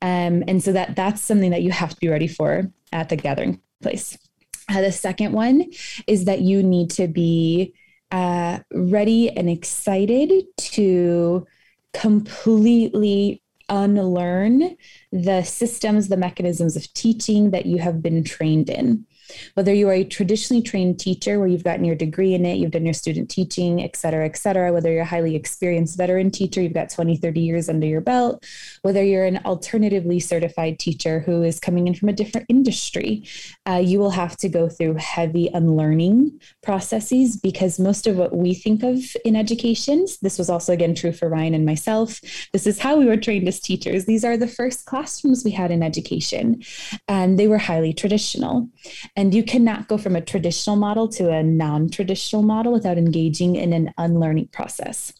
Um, 0.00 0.44
and 0.46 0.62
so 0.62 0.72
that 0.72 0.94
that's 0.94 1.20
something 1.20 1.50
that 1.50 1.62
you 1.62 1.72
have 1.72 1.90
to 1.90 2.00
be 2.00 2.08
ready 2.08 2.28
for 2.28 2.70
at 2.92 3.08
the 3.08 3.16
gathering 3.16 3.60
place. 3.82 4.16
Uh, 4.68 4.82
the 4.82 4.92
second 4.92 5.32
one 5.32 5.64
is 6.06 6.26
that 6.26 6.40
you 6.40 6.62
need 6.62 6.90
to 6.90 7.08
be 7.08 7.74
uh, 8.10 8.58
ready 8.72 9.30
and 9.30 9.48
excited 9.48 10.44
to 10.56 11.46
completely 11.92 13.42
unlearn 13.68 14.76
the 15.12 15.42
systems, 15.42 16.08
the 16.08 16.16
mechanisms 16.16 16.76
of 16.76 16.92
teaching 16.94 17.50
that 17.50 17.66
you 17.66 17.78
have 17.78 18.02
been 18.02 18.24
trained 18.24 18.70
in. 18.70 19.04
Whether 19.54 19.74
you 19.74 19.88
are 19.88 19.94
a 19.94 20.04
traditionally 20.04 20.62
trained 20.62 20.98
teacher 20.98 21.38
where 21.38 21.48
you've 21.48 21.64
gotten 21.64 21.84
your 21.84 21.96
degree 21.96 22.34
in 22.34 22.46
it, 22.46 22.56
you've 22.56 22.70
done 22.70 22.84
your 22.84 22.94
student 22.94 23.30
teaching, 23.30 23.82
et 23.82 23.96
cetera, 23.96 24.24
et 24.24 24.36
cetera, 24.36 24.72
whether 24.72 24.90
you're 24.90 25.02
a 25.02 25.06
highly 25.06 25.36
experienced 25.36 25.96
veteran 25.96 26.30
teacher, 26.30 26.60
you've 26.60 26.74
got 26.74 26.90
20, 26.90 27.16
30 27.16 27.40
years 27.40 27.68
under 27.68 27.86
your 27.86 28.00
belt, 28.00 28.44
whether 28.82 29.02
you're 29.02 29.24
an 29.24 29.40
alternatively 29.44 30.20
certified 30.20 30.78
teacher 30.78 31.20
who 31.20 31.42
is 31.42 31.60
coming 31.60 31.86
in 31.86 31.94
from 31.94 32.08
a 32.08 32.12
different 32.12 32.46
industry, 32.48 33.24
uh, 33.68 33.82
you 33.82 33.98
will 33.98 34.10
have 34.10 34.36
to 34.36 34.48
go 34.48 34.68
through 34.68 34.94
heavy 34.94 35.48
unlearning 35.54 36.40
processes 36.62 37.36
because 37.36 37.78
most 37.78 38.06
of 38.06 38.16
what 38.16 38.34
we 38.36 38.54
think 38.54 38.82
of 38.82 38.98
in 39.24 39.36
education, 39.36 40.06
this 40.22 40.38
was 40.38 40.50
also 40.50 40.72
again 40.72 40.94
true 40.94 41.12
for 41.12 41.28
Ryan 41.28 41.54
and 41.54 41.66
myself, 41.66 42.20
this 42.52 42.66
is 42.66 42.78
how 42.78 42.96
we 42.96 43.06
were 43.06 43.16
trained 43.16 43.48
as 43.48 43.60
teachers. 43.60 44.04
These 44.04 44.24
are 44.24 44.36
the 44.36 44.46
first 44.46 44.86
classrooms 44.86 45.44
we 45.44 45.50
had 45.50 45.70
in 45.70 45.82
education, 45.82 46.62
and 47.06 47.38
they 47.38 47.48
were 47.48 47.58
highly 47.58 47.92
traditional. 47.92 48.68
And 49.18 49.34
you 49.34 49.42
cannot 49.42 49.88
go 49.88 49.98
from 49.98 50.14
a 50.14 50.20
traditional 50.20 50.76
model 50.76 51.08
to 51.08 51.32
a 51.32 51.42
non 51.42 51.90
traditional 51.90 52.42
model 52.42 52.72
without 52.72 52.98
engaging 52.98 53.56
in 53.56 53.72
an 53.72 53.92
unlearning 53.98 54.46
process. 54.52 55.12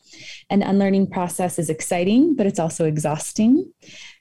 An 0.51 0.62
unlearning 0.62 1.09
process 1.09 1.59
is 1.59 1.68
exciting, 1.68 2.36
but 2.36 2.46
it's 2.46 2.61
also 2.61 2.84
exhausting. 2.84 3.72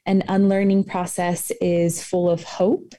An 0.08 0.24
unlearning 0.30 0.86
process 0.86 1.52
is 1.62 2.04
full 2.04 2.28
of 2.28 2.42
hope 2.42 2.96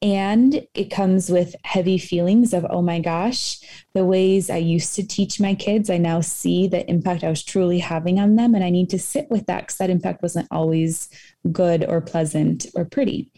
and 0.00 0.64
it 0.72 0.92
comes 0.92 1.30
with 1.30 1.56
heavy 1.64 1.98
feelings 1.98 2.54
of, 2.54 2.64
oh 2.70 2.80
my 2.80 3.00
gosh, 3.00 3.58
the 3.94 4.04
ways 4.04 4.50
I 4.50 4.58
used 4.58 4.94
to 4.94 5.06
teach 5.06 5.40
my 5.40 5.56
kids, 5.56 5.90
I 5.90 5.98
now 5.98 6.20
see 6.20 6.68
the 6.68 6.88
impact 6.88 7.24
I 7.24 7.28
was 7.28 7.42
truly 7.42 7.80
having 7.80 8.20
on 8.20 8.36
them. 8.36 8.54
And 8.54 8.62
I 8.62 8.70
need 8.70 8.90
to 8.90 9.00
sit 9.00 9.26
with 9.30 9.46
that 9.46 9.62
because 9.62 9.78
that 9.78 9.90
impact 9.90 10.22
wasn't 10.22 10.46
always 10.52 11.08
good 11.50 11.84
or 11.84 12.00
pleasant 12.00 12.66
or 12.76 12.84
pretty 12.84 13.32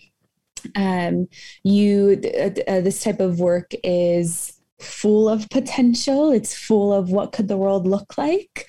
um, 0.76 1.28
you 1.62 2.20
uh, 2.38 2.80
this 2.80 3.02
type 3.02 3.20
of 3.20 3.40
work 3.40 3.72
is 3.84 4.58
full 4.78 5.28
of 5.28 5.48
potential. 5.50 6.32
It's 6.32 6.56
full 6.56 6.92
of 6.92 7.10
what 7.10 7.32
could 7.32 7.48
the 7.48 7.56
world 7.56 7.86
look 7.86 8.18
like. 8.18 8.68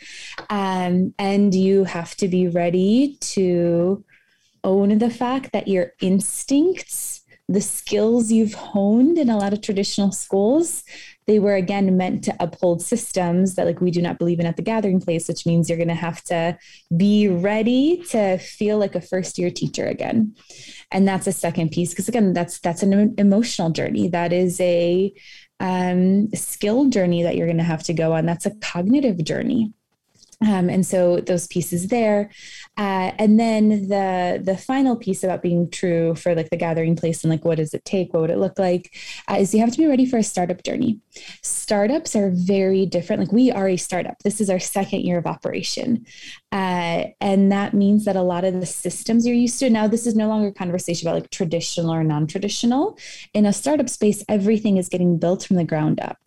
Um, 0.49 1.13
and 1.17 1.53
you 1.53 1.83
have 1.85 2.15
to 2.17 2.27
be 2.27 2.47
ready 2.47 3.17
to 3.21 4.03
own 4.63 4.97
the 4.97 5.09
fact 5.09 5.51
that 5.53 5.67
your 5.67 5.93
instincts 6.01 7.23
the 7.49 7.61
skills 7.61 8.31
you've 8.31 8.53
honed 8.53 9.17
in 9.17 9.29
a 9.29 9.37
lot 9.37 9.53
of 9.53 9.61
traditional 9.61 10.11
schools 10.11 10.83
they 11.25 11.39
were 11.39 11.55
again 11.55 11.95
meant 11.97 12.23
to 12.23 12.35
uphold 12.39 12.81
systems 12.81 13.55
that 13.55 13.65
like 13.65 13.81
we 13.81 13.91
do 13.91 14.01
not 14.01 14.17
believe 14.17 14.39
in 14.39 14.45
at 14.45 14.57
the 14.57 14.61
gathering 14.61 14.99
place 14.99 15.27
which 15.27 15.45
means 15.45 15.69
you're 15.69 15.77
going 15.77 15.87
to 15.87 15.93
have 15.93 16.23
to 16.23 16.57
be 16.95 17.27
ready 17.27 18.03
to 18.09 18.37
feel 18.37 18.77
like 18.77 18.95
a 18.95 19.01
first 19.01 19.37
year 19.37 19.49
teacher 19.49 19.87
again. 19.87 20.35
And 20.91 21.07
that's 21.07 21.27
a 21.27 21.31
second 21.31 21.71
piece 21.71 21.89
because 21.89 22.07
again 22.07 22.33
that's 22.33 22.59
that's 22.59 22.83
an 22.83 23.15
emotional 23.17 23.69
journey. 23.69 24.07
That 24.07 24.33
is 24.33 24.59
a 24.59 25.13
um, 25.59 26.29
skill 26.33 26.89
journey 26.89 27.23
that 27.23 27.35
you're 27.35 27.47
going 27.47 27.57
to 27.57 27.63
have 27.63 27.83
to 27.83 27.93
go 27.93 28.13
on. 28.13 28.25
That's 28.25 28.45
a 28.45 28.55
cognitive 28.55 29.23
journey. 29.23 29.73
Um, 30.41 30.69
and 30.69 30.85
so 30.85 31.21
those 31.21 31.47
pieces 31.47 31.87
there 31.87 32.29
uh, 32.75 33.11
and 33.19 33.39
then 33.39 33.87
the 33.87 34.41
the 34.43 34.57
final 34.57 34.95
piece 34.95 35.23
about 35.23 35.43
being 35.43 35.69
true 35.69 36.15
for 36.15 36.33
like 36.33 36.49
the 36.49 36.57
gathering 36.57 36.95
place 36.95 37.23
and 37.23 37.29
like 37.29 37.45
what 37.45 37.57
does 37.57 37.73
it 37.73 37.85
take 37.85 38.11
what 38.13 38.21
would 38.21 38.31
it 38.31 38.39
look 38.39 38.57
like 38.57 38.95
uh, 39.29 39.35
is 39.35 39.53
you 39.53 39.59
have 39.59 39.71
to 39.71 39.77
be 39.77 39.85
ready 39.85 40.07
for 40.07 40.17
a 40.17 40.23
startup 40.23 40.63
journey. 40.63 40.99
Startups 41.43 42.15
are 42.15 42.31
very 42.33 42.87
different. 42.87 43.21
Like 43.21 43.31
we 43.31 43.51
are 43.51 43.67
a 43.67 43.77
startup. 43.77 44.17
This 44.23 44.41
is 44.41 44.49
our 44.49 44.59
second 44.59 45.01
year 45.01 45.19
of 45.19 45.27
operation. 45.27 46.05
Uh, 46.51 47.05
and 47.21 47.51
that 47.51 47.75
means 47.75 48.05
that 48.05 48.15
a 48.15 48.21
lot 48.23 48.43
of 48.43 48.59
the 48.59 48.65
systems 48.65 49.27
you're 49.27 49.35
used 49.35 49.59
to 49.59 49.69
now 49.69 49.87
this 49.87 50.07
is 50.07 50.15
no 50.15 50.27
longer 50.27 50.47
a 50.47 50.53
conversation 50.53 51.07
about 51.07 51.21
like 51.21 51.29
traditional 51.29 51.93
or 51.93 52.03
non-traditional. 52.03 52.97
In 53.35 53.45
a 53.45 53.53
startup 53.53 53.89
space 53.89 54.23
everything 54.27 54.77
is 54.77 54.89
getting 54.89 55.19
built 55.19 55.45
from 55.45 55.57
the 55.57 55.63
ground 55.63 55.99
up 55.99 56.17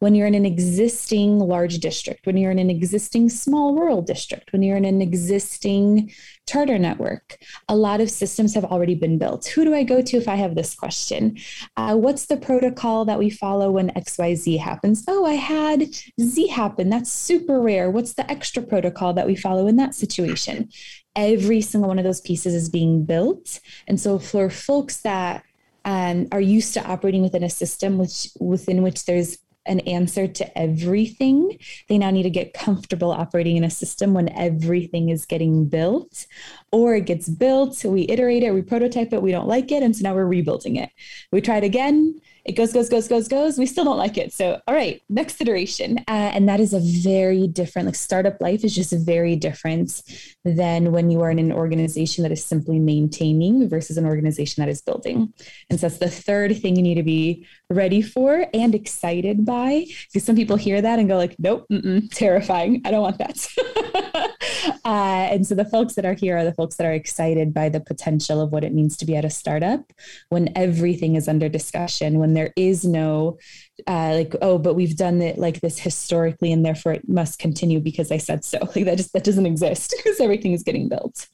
when 0.00 0.14
you're 0.14 0.26
in 0.26 0.34
an 0.34 0.46
existing 0.46 1.38
large 1.38 1.78
district, 1.78 2.26
when 2.26 2.36
you're 2.36 2.50
in 2.50 2.58
an 2.58 2.70
existing 2.70 3.28
small 3.28 3.74
rural 3.74 4.02
district, 4.02 4.52
when 4.52 4.62
you're 4.62 4.76
in 4.76 4.84
an 4.84 5.02
existing 5.02 6.12
charter 6.48 6.78
network, 6.78 7.38
a 7.68 7.76
lot 7.76 8.00
of 8.00 8.10
systems 8.10 8.54
have 8.54 8.64
already 8.64 8.94
been 8.94 9.18
built. 9.18 9.46
Who 9.48 9.64
do 9.64 9.74
I 9.74 9.82
go 9.82 10.00
to 10.00 10.16
if 10.16 10.26
I 10.26 10.36
have 10.36 10.54
this 10.54 10.74
question? 10.74 11.36
Uh, 11.76 11.94
what's 11.94 12.26
the 12.26 12.36
protocol 12.36 13.04
that 13.04 13.18
we 13.18 13.28
follow 13.28 13.70
when 13.70 13.90
XYZ 13.90 14.58
happens? 14.58 15.04
Oh, 15.06 15.26
I 15.26 15.34
had 15.34 15.94
Z 16.20 16.48
happen. 16.48 16.88
That's 16.88 17.12
super 17.12 17.60
rare. 17.60 17.90
What's 17.90 18.14
the 18.14 18.28
extra 18.30 18.62
protocol 18.62 19.12
that 19.12 19.26
we 19.26 19.36
follow 19.36 19.66
in 19.66 19.76
that 19.76 19.94
situation? 19.94 20.70
Every 21.14 21.60
single 21.60 21.88
one 21.88 21.98
of 21.98 22.04
those 22.04 22.20
pieces 22.20 22.54
is 22.54 22.68
being 22.68 23.04
built. 23.04 23.60
And 23.86 24.00
so 24.00 24.18
for 24.18 24.48
folks 24.48 24.98
that 25.02 25.44
um, 25.84 26.28
are 26.32 26.40
used 26.40 26.74
to 26.74 26.84
operating 26.84 27.22
within 27.22 27.42
a 27.42 27.50
system 27.50 27.98
which 27.98 28.28
within 28.40 28.82
which 28.82 29.04
there's 29.04 29.38
an 29.68 29.80
answer 29.80 30.26
to 30.26 30.58
everything. 30.58 31.58
They 31.88 31.98
now 31.98 32.10
need 32.10 32.24
to 32.24 32.30
get 32.30 32.54
comfortable 32.54 33.10
operating 33.10 33.56
in 33.56 33.64
a 33.64 33.70
system 33.70 34.14
when 34.14 34.28
everything 34.30 35.10
is 35.10 35.26
getting 35.26 35.66
built 35.66 36.26
or 36.72 36.94
it 36.94 37.06
gets 37.06 37.28
built. 37.28 37.84
We 37.84 38.06
iterate 38.08 38.42
it, 38.42 38.52
we 38.52 38.62
prototype 38.62 39.12
it, 39.12 39.22
we 39.22 39.30
don't 39.30 39.48
like 39.48 39.72
it. 39.72 39.82
And 39.82 39.96
so 39.96 40.02
now 40.02 40.14
we're 40.14 40.26
rebuilding 40.26 40.76
it. 40.76 40.90
We 41.32 41.40
try 41.40 41.56
it 41.58 41.64
again, 41.64 42.20
it 42.48 42.56
goes, 42.56 42.72
goes, 42.72 42.88
goes, 42.88 43.06
goes, 43.08 43.28
goes. 43.28 43.58
We 43.58 43.66
still 43.66 43.84
don't 43.84 43.98
like 43.98 44.16
it. 44.16 44.32
So, 44.32 44.58
all 44.66 44.74
right, 44.74 45.02
next 45.10 45.38
iteration. 45.38 45.98
Uh, 46.08 46.32
and 46.32 46.48
that 46.48 46.60
is 46.60 46.72
a 46.72 46.80
very 46.80 47.46
different, 47.46 47.84
like 47.84 47.94
startup 47.94 48.40
life 48.40 48.64
is 48.64 48.74
just 48.74 48.90
very 48.90 49.36
different 49.36 50.02
than 50.46 50.90
when 50.90 51.10
you 51.10 51.20
are 51.20 51.30
in 51.30 51.38
an 51.38 51.52
organization 51.52 52.22
that 52.22 52.32
is 52.32 52.42
simply 52.42 52.78
maintaining 52.78 53.68
versus 53.68 53.98
an 53.98 54.06
organization 54.06 54.62
that 54.62 54.70
is 54.70 54.80
building. 54.80 55.30
And 55.68 55.78
so 55.78 55.88
that's 55.88 55.98
the 55.98 56.08
third 56.08 56.56
thing 56.56 56.76
you 56.76 56.82
need 56.82 56.94
to 56.94 57.02
be 57.02 57.46
ready 57.68 58.00
for 58.00 58.46
and 58.54 58.74
excited 58.74 59.44
by. 59.44 59.84
Because 60.10 60.24
some 60.24 60.36
people 60.36 60.56
hear 60.56 60.80
that 60.80 60.98
and 60.98 61.06
go 61.06 61.18
like, 61.18 61.36
nope, 61.38 61.66
terrifying. 62.12 62.80
I 62.86 62.90
don't 62.90 63.02
want 63.02 63.18
that. 63.18 64.32
uh, 64.84 65.28
and 65.32 65.46
so 65.46 65.54
the 65.54 65.64
folks 65.64 65.94
that 65.94 66.04
are 66.04 66.14
here 66.14 66.36
are 66.36 66.44
the 66.44 66.54
folks 66.54 66.76
that 66.76 66.86
are 66.86 66.92
excited 66.92 67.52
by 67.52 67.68
the 67.68 67.80
potential 67.80 68.40
of 68.40 68.50
what 68.50 68.64
it 68.64 68.72
means 68.72 68.96
to 68.96 69.06
be 69.06 69.16
at 69.16 69.24
a 69.24 69.30
startup 69.30 69.92
when 70.28 70.50
everything 70.56 71.16
is 71.16 71.28
under 71.28 71.48
discussion, 71.48 72.18
when 72.18 72.34
there 72.34 72.52
is 72.56 72.84
no 72.84 73.38
uh, 73.86 74.14
like, 74.14 74.34
oh, 74.42 74.58
but 74.58 74.74
we've 74.74 74.96
done 74.96 75.22
it 75.22 75.38
like 75.38 75.60
this 75.60 75.78
historically, 75.78 76.52
and 76.52 76.64
therefore 76.64 76.92
it 76.92 77.08
must 77.08 77.38
continue 77.38 77.80
because 77.80 78.10
I 78.10 78.18
said 78.18 78.44
so. 78.44 78.58
Like 78.78 78.84
that 78.84 78.96
just 78.96 79.12
that 79.14 79.24
doesn't 79.24 79.46
exist 79.46 79.94
because 79.96 80.20
everything 80.20 80.52
is 80.52 80.62
getting 80.62 80.88
built. 80.88 81.26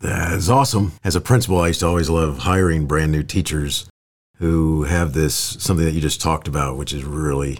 That 0.00 0.32
is 0.32 0.50
awesome. 0.50 0.92
As 1.02 1.16
a 1.16 1.20
principal, 1.20 1.60
I 1.60 1.68
used 1.68 1.80
to 1.80 1.86
always 1.86 2.10
love 2.10 2.38
hiring 2.38 2.86
brand 2.86 3.10
new 3.10 3.22
teachers 3.22 3.88
who 4.36 4.84
have 4.84 5.12
this 5.12 5.34
something 5.34 5.84
that 5.84 5.92
you 5.92 6.00
just 6.00 6.20
talked 6.20 6.46
about, 6.46 6.76
which 6.76 6.92
is 6.92 7.04
really 7.04 7.58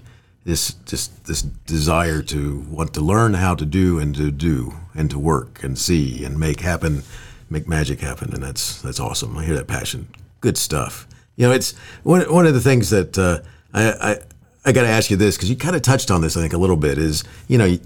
this 0.49 0.73
just 0.87 1.27
this 1.27 1.43
desire 1.43 2.23
to 2.23 2.61
want 2.71 2.95
to 2.95 3.03
learn 3.03 3.35
how 3.35 3.55
to 3.55 3.67
do 3.67 3.99
and 3.99 4.15
to 4.15 4.31
do 4.31 4.73
and 4.95 5.11
to 5.11 5.19
work 5.19 5.63
and 5.63 5.79
see 5.79 6.25
and 6.25 6.41
make 6.41 6.61
happen, 6.61 7.03
make 7.51 7.69
magic 7.69 8.01
happen, 8.01 8.33
and 8.33 8.43
that's 8.43 8.81
that's 8.81 8.99
awesome. 8.99 9.37
I 9.37 9.45
hear 9.45 9.55
that 9.57 9.67
passion. 9.67 10.09
Good 10.41 10.57
stuff. 10.57 11.07
You 11.37 11.47
know, 11.47 11.53
it's 11.53 11.75
one 12.03 12.23
one 12.33 12.47
of 12.47 12.55
the 12.55 12.63
things 12.63 12.89
that 12.89 13.19
uh, 13.19 13.41
I, 13.75 13.91
I, 13.91 14.19
I 14.65 14.73
got 14.73 14.83
to 14.83 14.89
ask 14.89 15.11
you 15.11 15.19
this 15.19 15.37
because 15.37 15.51
you 15.51 15.57
kind 15.57 15.77
of 15.77 15.83
touched 15.83 16.11
on 16.11 16.23
this, 16.23 16.35
I 16.35 16.41
think, 16.41 16.55
a 16.55 16.59
little 16.59 16.77
bit. 16.77 16.97
Is 16.97 17.25
you 17.47 17.59
know, 17.59 17.67
you, 17.67 17.81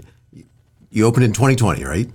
you 0.91 1.05
opened 1.05 1.25
in 1.25 1.33
2020, 1.33 1.83
right? 1.83 2.09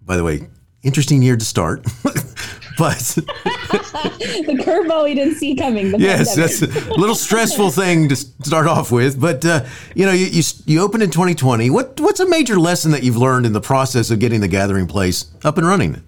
By 0.00 0.16
the 0.16 0.24
way, 0.24 0.48
interesting 0.82 1.20
year 1.20 1.36
to 1.36 1.44
start, 1.44 1.84
but 2.78 2.98
the 2.98 4.62
curveball 4.64 5.04
we 5.04 5.14
didn't 5.14 5.36
see 5.36 5.54
coming. 5.54 5.94
yes, 5.98 6.34
that's 6.34 6.62
a 6.62 6.94
little 6.94 7.14
stressful 7.14 7.70
thing 7.70 8.08
to 8.08 8.16
start 8.16 8.66
off 8.66 8.92
with. 8.92 9.20
But 9.20 9.44
uh, 9.44 9.64
you 9.94 10.06
know, 10.06 10.12
you, 10.12 10.26
you 10.26 10.42
you 10.66 10.82
opened 10.82 11.02
in 11.02 11.10
2020. 11.10 11.70
What 11.70 12.00
what's 12.00 12.20
a 12.20 12.28
major 12.28 12.58
lesson 12.58 12.90
that 12.92 13.02
you've 13.02 13.16
learned 13.16 13.46
in 13.46 13.52
the 13.52 13.60
process 13.60 14.10
of 14.10 14.18
getting 14.18 14.40
the 14.40 14.48
Gathering 14.48 14.86
Place 14.86 15.30
up 15.44 15.58
and 15.58 15.66
running? 15.66 16.02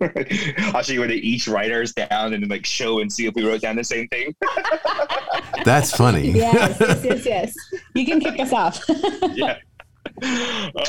I'll 0.74 0.82
show 0.82 0.92
you 0.92 1.00
where 1.00 1.08
to 1.08 1.14
each 1.14 1.46
writers 1.46 1.92
down 1.92 2.32
and 2.34 2.42
then 2.42 2.48
like 2.48 2.66
show 2.66 2.98
and 3.00 3.12
see 3.12 3.26
if 3.26 3.34
we 3.34 3.46
wrote 3.46 3.60
down 3.60 3.76
the 3.76 3.84
same 3.84 4.08
thing. 4.08 4.34
That's 5.64 5.96
funny. 5.96 6.30
yes, 6.32 6.76
yes, 6.80 7.04
yes, 7.04 7.26
yes. 7.26 7.54
You 7.94 8.04
can 8.04 8.20
kick 8.20 8.40
us 8.40 8.52
off. 8.52 8.84
yeah. 9.34 9.58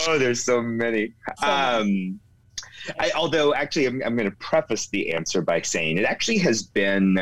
Oh, 0.07 0.17
there's 0.19 0.43
so 0.43 0.61
many. 0.61 1.13
Um, 1.43 2.19
I, 2.99 3.11
although, 3.15 3.53
actually, 3.53 3.87
I'm, 3.87 4.01
I'm 4.05 4.15
going 4.15 4.29
to 4.29 4.37
preface 4.37 4.87
the 4.89 5.13
answer 5.13 5.41
by 5.41 5.61
saying 5.61 5.97
it 5.97 6.05
actually 6.05 6.37
has 6.39 6.63
been 6.63 7.17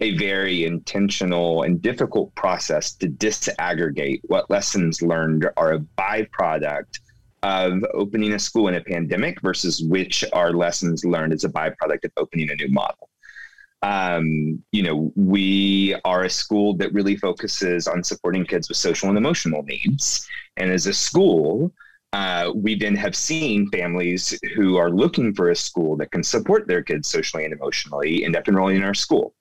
a 0.00 0.16
very 0.16 0.64
intentional 0.64 1.62
and 1.62 1.80
difficult 1.80 2.34
process 2.34 2.92
to 2.94 3.08
disaggregate 3.08 4.20
what 4.24 4.50
lessons 4.50 5.02
learned 5.02 5.48
are 5.56 5.74
a 5.74 5.78
byproduct 5.78 6.98
of 7.42 7.84
opening 7.92 8.32
a 8.32 8.38
school 8.38 8.68
in 8.68 8.74
a 8.74 8.80
pandemic 8.80 9.40
versus 9.42 9.82
which 9.82 10.24
are 10.32 10.52
lessons 10.52 11.04
learned 11.04 11.32
as 11.32 11.44
a 11.44 11.48
byproduct 11.48 12.04
of 12.04 12.10
opening 12.16 12.50
a 12.50 12.54
new 12.54 12.68
model. 12.68 13.08
Um, 13.82 14.64
you 14.72 14.82
know, 14.82 15.12
we 15.14 15.94
are 16.06 16.24
a 16.24 16.30
school 16.30 16.74
that 16.78 16.94
really 16.94 17.16
focuses 17.16 17.86
on 17.86 18.02
supporting 18.02 18.46
kids 18.46 18.70
with 18.70 18.78
social 18.78 19.10
and 19.10 19.18
emotional 19.18 19.62
needs. 19.62 20.26
And 20.56 20.70
as 20.70 20.86
a 20.86 20.94
school, 20.94 21.70
uh, 22.14 22.52
we 22.54 22.76
then 22.76 22.94
have 22.94 23.16
seen 23.16 23.68
families 23.70 24.38
who 24.54 24.76
are 24.76 24.88
looking 24.88 25.34
for 25.34 25.50
a 25.50 25.56
school 25.56 25.96
that 25.96 26.12
can 26.12 26.22
support 26.22 26.68
their 26.68 26.80
kids 26.80 27.08
socially 27.08 27.44
and 27.44 27.52
emotionally 27.52 28.24
end 28.24 28.36
up 28.36 28.46
enrolling 28.46 28.76
in 28.76 28.84
our 28.84 28.94
school. 28.94 29.34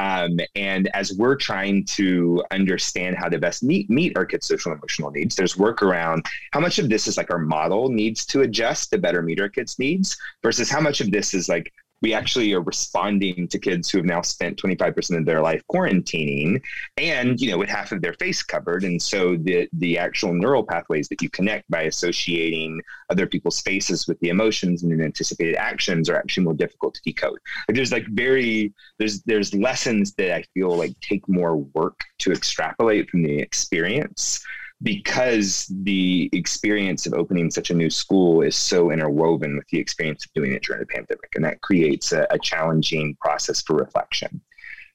Um, 0.00 0.40
and 0.56 0.88
as 0.92 1.12
we're 1.12 1.36
trying 1.36 1.84
to 1.84 2.42
understand 2.50 3.16
how 3.16 3.28
to 3.28 3.38
best 3.38 3.62
meet 3.62 3.88
meet 3.88 4.16
our 4.16 4.26
kids' 4.26 4.48
social 4.48 4.72
and 4.72 4.80
emotional 4.80 5.12
needs, 5.12 5.36
there's 5.36 5.56
work 5.56 5.82
around 5.82 6.26
how 6.50 6.58
much 6.58 6.80
of 6.80 6.88
this 6.88 7.06
is 7.06 7.16
like 7.16 7.30
our 7.30 7.38
model 7.38 7.90
needs 7.90 8.26
to 8.26 8.40
adjust 8.40 8.90
to 8.90 8.98
better 8.98 9.22
meet 9.22 9.40
our 9.40 9.48
kids' 9.48 9.78
needs 9.78 10.16
versus 10.42 10.68
how 10.68 10.80
much 10.80 11.00
of 11.00 11.12
this 11.12 11.32
is 11.32 11.48
like 11.48 11.72
we 12.02 12.14
actually 12.14 12.52
are 12.54 12.60
responding 12.60 13.46
to 13.48 13.58
kids 13.58 13.90
who 13.90 13.98
have 13.98 14.06
now 14.06 14.22
spent 14.22 14.60
25% 14.60 15.18
of 15.18 15.26
their 15.26 15.40
life 15.40 15.62
quarantining 15.70 16.62
and 16.96 17.40
you 17.40 17.50
know 17.50 17.58
with 17.58 17.68
half 17.68 17.92
of 17.92 18.00
their 18.02 18.14
face 18.14 18.42
covered. 18.42 18.84
And 18.84 19.00
so 19.00 19.36
the 19.36 19.68
the 19.74 19.98
actual 19.98 20.32
neural 20.32 20.64
pathways 20.64 21.08
that 21.08 21.22
you 21.22 21.30
connect 21.30 21.70
by 21.70 21.82
associating 21.82 22.80
other 23.10 23.26
people's 23.26 23.60
faces 23.60 24.06
with 24.06 24.18
the 24.20 24.28
emotions 24.28 24.82
and 24.82 25.00
anticipated 25.00 25.56
actions 25.56 26.08
are 26.08 26.16
actually 26.16 26.44
more 26.44 26.54
difficult 26.54 26.94
to 26.94 27.02
decode. 27.04 27.38
Like 27.68 27.76
there's 27.76 27.92
like 27.92 28.06
very 28.08 28.72
there's 28.98 29.22
there's 29.22 29.54
lessons 29.54 30.14
that 30.14 30.34
i 30.34 30.42
feel 30.54 30.76
like 30.76 30.98
take 31.00 31.26
more 31.28 31.56
work 31.56 32.00
to 32.18 32.32
extrapolate 32.32 33.08
from 33.10 33.22
the 33.22 33.38
experience 33.38 34.44
because 34.82 35.70
the 35.82 36.30
experience 36.32 37.06
of 37.06 37.12
opening 37.12 37.50
such 37.50 37.70
a 37.70 37.74
new 37.74 37.90
school 37.90 38.40
is 38.40 38.56
so 38.56 38.90
interwoven 38.90 39.56
with 39.56 39.68
the 39.68 39.78
experience 39.78 40.24
of 40.24 40.32
doing 40.32 40.52
it 40.52 40.62
during 40.62 40.82
a 40.82 40.86
pandemic, 40.86 41.30
and 41.34 41.44
that 41.44 41.60
creates 41.60 42.12
a, 42.12 42.26
a 42.30 42.38
challenging 42.38 43.16
process 43.20 43.60
for 43.60 43.76
reflection. 43.76 44.40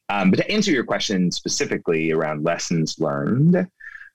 Um, 0.10 0.32
but 0.32 0.38
to 0.38 0.52
answer 0.52 0.72
your 0.72 0.84
question 0.84 1.32
specifically 1.32 2.12
around 2.12 2.44
lessons 2.44 3.00
learned, 3.00 3.68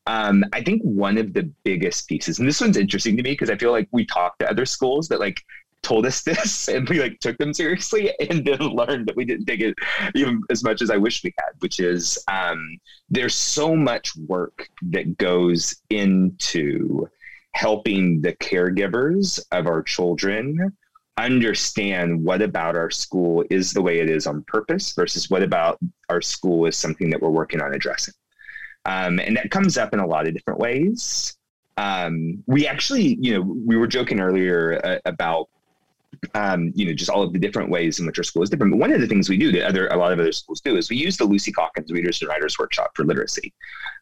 um, 0.07 0.45
I 0.53 0.63
think 0.63 0.83
one 0.83 1.19
of 1.19 1.33
the 1.35 1.51
biggest 1.63 2.09
pieces, 2.09 2.39
and 2.39 2.49
this 2.49 2.61
one's 2.61 2.77
interesting 2.77 3.17
to 3.17 3.23
me 3.23 3.33
because 3.33 3.51
I 3.51 3.57
feel 3.57 3.71
like 3.71 3.89
we 3.93 4.05
talk 4.05 4.39
to 4.39 4.51
other 4.51 4.67
schools 4.67 5.09
that 5.09 5.21
like 5.21 5.43
told 5.83 6.07
us 6.07 6.23
this 6.23 6.69
and 6.75 6.89
we 6.89 7.01
like 7.01 7.19
took 7.21 7.39
them 7.39 7.53
seriously 7.53 8.13
and 8.29 8.45
then 8.45 8.59
learned 8.59 9.07
that 9.07 9.17
we 9.17 9.25
didn't 9.25 9.47
take 9.47 9.61
it 9.61 9.75
even 10.15 10.43
as 10.51 10.63
much 10.63 10.83
as 10.83 10.91
I 10.91 10.97
wish 10.97 11.23
we 11.25 11.35
had, 11.39 11.53
which 11.61 11.81
is 11.81 12.23
um, 12.31 12.79
there's 13.09 13.35
so 13.35 13.75
much 13.75 14.17
work 14.17 14.69
that 14.91 15.17
goes 15.19 15.83
into 15.91 17.09
helping 17.53 18.21
the 18.21 18.33
caregivers 18.35 19.41
of 19.53 19.67
our 19.67 19.83
children 19.83 20.73
understand 21.19 22.25
what 22.25 22.41
about 22.41 22.77
our 22.77 22.91
school 22.91 23.45
is 23.51 23.73
the 23.73 23.83
way 23.83 23.99
it 24.01 24.09
is 24.09 24.27
on 24.27 24.43
purpose 24.45 24.93
versus 24.95 25.29
what 25.29 25.43
about 25.43 25.79
our 26.09 26.23
school 26.23 26.67
is 26.67 26.77
something 26.77 27.11
that 27.11 27.21
we're 27.21 27.31
working 27.31 27.61
on 27.61 27.75
addressing. 27.75 28.15
Um, 28.87 29.19
and 29.19 29.37
that 29.37 29.51
comes 29.51 29.77
up 29.77 29.93
in 29.93 30.01
a 30.01 30.07
lot 30.07 30.27
of 30.27 30.33
different 30.35 30.61
ways. 30.61 31.37
Um, 31.77 32.43
we 32.47 32.67
actually, 32.67 33.19
you 33.21 33.35
know, 33.35 33.41
we 33.43 33.77
were 33.77 33.87
joking 33.87 34.21
earlier 34.21 34.81
uh, 34.85 34.99
about 35.05 35.49
um, 36.35 36.73
you 36.75 36.87
know, 36.87 36.93
just 36.93 37.11
all 37.11 37.23
of 37.23 37.33
the 37.33 37.39
different 37.39 37.71
ways 37.71 37.99
in 37.99 38.07
which 38.07 38.19
our 38.19 38.25
school 38.25 38.43
is 38.43 38.51
different. 38.51 38.73
But 38.73 38.79
one 38.79 38.93
of 38.93 39.01
the 39.01 39.07
things 39.07 39.29
we 39.29 39.37
do 39.37 39.53
that 39.53 39.67
other 39.67 39.89
a 39.89 39.97
lot 39.97 40.13
of 40.13 40.21
other 40.21 40.33
schools 40.33 40.61
do 40.61 40.77
is 40.77 40.91
we 40.91 40.97
use 40.97 41.17
the 41.17 41.25
Lucy 41.25 41.53
Calkins 41.53 41.91
Readers 41.91 42.21
and 42.21 42.29
Writers 42.29 42.59
Workshop 42.59 42.93
for 42.95 43.05
literacy. 43.05 43.53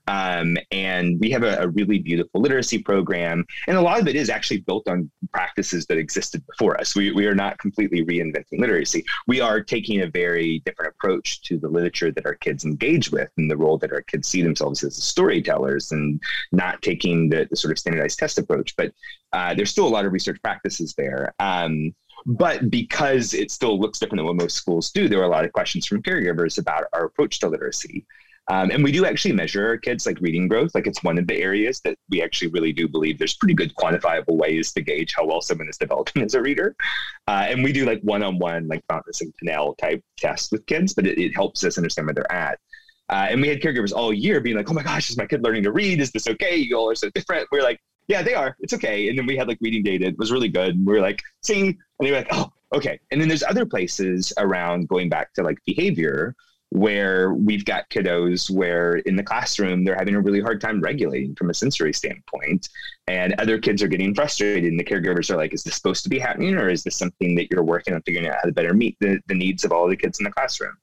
Um, 0.08 0.56
and 0.70 1.20
we 1.20 1.30
have 1.30 1.42
a, 1.42 1.58
a, 1.58 1.68
really 1.68 1.98
beautiful 1.98 2.40
literacy 2.40 2.78
program. 2.78 3.44
And 3.66 3.76
a 3.76 3.80
lot 3.82 4.00
of 4.00 4.08
it 4.08 4.16
is 4.16 4.30
actually 4.30 4.60
built 4.60 4.88
on 4.88 5.10
practices 5.34 5.84
that 5.86 5.98
existed 5.98 6.42
before 6.46 6.80
us. 6.80 6.96
We, 6.96 7.12
we 7.12 7.26
are 7.26 7.34
not 7.34 7.58
completely 7.58 8.02
reinventing 8.02 8.58
literacy. 8.58 9.04
We 9.26 9.42
are 9.42 9.62
taking 9.62 10.00
a 10.00 10.06
very 10.06 10.62
different 10.64 10.94
approach 10.94 11.42
to 11.42 11.58
the 11.58 11.68
literature 11.68 12.10
that 12.10 12.24
our 12.24 12.36
kids 12.36 12.64
engage 12.64 13.10
with 13.10 13.30
and 13.36 13.50
the 13.50 13.56
role 13.58 13.76
that 13.78 13.92
our 13.92 14.00
kids 14.00 14.28
see 14.28 14.40
themselves 14.40 14.82
as 14.82 14.96
storytellers 14.96 15.92
and 15.92 16.18
not 16.52 16.80
taking 16.80 17.28
the, 17.28 17.46
the 17.50 17.56
sort 17.56 17.72
of 17.72 17.78
standardized 17.78 18.18
test 18.18 18.38
approach. 18.38 18.74
But 18.76 18.94
uh, 19.32 19.54
there's 19.54 19.70
still 19.70 19.86
a 19.86 19.88
lot 19.88 20.04
of 20.04 20.12
research 20.12 20.40
practices 20.42 20.94
there. 20.96 21.34
Um, 21.38 21.94
but 22.26 22.70
because 22.70 23.34
it 23.34 23.50
still 23.50 23.78
looks 23.78 23.98
different 23.98 24.18
than 24.18 24.26
what 24.26 24.36
most 24.36 24.56
schools 24.56 24.90
do, 24.90 25.08
there 25.08 25.18
were 25.18 25.24
a 25.24 25.28
lot 25.28 25.44
of 25.44 25.52
questions 25.52 25.86
from 25.86 26.02
caregivers 26.02 26.58
about 26.58 26.84
our 26.92 27.04
approach 27.04 27.38
to 27.40 27.48
literacy. 27.48 28.04
Um, 28.50 28.70
and 28.70 28.82
we 28.82 28.92
do 28.92 29.04
actually 29.04 29.34
measure 29.34 29.66
our 29.66 29.76
kids 29.76 30.06
like 30.06 30.18
reading 30.20 30.48
growth. 30.48 30.74
Like 30.74 30.86
it's 30.86 31.02
one 31.02 31.18
of 31.18 31.26
the 31.26 31.36
areas 31.36 31.80
that 31.82 31.98
we 32.08 32.22
actually 32.22 32.48
really 32.48 32.72
do 32.72 32.88
believe 32.88 33.18
there's 33.18 33.36
pretty 33.36 33.52
good 33.52 33.74
quantifiable 33.74 34.36
ways 34.36 34.72
to 34.72 34.80
gauge 34.80 35.14
how 35.14 35.26
well 35.26 35.42
someone 35.42 35.68
is 35.68 35.76
developing 35.76 36.22
as 36.24 36.34
a 36.34 36.40
reader. 36.40 36.74
Uh, 37.26 37.46
and 37.48 37.62
we 37.62 37.72
do 37.72 37.84
like 37.84 38.00
one-on-one, 38.00 38.66
like 38.66 38.82
Fountas 38.90 39.20
and 39.20 39.32
Pinnell 39.42 39.76
type 39.76 40.02
tests 40.16 40.50
with 40.50 40.64
kids, 40.64 40.94
but 40.94 41.06
it, 41.06 41.18
it 41.18 41.34
helps 41.34 41.62
us 41.62 41.76
understand 41.76 42.06
where 42.06 42.14
they're 42.14 42.32
at. 42.32 42.58
Uh, 43.10 43.26
and 43.30 43.40
we 43.40 43.48
had 43.48 43.60
caregivers 43.60 43.92
all 43.92 44.12
year 44.12 44.38
being 44.40 44.56
like, 44.56 44.70
"Oh 44.70 44.74
my 44.74 44.82
gosh, 44.82 45.08
is 45.08 45.16
my 45.16 45.24
kid 45.24 45.42
learning 45.42 45.62
to 45.62 45.72
read? 45.72 45.98
Is 45.98 46.10
this 46.10 46.26
okay? 46.28 46.56
You 46.56 46.76
all 46.76 46.90
are 46.90 46.94
so 46.94 47.08
different." 47.14 47.48
We 47.50 47.58
are 47.58 47.62
like, 47.62 47.80
"Yeah, 48.08 48.22
they 48.22 48.34
are. 48.34 48.56
It's 48.60 48.72
okay." 48.74 49.08
And 49.08 49.18
then 49.18 49.26
we 49.26 49.36
had 49.36 49.48
like 49.48 49.58
reading 49.60 49.82
data; 49.82 50.06
it 50.06 50.18
was 50.18 50.32
really 50.32 50.48
good. 50.48 50.74
And 50.76 50.86
we 50.86 50.92
were 50.92 51.00
like, 51.00 51.22
"See," 51.42 51.68
and 51.68 51.76
they 52.00 52.10
were 52.10 52.18
like, 52.18 52.28
"Oh, 52.32 52.52
okay." 52.74 52.98
And 53.10 53.20
then 53.20 53.28
there's 53.28 53.42
other 53.42 53.66
places 53.66 54.32
around 54.38 54.88
going 54.88 55.08
back 55.08 55.32
to 55.34 55.42
like 55.42 55.58
behavior 55.66 56.34
where 56.70 57.32
we've 57.32 57.64
got 57.64 57.88
kiddos 57.88 58.50
where 58.50 58.96
in 58.96 59.16
the 59.16 59.22
classroom 59.22 59.84
they're 59.84 59.96
having 59.96 60.14
a 60.14 60.20
really 60.20 60.40
hard 60.40 60.60
time 60.60 60.80
regulating 60.80 61.34
from 61.34 61.48
a 61.48 61.54
sensory 61.54 61.94
standpoint 61.94 62.68
and 63.06 63.32
other 63.38 63.58
kids 63.58 63.82
are 63.82 63.88
getting 63.88 64.14
frustrated 64.14 64.70
and 64.70 64.78
the 64.78 64.84
caregivers 64.84 65.30
are 65.30 65.36
like 65.36 65.54
is 65.54 65.62
this 65.62 65.74
supposed 65.74 66.02
to 66.02 66.10
be 66.10 66.18
happening 66.18 66.54
or 66.56 66.68
is 66.68 66.82
this 66.82 66.96
something 66.96 67.34
that 67.34 67.50
you're 67.50 67.62
working 67.62 67.94
on 67.94 68.02
figuring 68.02 68.28
out 68.28 68.34
how 68.34 68.46
to 68.46 68.52
better 68.52 68.74
meet 68.74 68.96
the, 69.00 69.18
the 69.28 69.34
needs 69.34 69.64
of 69.64 69.72
all 69.72 69.88
the 69.88 69.96
kids 69.96 70.20
in 70.20 70.24
the 70.24 70.30
classroom 70.30 70.76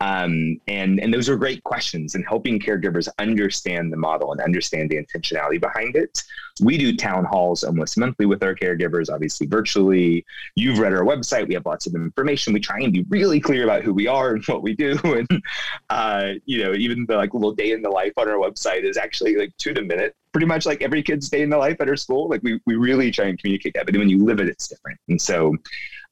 um, 0.00 0.60
and 0.68 1.00
and 1.00 1.12
those 1.12 1.28
are 1.30 1.36
great 1.36 1.64
questions 1.64 2.14
and 2.14 2.24
helping 2.26 2.60
caregivers 2.60 3.08
understand 3.18 3.90
the 3.90 3.96
model 3.96 4.32
and 4.32 4.42
understand 4.42 4.90
the 4.90 5.02
intentionality 5.02 5.58
behind 5.58 5.96
it. 5.96 6.22
We 6.60 6.76
do 6.76 6.94
town 6.94 7.24
halls 7.24 7.64
almost 7.64 7.96
monthly 7.96 8.26
with 8.26 8.42
our 8.42 8.54
caregivers, 8.54 9.12
obviously 9.12 9.46
virtually. 9.46 10.24
You've 10.54 10.78
read 10.78 10.92
our 10.92 11.04
website. 11.04 11.48
We 11.48 11.54
have 11.54 11.64
lots 11.64 11.86
of 11.86 11.94
information. 11.94 12.52
We 12.52 12.60
try 12.60 12.80
and 12.80 12.92
be 12.92 13.06
really 13.08 13.40
clear 13.40 13.64
about 13.64 13.84
who 13.84 13.94
we 13.94 14.06
are 14.06 14.34
and 14.34 14.44
what 14.44 14.62
we 14.62 14.74
do. 14.74 14.98
And 15.16 15.42
uh, 15.88 16.32
you 16.44 16.62
know, 16.62 16.74
even 16.74 17.06
the 17.06 17.16
like 17.16 17.32
little 17.32 17.52
day 17.52 17.70
in 17.70 17.80
the 17.80 17.88
life 17.88 18.12
on 18.18 18.28
our 18.28 18.36
website 18.36 18.82
is 18.82 18.98
actually 18.98 19.36
like 19.36 19.56
to 19.58 19.72
the 19.72 19.80
minute, 19.80 20.14
pretty 20.32 20.46
much 20.46 20.66
like 20.66 20.82
every 20.82 21.02
kid's 21.02 21.30
day 21.30 21.40
in 21.40 21.48
the 21.48 21.56
life 21.56 21.76
at 21.80 21.88
our 21.88 21.96
school. 21.96 22.28
Like 22.28 22.42
we 22.42 22.60
we 22.66 22.74
really 22.74 23.10
try 23.10 23.26
and 23.26 23.38
communicate 23.38 23.72
that. 23.74 23.86
But 23.86 23.96
when 23.96 24.10
you 24.10 24.22
live 24.22 24.40
it, 24.40 24.48
it's 24.48 24.68
different. 24.68 25.00
And 25.08 25.20
so 25.20 25.56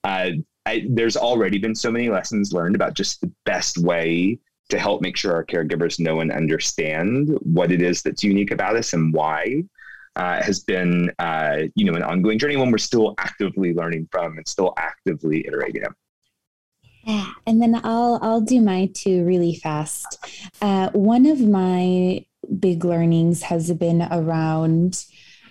uh, 0.04 0.30
I, 0.66 0.86
there's 0.88 1.16
already 1.16 1.58
been 1.58 1.74
so 1.74 1.90
many 1.90 2.08
lessons 2.08 2.52
learned 2.52 2.74
about 2.74 2.94
just 2.94 3.20
the 3.20 3.30
best 3.44 3.78
way 3.78 4.38
to 4.70 4.78
help 4.78 5.02
make 5.02 5.16
sure 5.16 5.34
our 5.34 5.44
caregivers 5.44 6.00
know 6.00 6.20
and 6.20 6.32
understand 6.32 7.28
what 7.42 7.70
it 7.70 7.82
is 7.82 8.02
that's 8.02 8.24
unique 8.24 8.50
about 8.50 8.76
us 8.76 8.94
and 8.94 9.12
why 9.12 9.62
uh, 10.16 10.42
has 10.42 10.60
been 10.60 11.10
uh, 11.18 11.58
you 11.74 11.84
know 11.84 11.94
an 11.94 12.02
ongoing 12.02 12.38
journey 12.38 12.56
when 12.56 12.70
we're 12.70 12.78
still 12.78 13.14
actively 13.18 13.74
learning 13.74 14.08
from 14.10 14.36
and 14.36 14.46
still 14.46 14.72
actively 14.76 15.46
iterating 15.46 15.84
on. 15.84 15.94
Yeah, 17.04 17.32
and 17.46 17.60
then 17.60 17.80
I'll 17.84 18.18
I'll 18.22 18.40
do 18.40 18.60
my 18.60 18.90
two 18.94 19.24
really 19.24 19.56
fast. 19.56 20.18
Uh, 20.62 20.90
one 20.90 21.26
of 21.26 21.40
my 21.40 22.24
big 22.58 22.84
learnings 22.84 23.42
has 23.42 23.72
been 23.72 24.02
around 24.02 25.04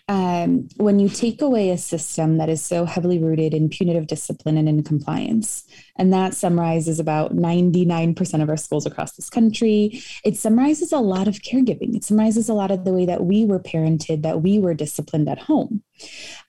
um, 0.10 0.68
when 0.78 1.00
you 1.00 1.08
take 1.08 1.42
away 1.42 1.70
a 1.70 1.78
system 1.78 2.38
that 2.38 2.50
is 2.50 2.64
so 2.64 2.84
heavily 2.84 3.20
rooted 3.20 3.54
in 3.54 3.70
punitive 3.70 4.08
discipline 4.08 4.58
and 4.58 4.68
in 4.68 4.84
compliance, 4.84 5.64
and 5.96 6.12
that 6.12 6.34
summarizes 6.34 7.00
about 7.00 7.34
99% 7.36 8.44
of 8.44 8.50
our 8.50 8.58
schools 8.58 8.86
across 8.86 9.14
this 9.14 9.30
country, 9.30 10.02
it 10.26 10.36
summarizes 10.36 10.92
a 10.92 11.00
lot 11.00 11.30
of 11.30 11.36
caregiving. 11.36 11.96
It 11.96 12.04
summarizes 12.04 12.50
a 12.50 12.54
lot 12.54 12.70
of 12.70 12.84
the 12.84 12.94
way 12.94 13.06
that 13.06 13.24
we 13.24 13.46
were 13.46 13.60
parented, 13.60 14.24
that 14.24 14.42
we 14.42 14.60
were 14.60 14.74
disciplined 14.74 15.30
at 15.30 15.40
home. 15.40 15.84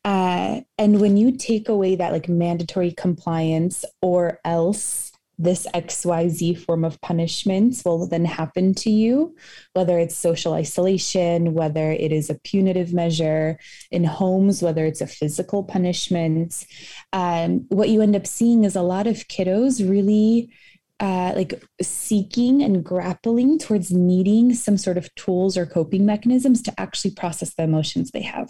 Uh, 0.04 0.62
and 0.76 1.00
when 1.00 1.16
you 1.16 1.30
take 1.36 1.68
away 1.68 1.94
that 1.94 2.12
like 2.12 2.28
mandatory 2.28 2.90
compliance 2.90 3.84
or 4.02 4.40
else 4.44 5.12
this 5.38 5.66
XYZ 5.74 6.58
form 6.58 6.84
of 6.84 7.00
punishments 7.00 7.84
will 7.84 8.06
then 8.06 8.24
happen 8.24 8.74
to 8.74 8.90
you, 8.90 9.34
whether 9.72 9.98
it's 9.98 10.16
social 10.16 10.52
isolation, 10.54 11.54
whether 11.54 11.90
it 11.90 12.12
is 12.12 12.30
a 12.30 12.38
punitive 12.44 12.92
measure 12.92 13.58
in 13.90 14.04
homes, 14.04 14.62
whether 14.62 14.84
it's 14.84 15.00
a 15.00 15.06
physical 15.06 15.64
punishment. 15.64 16.66
Um, 17.12 17.66
what 17.68 17.88
you 17.88 18.00
end 18.00 18.16
up 18.16 18.26
seeing 18.26 18.64
is 18.64 18.76
a 18.76 18.82
lot 18.82 19.06
of 19.06 19.28
kiddos 19.28 19.88
really 19.88 20.50
uh, 21.00 21.32
like 21.34 21.60
seeking 21.82 22.62
and 22.62 22.84
grappling 22.84 23.58
towards 23.58 23.90
needing 23.90 24.54
some 24.54 24.78
sort 24.78 24.96
of 24.96 25.12
tools 25.16 25.56
or 25.56 25.66
coping 25.66 26.06
mechanisms 26.06 26.62
to 26.62 26.80
actually 26.80 27.10
process 27.10 27.52
the 27.54 27.64
emotions 27.64 28.12
they 28.12 28.22
have, 28.22 28.48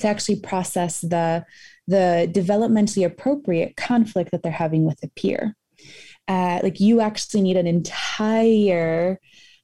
to 0.00 0.06
actually 0.06 0.38
process 0.38 1.00
the 1.00 1.44
the 1.86 2.30
developmentally 2.30 3.06
appropriate 3.06 3.74
conflict 3.76 4.30
that 4.30 4.42
they're 4.42 4.52
having 4.52 4.84
with 4.84 5.02
a 5.02 5.08
peer 5.16 5.56
uh, 6.28 6.60
like 6.62 6.78
you 6.78 7.00
actually 7.00 7.40
need 7.40 7.56
an 7.56 7.66
entire 7.66 9.18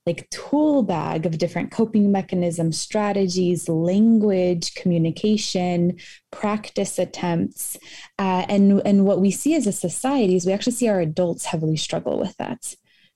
like 0.06 0.28
tool 0.30 0.82
bag 0.82 1.24
of 1.24 1.38
different 1.38 1.70
coping 1.70 2.12
mechanisms, 2.12 2.78
strategies, 2.78 3.68
language, 3.68 4.74
communication, 4.74 5.96
practice 6.30 6.98
attempts. 6.98 7.78
Uh, 8.18 8.44
and, 8.48 8.82
and 8.84 9.06
what 9.06 9.20
we 9.20 9.30
see 9.30 9.54
as 9.54 9.66
a 9.66 9.72
society 9.72 10.36
is 10.36 10.44
we 10.44 10.52
actually 10.52 10.74
see 10.74 10.88
our 10.88 11.00
adults 11.00 11.46
heavily 11.46 11.76
struggle 11.76 12.18
with 12.18 12.36
that. 12.36 12.74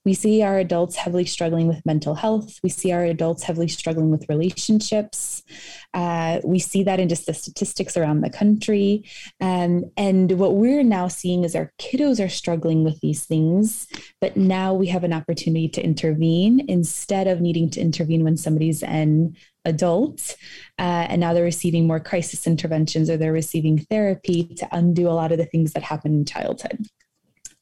We 0.09 0.15
see 0.15 0.43
our 0.43 0.57
adults 0.57 0.97
heavily 0.97 1.27
struggling 1.27 1.69
with 1.69 1.85
mental 1.85 2.15
health. 2.15 2.61
We 2.63 2.71
see 2.71 2.93
our 2.93 3.05
adults 3.05 3.43
heavily 3.43 3.69
struggling 3.69 4.11
with 4.11 4.25
relationships. 4.27 5.43
Uh, 5.93 6.41
we 6.43 6.59
see 6.61 6.83
that 6.85 6.99
in 6.99 7.11
just 7.11 7.27
the 7.27 7.35
statistics 7.35 7.95
around 7.95 8.23
the 8.23 8.31
country. 8.31 9.05
Um, 9.43 9.85
and 9.99 10.33
what 10.39 10.55
we're 10.55 10.83
now 10.83 11.09
seeing 11.09 11.45
is 11.45 11.55
our 11.55 11.75
kiddos 11.79 12.25
are 12.25 12.31
struggling 12.31 12.85
with 12.85 12.99
these 13.01 13.27
things, 13.27 13.87
but 14.19 14.35
now 14.35 14.73
we 14.73 14.87
have 14.87 15.05
an 15.05 15.13
opportunity 15.13 15.69
to 15.69 15.85
intervene 15.85 16.65
instead 16.71 17.27
of 17.27 17.43
needing 17.43 17.69
to 17.73 17.81
intervene 17.83 18.25
when 18.25 18.39
somebody's 18.39 18.83
an 18.83 19.37
adult 19.67 20.37
uh, 20.79 21.05
and 21.11 21.21
now 21.21 21.35
they're 21.35 21.45
receiving 21.45 21.87
more 21.87 22.01
crisis 22.01 22.47
interventions 22.47 23.11
or 23.11 23.19
they're 23.19 23.31
receiving 23.31 23.77
therapy 23.77 24.45
to 24.45 24.67
undo 24.73 25.07
a 25.07 25.13
lot 25.13 25.33
of 25.33 25.37
the 25.37 25.45
things 25.45 25.75
that 25.75 25.83
happen 25.83 26.15
in 26.15 26.25
childhood. 26.25 26.87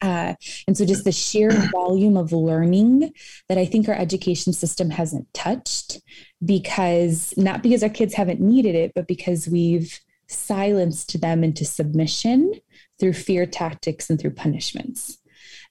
Uh, 0.02 0.34
and 0.66 0.76
so, 0.76 0.84
just 0.84 1.04
the 1.04 1.12
sheer 1.12 1.50
volume 1.72 2.16
of 2.16 2.32
learning 2.32 3.12
that 3.48 3.58
I 3.58 3.64
think 3.64 3.88
our 3.88 3.94
education 3.94 4.52
system 4.52 4.90
hasn't 4.90 5.32
touched 5.32 6.00
because 6.44 7.32
not 7.36 7.62
because 7.62 7.82
our 7.82 7.88
kids 7.88 8.14
haven't 8.14 8.40
needed 8.40 8.74
it, 8.74 8.92
but 8.94 9.06
because 9.06 9.48
we've 9.48 9.98
silenced 10.28 11.20
them 11.20 11.44
into 11.44 11.64
submission 11.64 12.52
through 12.98 13.12
fear 13.12 13.46
tactics 13.46 14.10
and 14.10 14.20
through 14.20 14.32
punishments. 14.32 15.18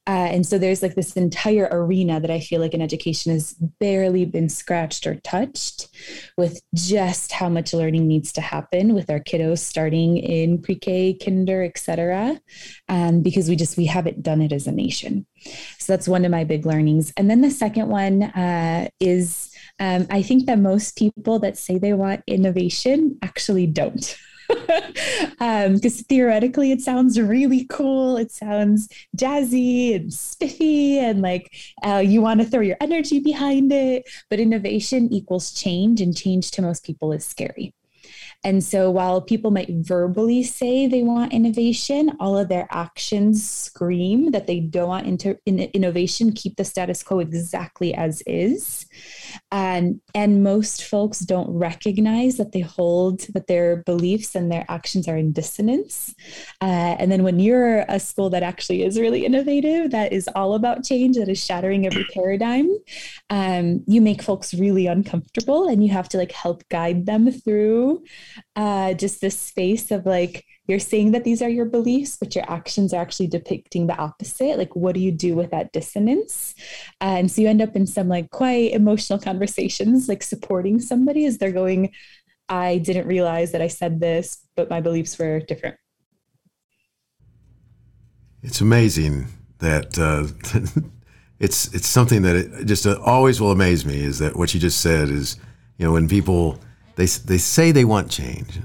Uh, 0.07 0.29
and 0.31 0.45
so 0.45 0.57
there's 0.57 0.83
like 0.83 0.95
this 0.95 1.13
entire 1.13 1.67
arena 1.71 2.19
that 2.19 2.29
I 2.29 2.39
feel 2.39 2.61
like 2.61 2.73
in 2.73 2.81
education 2.81 3.31
has 3.31 3.53
barely 3.53 4.25
been 4.25 4.49
scratched 4.49 5.07
or 5.07 5.15
touched 5.15 5.87
with 6.37 6.61
just 6.75 7.31
how 7.31 7.49
much 7.49 7.73
learning 7.73 8.07
needs 8.07 8.31
to 8.33 8.41
happen 8.41 8.93
with 8.93 9.09
our 9.09 9.19
kiddos 9.19 9.59
starting 9.59 10.17
in 10.17 10.61
pre-K, 10.61 11.15
kinder, 11.15 11.63
etc. 11.63 12.39
Um, 12.87 13.21
because 13.21 13.49
we 13.49 13.55
just 13.55 13.77
we 13.77 13.85
haven't 13.85 14.21
done 14.21 14.41
it 14.41 14.51
as 14.51 14.67
a 14.67 14.71
nation. 14.71 15.25
So 15.79 15.93
that's 15.93 16.07
one 16.07 16.23
of 16.23 16.31
my 16.31 16.43
big 16.43 16.65
learnings. 16.65 17.11
And 17.17 17.29
then 17.29 17.41
the 17.41 17.51
second 17.51 17.89
one 17.89 18.23
uh, 18.23 18.89
is 18.99 19.51
um, 19.79 20.07
I 20.09 20.21
think 20.21 20.45
that 20.45 20.59
most 20.59 20.97
people 20.97 21.39
that 21.39 21.57
say 21.57 21.77
they 21.77 21.93
want 21.93 22.23
innovation 22.27 23.17
actually 23.21 23.67
don't. 23.67 24.17
because 24.47 25.99
um, 25.99 26.05
theoretically 26.09 26.71
it 26.71 26.81
sounds 26.81 27.19
really 27.19 27.65
cool. 27.65 28.17
It 28.17 28.31
sounds 28.31 28.87
jazzy 29.17 29.95
and 29.95 30.13
spiffy, 30.13 30.99
and 30.99 31.21
like 31.21 31.53
uh, 31.85 32.03
you 32.05 32.21
want 32.21 32.41
to 32.41 32.45
throw 32.45 32.61
your 32.61 32.77
energy 32.81 33.19
behind 33.19 33.71
it. 33.71 34.09
But 34.29 34.39
innovation 34.39 35.11
equals 35.11 35.51
change, 35.51 36.01
and 36.01 36.15
change 36.15 36.51
to 36.51 36.61
most 36.61 36.85
people 36.85 37.11
is 37.11 37.25
scary. 37.25 37.73
And 38.43 38.63
so 38.63 38.91
while 38.91 39.21
people 39.21 39.49
might 39.49 39.71
verbally 39.71 40.43
say 40.43 40.85
they 40.85 41.01
want 41.01 41.33
innovation, 41.33 42.15
all 42.19 42.37
of 42.37 42.47
their 42.47 42.67
actions 42.69 43.49
scream 43.49 44.29
that 44.31 44.45
they 44.45 44.59
don't 44.59 44.89
want 44.89 45.07
inter- 45.07 45.39
in- 45.47 45.59
innovation, 45.59 46.31
keep 46.31 46.55
the 46.55 46.63
status 46.63 47.01
quo 47.01 47.19
exactly 47.19 47.95
as 47.95 48.21
is. 48.27 48.85
And, 49.51 50.01
and 50.13 50.43
most 50.43 50.83
folks 50.83 51.19
don't 51.19 51.49
recognize 51.49 52.37
that 52.37 52.51
they 52.51 52.61
hold 52.61 53.21
that 53.33 53.47
their 53.47 53.77
beliefs 53.85 54.35
and 54.35 54.51
their 54.51 54.65
actions 54.69 55.07
are 55.07 55.17
in 55.17 55.31
dissonance. 55.31 56.13
Uh, 56.61 56.95
and 56.99 57.11
then 57.11 57.23
when 57.23 57.39
you're 57.39 57.85
a 57.89 57.99
school 57.99 58.29
that 58.31 58.43
actually 58.43 58.83
is 58.83 58.99
really 58.99 59.25
innovative, 59.25 59.91
that 59.91 60.13
is 60.13 60.29
all 60.35 60.55
about 60.55 60.83
change, 60.83 61.17
that 61.17 61.29
is 61.29 61.43
shattering 61.43 61.85
every 61.85 62.05
paradigm, 62.13 62.69
um, 63.29 63.83
you 63.87 64.01
make 64.01 64.21
folks 64.21 64.53
really 64.53 64.87
uncomfortable 64.87 65.67
and 65.67 65.83
you 65.83 65.91
have 65.91 66.09
to 66.09 66.17
like 66.17 66.31
help 66.31 66.67
guide 66.69 67.05
them 67.05 67.31
through 67.31 68.03
uh, 68.55 68.93
just 68.93 69.21
this 69.21 69.39
space 69.39 69.91
of 69.91 70.05
like 70.05 70.45
you're 70.67 70.79
saying 70.79 71.11
that 71.11 71.23
these 71.23 71.41
are 71.41 71.49
your 71.49 71.65
beliefs 71.65 72.17
but 72.17 72.33
your 72.35 72.49
actions 72.49 72.93
are 72.93 73.01
actually 73.01 73.27
depicting 73.27 73.87
the 73.87 73.97
opposite. 73.97 74.57
Like 74.57 74.75
what 74.75 74.95
do 74.95 75.01
you 75.01 75.11
do 75.11 75.35
with 75.35 75.51
that 75.51 75.71
dissonance? 75.73 76.55
And 77.01 77.29
so 77.29 77.41
you 77.41 77.49
end 77.49 77.61
up 77.61 77.75
in 77.75 77.85
some 77.85 78.07
like 78.07 78.31
quite 78.31 78.71
emotional 78.71 79.19
conversations 79.19 80.07
like 80.07 80.23
supporting 80.23 80.79
somebody 80.79 81.25
as 81.25 81.37
they're 81.37 81.51
going 81.51 81.91
i 82.47 82.77
didn't 82.77 83.07
realize 83.07 83.51
that 83.53 83.61
i 83.63 83.67
said 83.67 83.99
this 83.99 84.45
but 84.55 84.69
my 84.69 84.81
beliefs 84.81 85.17
were 85.17 85.39
different. 85.39 85.75
It's 88.41 88.61
amazing 88.61 89.27
that 89.59 89.97
uh, 89.97 90.27
it's 91.39 91.73
it's 91.73 91.87
something 91.87 92.21
that 92.21 92.35
it 92.35 92.65
just 92.65 92.85
uh, 92.85 92.99
always 93.03 93.41
will 93.41 93.51
amaze 93.51 93.85
me 93.85 94.03
is 94.03 94.19
that 94.19 94.35
what 94.35 94.53
you 94.53 94.59
just 94.59 94.81
said 94.81 95.09
is 95.09 95.37
you 95.77 95.85
know 95.85 95.91
when 95.91 96.07
people 96.07 96.59
they, 96.95 97.05
they 97.05 97.37
say 97.37 97.71
they 97.71 97.85
want 97.85 98.09
change. 98.09 98.59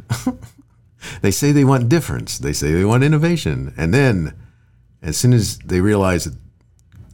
they 1.23 1.31
say 1.31 1.53
they 1.53 1.65
want 1.65 1.89
difference. 1.89 2.39
They 2.39 2.53
say 2.53 2.73
they 2.73 2.85
want 2.85 3.05
innovation. 3.05 3.75
And 3.77 3.93
then, 3.93 4.35
as 5.03 5.17
soon 5.17 5.33
as 5.33 5.59
they 5.59 5.81
realize 5.81 6.25
that, 6.25 6.37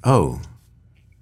oh, 0.05 0.41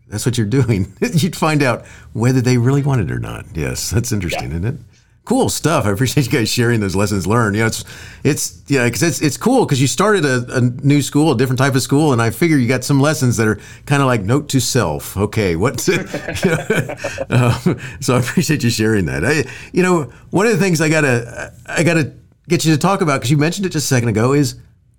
that's 0.09 0.27
what 0.27 0.37
you're 0.37 0.47
doing, 0.63 0.93
you'd 1.01 1.37
find 1.37 1.63
out 1.63 1.87
whether 2.13 2.41
they 2.41 2.59
really 2.59 2.83
want 2.83 3.01
it 3.01 3.11
or 3.11 3.19
not. 3.19 3.47
Yes, 3.55 3.91
that's 3.91 4.13
interesting, 4.13 4.51
yeah. 4.51 4.57
isn't 4.59 4.65
it? 4.67 4.81
Cool 5.25 5.49
stuff. 5.49 5.87
I 5.87 5.91
appreciate 5.91 6.27
you 6.27 6.33
guys 6.33 6.49
sharing 6.49 6.81
those 6.81 6.95
lessons 6.95 7.27
learned. 7.27 7.57
You 7.57 7.63
know, 7.63 7.67
it's 7.67 7.85
it's 8.23 8.63
yeah, 8.69 8.85
because 8.85 9.03
it's 9.03 9.21
it's 9.21 9.37
cool 9.37 9.65
because 9.65 9.81
you 9.81 9.87
started 9.87 10.25
a, 10.25 10.45
a, 10.57 10.61
new 10.61 11.03
school, 11.03 11.33
a 11.33 11.37
different 11.37 11.59
type 11.59 11.75
of 11.75 11.83
school, 11.83 12.13
and 12.13 12.21
I 12.21 12.31
figure 12.31 12.57
you 12.57 12.69
got 12.69 12.85
some 12.85 13.01
lessons 13.01 13.37
that 13.39 13.49
are 13.49 13.59
kind 13.87 14.03
of 14.03 14.07
like 14.07 14.23
note 14.23 14.49
to 14.51 14.61
self. 14.61 15.17
Okay, 15.17 15.57
what? 15.57 15.89
um, 17.31 17.81
so 18.01 18.17
I 18.17 18.21
appreciate 18.21 18.63
you 18.63 18.71
sharing 18.71 19.07
that. 19.07 19.25
I, 19.25 19.45
you 19.73 19.83
know, 19.83 20.05
one 20.31 20.47
of 20.47 20.53
the 20.53 20.59
things 20.59 20.81
I 20.81 20.89
gotta 20.89 21.53
I 21.67 21.83
gotta 21.83 22.13
get 22.49 22.65
you 22.65 22.73
to 22.73 22.79
talk 22.79 23.01
about 23.01 23.21
because 23.21 23.31
you 23.31 23.39
mentioned 23.39 23.67
it 23.67 23.71
just 23.71 23.87
a 23.87 23.95
second 23.95 24.11
ago 24.11 24.33
is 24.33 24.57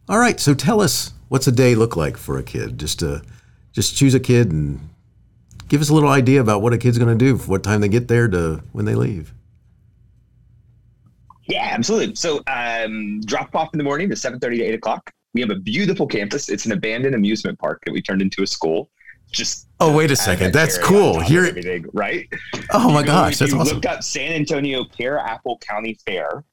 all 0.10 0.18
right. 0.18 0.40
So 0.40 0.54
tell 0.54 0.82
us 0.82 1.14
what's 1.30 1.48
a 1.48 1.52
day 1.52 1.76
look 1.76 1.96
like 1.96 2.18
for 2.18 2.38
a 2.38 2.44
kid? 2.44 2.80
Just 2.80 3.00
to 3.00 3.22
just 3.74 3.96
choose 3.96 4.14
a 4.14 4.20
kid 4.20 4.52
and 4.52 4.90
give 5.68 5.82
us 5.82 5.90
a 5.90 5.94
little 5.94 6.10
idea 6.10 6.42
about 6.42 6.62
what 6.62 6.74
a 6.74 6.78
kid's 6.78 6.98
going 6.98 7.18
to 7.18 7.26
do, 7.26 7.38
what 7.38 7.64
time 7.64 7.82
they 7.82 7.88
get 7.88 8.08
there 8.08 8.28
to 8.28 8.64
when 8.72 8.86
they 8.86 8.96
leave. 8.96 9.34
Yeah, 11.48 11.70
absolutely. 11.72 12.16
So 12.16 12.42
um, 12.48 13.22
drop 13.22 13.56
off 13.56 13.70
in 13.74 13.78
the 13.78 13.84
morning 13.84 14.10
to 14.10 14.16
7.30 14.16 14.40
to 14.40 14.64
8 14.64 14.76
o'clock. 14.76 15.12
We 15.34 15.42
have 15.42 15.50
a 15.50 15.56
beautiful 15.56 16.08
campus. 16.08 16.50
It's 16.50 16.66
an 16.66 16.72
abandoned 16.72 17.14
amusement 17.14 17.60
park 17.60 17.84
that 17.86 17.92
we 17.92 18.02
turned 18.02 18.22
into 18.22 18.42
a 18.42 18.48
school. 18.48 18.90
Just 19.32 19.68
oh, 19.80 19.94
wait 19.94 20.12
a 20.12 20.16
second, 20.16 20.54
that's 20.54 20.78
cool. 20.78 21.20
Here, 21.20 21.84
right? 21.94 22.28
Oh 22.72 22.92
my 22.92 23.04
gosh, 23.04 23.40
that's 23.40 23.52
you 23.52 23.60
awesome. 23.60 23.76
Look 23.76 23.86
up 23.86 24.04
San 24.04 24.32
Antonio 24.32 24.86
Pear 24.86 25.18
Apple 25.18 25.58
County 25.58 25.98
Fair. 26.06 26.44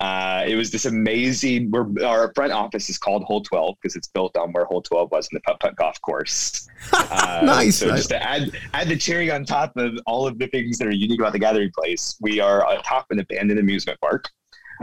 Uh, 0.00 0.44
it 0.46 0.56
was 0.56 0.70
this 0.70 0.84
amazing. 0.84 1.72
our 2.04 2.32
front 2.34 2.52
office 2.52 2.90
is 2.90 2.98
called 2.98 3.24
Hole 3.24 3.40
12 3.40 3.76
because 3.80 3.96
it's 3.96 4.08
built 4.08 4.36
on 4.36 4.52
where 4.52 4.66
Hole 4.66 4.82
12 4.82 5.10
was 5.10 5.28
in 5.32 5.36
the 5.36 5.40
putt 5.40 5.58
putt 5.60 5.76
golf 5.76 6.00
course. 6.00 6.68
Uh, 6.92 7.40
nice. 7.42 7.78
So 7.78 7.88
just 7.88 8.10
to 8.10 8.22
add 8.22 8.52
add 8.74 8.88
the 8.88 8.96
cherry 8.96 9.30
on 9.30 9.44
top 9.44 9.76
of 9.76 9.98
all 10.06 10.26
of 10.26 10.38
the 10.38 10.46
things 10.48 10.78
that 10.78 10.86
are 10.86 10.94
unique 10.94 11.18
about 11.18 11.32
the 11.32 11.38
Gathering 11.38 11.72
Place, 11.76 12.16
we 12.20 12.38
are 12.38 12.70
atop 12.70 13.06
an 13.10 13.18
abandoned 13.18 13.58
amusement 13.58 13.98
park. 14.00 14.28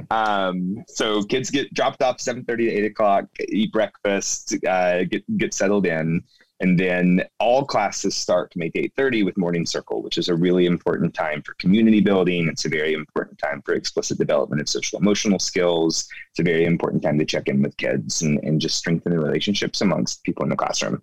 Um, 0.09 0.84
so 0.88 1.24
kids 1.24 1.49
get 1.49 1.74
dropped 1.74 2.01
off 2.01 2.18
7:30 2.18 2.45
to 2.57 2.72
8 2.72 2.86
o'clock, 2.86 3.26
eat 3.47 3.72
breakfast, 3.72 4.55
uh, 4.68 5.03
get 5.05 5.24
get 5.38 5.53
settled 5.53 5.86
in, 5.86 6.24
And 6.64 6.80
then 6.80 7.22
all 7.39 7.66
classes 7.66 8.16
start 8.16 8.53
from 8.53 8.61
8 8.61 8.74
to 8.74 8.89
8.30 8.91 9.26
with 9.26 9.38
morning 9.38 9.66
circle, 9.66 10.01
which 10.01 10.18
is 10.18 10.30
a 10.30 10.36
really 10.36 10.66
important 10.66 11.14
time 11.14 11.41
for 11.41 11.55
community 11.55 11.99
building. 11.99 12.47
It's 12.47 12.64
a 12.64 12.70
very 12.70 12.93
important 12.93 13.38
time 13.38 13.61
for 13.66 13.74
explicit 13.74 14.18
development 14.18 14.61
of 14.61 14.70
social 14.70 14.97
emotional 14.97 15.39
skills. 15.39 16.07
It's 16.30 16.39
a 16.39 16.43
very 16.43 16.64
important 16.64 17.03
time 17.03 17.20
to 17.20 17.26
check 17.26 17.49
in 17.49 17.61
with 17.61 17.76
kids 17.76 18.22
and, 18.22 18.39
and 18.45 18.61
just 18.61 18.78
strengthen 18.78 19.11
the 19.11 19.20
relationships 19.20 19.82
amongst 19.82 20.24
people 20.24 20.43
in 20.43 20.49
the 20.49 20.55
classroom. 20.55 21.01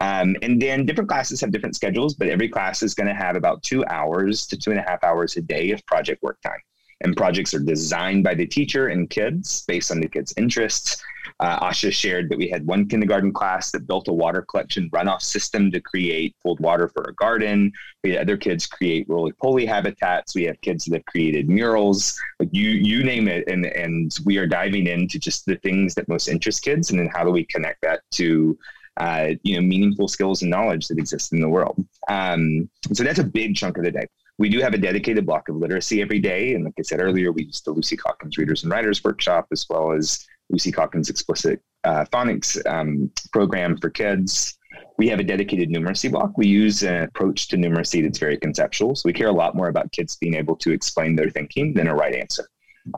Um, 0.00 0.36
and 0.40 0.60
then 0.60 0.86
different 0.86 1.10
classes 1.10 1.38
have 1.42 1.52
different 1.52 1.76
schedules, 1.76 2.14
but 2.14 2.28
every 2.28 2.48
class 2.48 2.82
is 2.82 2.94
going 2.94 3.08
to 3.08 3.14
have 3.14 3.36
about 3.36 3.62
two 3.62 3.84
hours 3.84 4.46
to 4.46 4.56
two 4.56 4.70
and 4.70 4.80
a 4.80 4.88
half 4.88 5.04
hours 5.04 5.36
a 5.36 5.42
day 5.42 5.70
of 5.72 5.84
project 5.84 6.22
work 6.22 6.40
time 6.40 6.60
and 7.02 7.16
projects 7.16 7.52
are 7.52 7.60
designed 7.60 8.24
by 8.24 8.34
the 8.34 8.46
teacher 8.46 8.88
and 8.88 9.10
kids 9.10 9.64
based 9.68 9.90
on 9.90 10.00
the 10.00 10.08
kids' 10.08 10.32
interests. 10.38 11.02
Uh, 11.40 11.68
Asia 11.68 11.90
shared 11.90 12.28
that 12.30 12.38
we 12.38 12.48
had 12.48 12.64
one 12.66 12.88
kindergarten 12.88 13.32
class 13.32 13.72
that 13.72 13.86
built 13.86 14.06
a 14.08 14.12
water 14.12 14.42
collection 14.42 14.88
runoff 14.90 15.20
system 15.20 15.70
to 15.72 15.80
create 15.80 16.36
pooled 16.42 16.60
water 16.60 16.88
for 16.88 17.04
a 17.08 17.14
garden. 17.14 17.72
We 18.04 18.12
had 18.12 18.22
other 18.22 18.36
kids 18.36 18.66
create 18.66 19.08
roly 19.08 19.32
poly 19.32 19.66
habitats. 19.66 20.34
We 20.34 20.44
have 20.44 20.60
kids 20.60 20.84
that 20.84 20.96
have 20.96 21.04
created 21.06 21.48
murals. 21.48 22.16
Like 22.38 22.50
you, 22.52 22.70
you 22.70 23.02
name 23.02 23.26
it, 23.26 23.48
and 23.48 23.66
and 23.66 24.16
we 24.24 24.38
are 24.38 24.46
diving 24.46 24.86
into 24.86 25.18
just 25.18 25.44
the 25.44 25.56
things 25.56 25.94
that 25.96 26.08
most 26.08 26.28
interest 26.28 26.62
kids, 26.62 26.90
and 26.90 27.00
then 27.00 27.10
how 27.12 27.24
do 27.24 27.30
we 27.30 27.44
connect 27.44 27.82
that 27.82 28.02
to 28.12 28.56
uh, 28.98 29.30
you 29.42 29.56
know 29.56 29.62
meaningful 29.62 30.06
skills 30.06 30.42
and 30.42 30.50
knowledge 30.50 30.86
that 30.88 30.98
exist 30.98 31.32
in 31.32 31.40
the 31.40 31.48
world. 31.48 31.84
Um, 32.08 32.70
so 32.92 33.02
that's 33.02 33.18
a 33.18 33.24
big 33.24 33.56
chunk 33.56 33.76
of 33.76 33.84
the 33.84 33.90
day. 33.90 34.06
We 34.38 34.48
do 34.48 34.60
have 34.60 34.74
a 34.74 34.78
dedicated 34.78 35.26
block 35.26 35.48
of 35.48 35.56
literacy 35.56 36.02
every 36.02 36.18
day. 36.18 36.54
And 36.54 36.64
like 36.64 36.74
I 36.78 36.82
said 36.82 37.00
earlier, 37.00 37.30
we 37.30 37.44
use 37.44 37.60
the 37.60 37.70
Lucy 37.70 37.96
Calkins 37.96 38.36
Readers 38.36 38.64
and 38.64 38.72
Writers 38.72 39.02
Workshop 39.04 39.46
as 39.52 39.64
well 39.70 39.92
as 39.92 40.26
Lucy 40.54 40.70
Calkins 40.70 41.10
Explicit 41.10 41.60
uh, 41.82 42.04
Phonics 42.12 42.64
um, 42.64 43.10
program 43.32 43.76
for 43.76 43.90
kids. 43.90 44.56
We 44.98 45.08
have 45.08 45.18
a 45.18 45.24
dedicated 45.24 45.68
numeracy 45.68 46.12
block. 46.12 46.38
We 46.38 46.46
use 46.46 46.84
an 46.84 47.02
approach 47.02 47.48
to 47.48 47.56
numeracy 47.56 48.04
that's 48.04 48.20
very 48.20 48.36
conceptual. 48.36 48.94
So 48.94 49.02
we 49.08 49.12
care 49.12 49.26
a 49.26 49.32
lot 49.32 49.56
more 49.56 49.66
about 49.66 49.90
kids 49.90 50.16
being 50.16 50.34
able 50.34 50.54
to 50.56 50.70
explain 50.70 51.16
their 51.16 51.28
thinking 51.28 51.74
than 51.74 51.88
a 51.88 51.94
right 51.94 52.14
answer. 52.14 52.48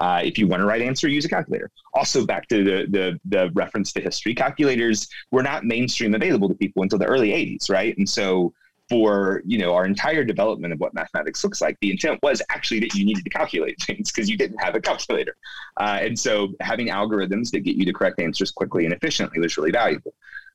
Uh, 0.02 0.20
if 0.22 0.36
you 0.36 0.46
want 0.46 0.62
a 0.62 0.66
right 0.66 0.82
answer, 0.82 1.08
use 1.08 1.24
a 1.24 1.28
calculator. 1.30 1.70
Also, 1.94 2.26
back 2.26 2.46
to 2.48 2.62
the, 2.62 2.86
the 2.90 3.20
the 3.24 3.50
reference 3.54 3.92
to 3.94 4.02
history, 4.02 4.34
calculators 4.34 5.08
were 5.30 5.42
not 5.42 5.64
mainstream 5.64 6.14
available 6.14 6.48
to 6.48 6.54
people 6.54 6.82
until 6.82 6.98
the 6.98 7.06
early 7.06 7.30
'80s, 7.30 7.70
right? 7.70 7.96
And 7.96 8.08
so 8.08 8.52
for 8.88 9.42
you 9.44 9.58
know 9.58 9.74
our 9.74 9.84
entire 9.84 10.24
development 10.24 10.72
of 10.72 10.80
what 10.80 10.94
mathematics 10.94 11.42
looks 11.42 11.60
like 11.60 11.76
the 11.80 11.90
intent 11.90 12.20
was 12.22 12.40
actually 12.50 12.80
that 12.80 12.94
you 12.94 13.04
needed 13.04 13.24
to 13.24 13.30
calculate 13.30 13.80
things 13.86 14.10
because 14.10 14.28
you 14.28 14.36
didn't 14.36 14.58
have 14.58 14.74
a 14.74 14.80
calculator. 14.80 15.36
Uh, 15.78 15.98
and 16.00 16.18
so 16.18 16.48
having 16.60 16.88
algorithms 16.88 17.50
that 17.50 17.60
get 17.60 17.76
you 17.76 17.84
the 17.84 17.92
correct 17.92 18.20
answers 18.20 18.50
quickly 18.50 18.84
and 18.84 18.94
efficiently 18.94 19.40
was 19.40 19.56
really 19.56 19.72
valuable. 19.72 20.14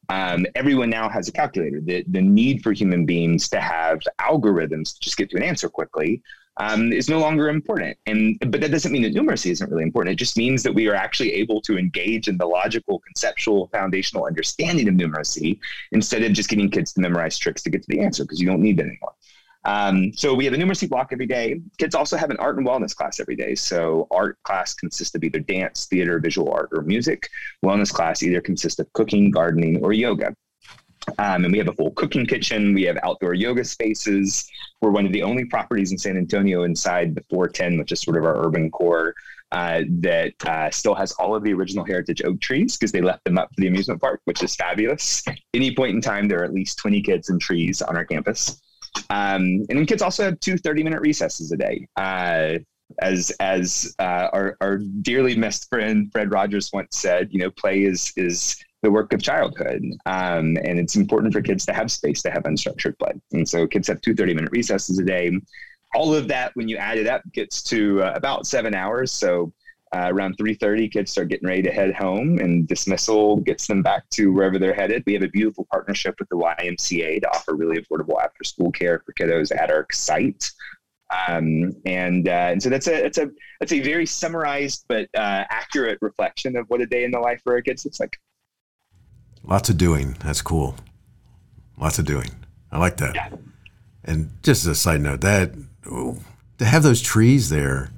Um, 0.10 0.46
everyone 0.56 0.90
now 0.90 1.08
has 1.10 1.28
a 1.28 1.32
calculator. 1.32 1.80
The, 1.80 2.04
the 2.08 2.22
need 2.22 2.64
for 2.64 2.74
human 2.74 3.06
beings 3.06 3.48
to 3.50 3.62
have 3.62 4.02
algorithms 4.20 4.94
to 4.96 5.00
just 5.00 5.16
get 5.16 5.30
to 5.30 5.38
an 5.38 5.44
answer 5.44 5.70
quickly 5.70 6.22
um, 6.58 6.92
is 6.92 7.10
no 7.10 7.20
longer 7.20 7.50
important. 7.50 7.98
And 8.06 8.38
but 8.40 8.62
that 8.62 8.72
doesn't 8.72 8.92
mean 8.92 9.04
that 9.04 9.16
numeracy 9.16 9.52
isn't 9.52 9.70
really 9.70 9.84
important. 9.84 10.14
It 10.14 10.18
just 10.18 10.38
means 10.38 10.64
that 10.64 10.74
we 10.74 10.88
are 10.88 10.96
actually 10.96 11.34
able 11.34 11.62
to 11.62 11.78
engage 11.78 12.28
in 12.28 12.38
the 12.38 12.46
logical, 12.46 13.00
conceptual, 13.00 13.68
foundational 13.68 14.26
understanding 14.26 14.88
of 14.88 14.96
numeracy 14.96 15.60
instead 15.92 16.24
of 16.24 16.34
just 16.34 16.50
getting 16.50 16.70
kids 16.70 16.94
to 16.94 17.02
memorize 17.02 17.38
tricks 17.38 17.62
to 17.64 17.70
get 17.70 17.82
to 17.84 17.88
the 17.90 18.02
answer 18.02 18.24
because 18.24 18.40
you 18.40 18.48
don't 18.48 18.62
need 18.62 18.78
that 18.78 18.88
anymore. 18.88 19.14
Um, 19.64 20.12
so 20.14 20.34
we 20.34 20.46
have 20.46 20.54
a 20.56 20.58
numeracy 20.58 20.90
block 20.90 21.10
every 21.12 21.28
day. 21.28 21.62
Kids 21.78 21.94
also 21.94 22.18
have 22.18 22.32
an 22.32 22.38
art 22.38 22.58
and 22.58 22.66
wellness 22.66 22.96
class 22.96 23.20
every 23.20 23.36
day. 23.36 23.54
So 23.56 24.08
art 24.10 24.42
class 24.44 24.74
consists 24.74 25.14
of 25.14 25.24
either 25.24 25.40
dance, 25.40 25.86
theater, 25.86 26.20
visual 26.20 26.52
art, 26.52 26.70
or 26.74 26.82
music. 26.82 27.30
Wellness 27.64 27.94
class 27.94 28.24
either 28.24 28.42
consists 28.42 28.80
of 28.80 28.92
cooking, 28.94 29.30
gardening, 29.30 29.84
or 29.84 29.94
yoga. 29.94 30.36
Um, 31.18 31.46
and 31.46 31.52
we 31.52 31.58
have 31.58 31.68
a 31.68 31.74
full 31.74 31.92
cooking 31.92 32.26
kitchen. 32.26 32.74
We 32.74 32.84
have 32.84 32.98
outdoor 33.04 33.34
yoga 33.34 33.64
spaces. 33.64 34.50
We're 34.82 34.92
one 34.92 35.06
of 35.06 35.12
the 35.12 35.24
only 35.24 35.46
properties 35.46 35.92
in 35.92 35.98
San 35.98 36.18
Antonio 36.18 36.64
inside 36.64 37.16
the 37.16 37.24
410, 37.30 37.80
which 37.80 37.92
is 37.92 38.02
sort 38.02 38.18
of 38.18 38.24
our 38.24 38.46
urban 38.46 38.70
core, 38.70 39.16
uh, 39.52 39.82
that 39.90 40.34
uh, 40.46 40.70
still 40.70 40.96
has 40.96 41.12
all 41.14 41.36
of 41.36 41.44
the 41.44 41.54
original 41.54 41.84
heritage 41.84 42.22
oak 42.24 42.40
trees 42.40 42.78
because 42.78 42.92
they 42.92 43.02
left 43.02 43.24
them 43.26 43.38
up 43.38 43.50
for 43.54 43.62
the 43.62 43.68
amusement 43.68 44.00
park, 44.02 44.22
which 44.26 44.44
is 44.44 44.56
fabulous. 44.56 45.24
Any 45.54 45.76
point 45.76 45.96
in 45.96 46.02
time, 46.02 46.28
there 46.28 46.42
are 46.42 46.46
at 46.46 46.54
least 46.54 46.78
20 46.78 47.02
kids 47.02 47.30
and 47.30 47.42
trees 47.42 47.82
on 47.82 47.98
our 47.98 48.06
campus. 48.06 48.62
Um, 49.10 49.66
and 49.70 49.78
then 49.78 49.86
kids 49.86 50.02
also 50.02 50.24
have 50.24 50.40
two 50.40 50.58
30 50.58 50.84
minute 50.84 51.02
recesses 51.02 51.52
a 51.52 51.58
day. 51.58 51.88
Uh, 51.96 52.60
as 53.00 53.32
as 53.40 53.96
uh, 54.00 54.28
our, 54.34 54.58
our 54.60 54.78
dearly 54.78 55.36
missed 55.36 55.70
friend 55.70 56.12
Fred 56.12 56.32
Rogers 56.32 56.72
once 56.74 56.98
said, 56.98 57.30
you 57.32 57.40
know, 57.40 57.50
play 57.52 57.84
is 57.84 58.12
is 58.18 58.56
the 58.82 58.92
work 58.92 59.14
of 59.14 59.22
childhood. 59.22 59.84
Um, 60.06 60.58
and 60.64 60.80
it's 60.80 60.96
important 60.96 61.34
for 61.34 61.42
kids 61.42 61.66
to 61.68 61.74
have 61.74 61.92
space 61.92 62.22
to 62.24 62.32
have 62.32 62.44
unstructured 62.44 62.98
play. 62.98 63.14
And 63.32 63.48
so 63.48 63.68
kids 63.68 63.88
have 63.88 64.02
two 64.02 64.16
30 64.16 64.34
minute 64.34 64.52
recesses 64.52 65.00
a 65.00 65.04
day. 65.04 65.32
All 65.94 66.14
of 66.16 66.28
that, 66.30 66.52
when 66.56 66.68
you 66.68 66.78
add 66.78 66.98
it 66.98 67.08
up, 67.08 67.22
gets 67.34 67.62
to 67.64 68.02
uh, 68.02 68.14
about 68.16 68.48
seven 68.48 68.74
hours. 68.74 69.12
So 69.12 69.54
uh, 69.94 70.08
around 70.10 70.38
3.30 70.38 70.92
kids 70.92 71.12
start 71.12 71.28
getting 71.28 71.48
ready 71.48 71.62
to 71.62 71.72
head 71.72 71.94
home 71.94 72.40
and 72.40 72.68
dismissal 72.68 73.38
gets 73.38 73.68
them 73.68 73.84
back 73.84 74.10
to 74.12 74.32
wherever 74.32 74.58
they're 74.58 74.74
headed 74.74 75.04
we 75.06 75.14
have 75.14 75.22
a 75.22 75.28
beautiful 75.28 75.68
partnership 75.70 76.16
with 76.18 76.30
the 76.30 76.36
ymca 76.36 77.20
to 77.22 77.30
offer 77.30 77.56
really 77.56 77.78
affordable 77.78 78.22
after 78.24 78.44
school 78.44 78.72
care 78.72 79.04
for 79.06 79.14
kiddos 79.14 79.54
at 79.54 79.70
our 79.70 79.86
site 79.92 80.50
um, 81.28 81.76
and 81.86 82.30
uh, 82.30 82.50
and 82.52 82.64
so 82.64 82.70
that's 82.70 82.88
a 82.88 83.02
that's 83.02 83.18
a 83.18 83.30
that's 83.60 83.74
a 83.74 83.82
very 83.82 84.06
summarized 84.06 84.86
but 84.88 85.10
uh, 85.14 85.44
accurate 85.50 85.98
reflection 86.02 86.56
of 86.56 86.66
what 86.70 86.80
a 86.80 86.86
day 86.86 87.04
in 87.04 87.12
the 87.12 87.20
life 87.20 87.42
for 87.44 87.54
our 87.54 87.62
kids 87.62 87.84
looks 87.84 88.00
like 88.00 88.18
Lots 89.44 89.70
of 89.70 89.78
doing. 89.78 90.18
That's 90.24 90.42
cool. 90.42 90.76
Lots 91.78 92.00
of 92.00 92.06
doing. 92.06 92.30
I 92.72 92.78
like 92.78 92.98
that. 92.98 93.16
Yeah. 93.16 93.30
And 94.04 94.32
just 94.44 94.64
as 94.64 94.68
a 94.68 94.76
side 94.76 95.02
note, 95.02 95.22
that 95.22 95.52
oh, 95.90 96.18
to 96.58 96.66
have 96.66 96.84
those 96.84 97.02
trees 97.02 97.50
there. 97.50 97.92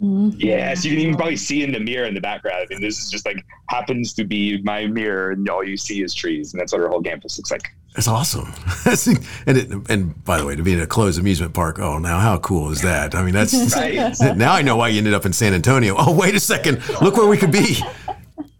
Mm-hmm. 0.00 0.38
Yeah, 0.40 0.74
so 0.74 0.88
you 0.88 0.96
can 0.96 1.02
even 1.02 1.16
probably 1.16 1.36
see 1.36 1.62
in 1.62 1.72
the 1.72 1.78
mirror 1.78 2.06
in 2.06 2.14
the 2.14 2.20
background. 2.20 2.66
I 2.70 2.74
mean, 2.74 2.82
this 2.82 2.98
is 2.98 3.10
just 3.10 3.24
like 3.24 3.44
happens 3.68 4.12
to 4.14 4.24
be 4.24 4.60
my 4.62 4.86
mirror, 4.86 5.30
and 5.30 5.48
all 5.48 5.62
you 5.62 5.76
see 5.76 6.02
is 6.02 6.12
trees, 6.12 6.52
and 6.52 6.60
that's 6.60 6.72
what 6.72 6.82
our 6.82 6.88
whole 6.88 7.02
campus 7.02 7.38
looks 7.38 7.50
like. 7.50 7.72
That's 7.94 8.08
awesome. 8.08 8.52
and 9.46 9.58
it, 9.58 9.90
and 9.90 10.24
by 10.24 10.38
the 10.38 10.46
way, 10.46 10.56
to 10.56 10.62
be 10.62 10.72
in 10.72 10.80
a 10.80 10.86
closed 10.86 11.20
amusement 11.20 11.52
park, 11.52 11.78
oh, 11.78 11.98
now 11.98 12.18
how 12.18 12.38
cool 12.38 12.70
is 12.70 12.80
that? 12.82 13.14
I 13.14 13.22
mean, 13.22 13.34
that's 13.34 13.54
right. 13.76 14.14
now 14.36 14.52
I 14.52 14.62
know 14.62 14.76
why 14.76 14.88
you 14.88 14.98
ended 14.98 15.14
up 15.14 15.26
in 15.26 15.32
San 15.32 15.52
Antonio. 15.52 15.94
Oh, 15.98 16.14
wait 16.14 16.34
a 16.34 16.40
second, 16.40 16.82
look 17.00 17.16
where 17.16 17.28
we 17.28 17.36
could 17.36 17.52
be. 17.52 17.78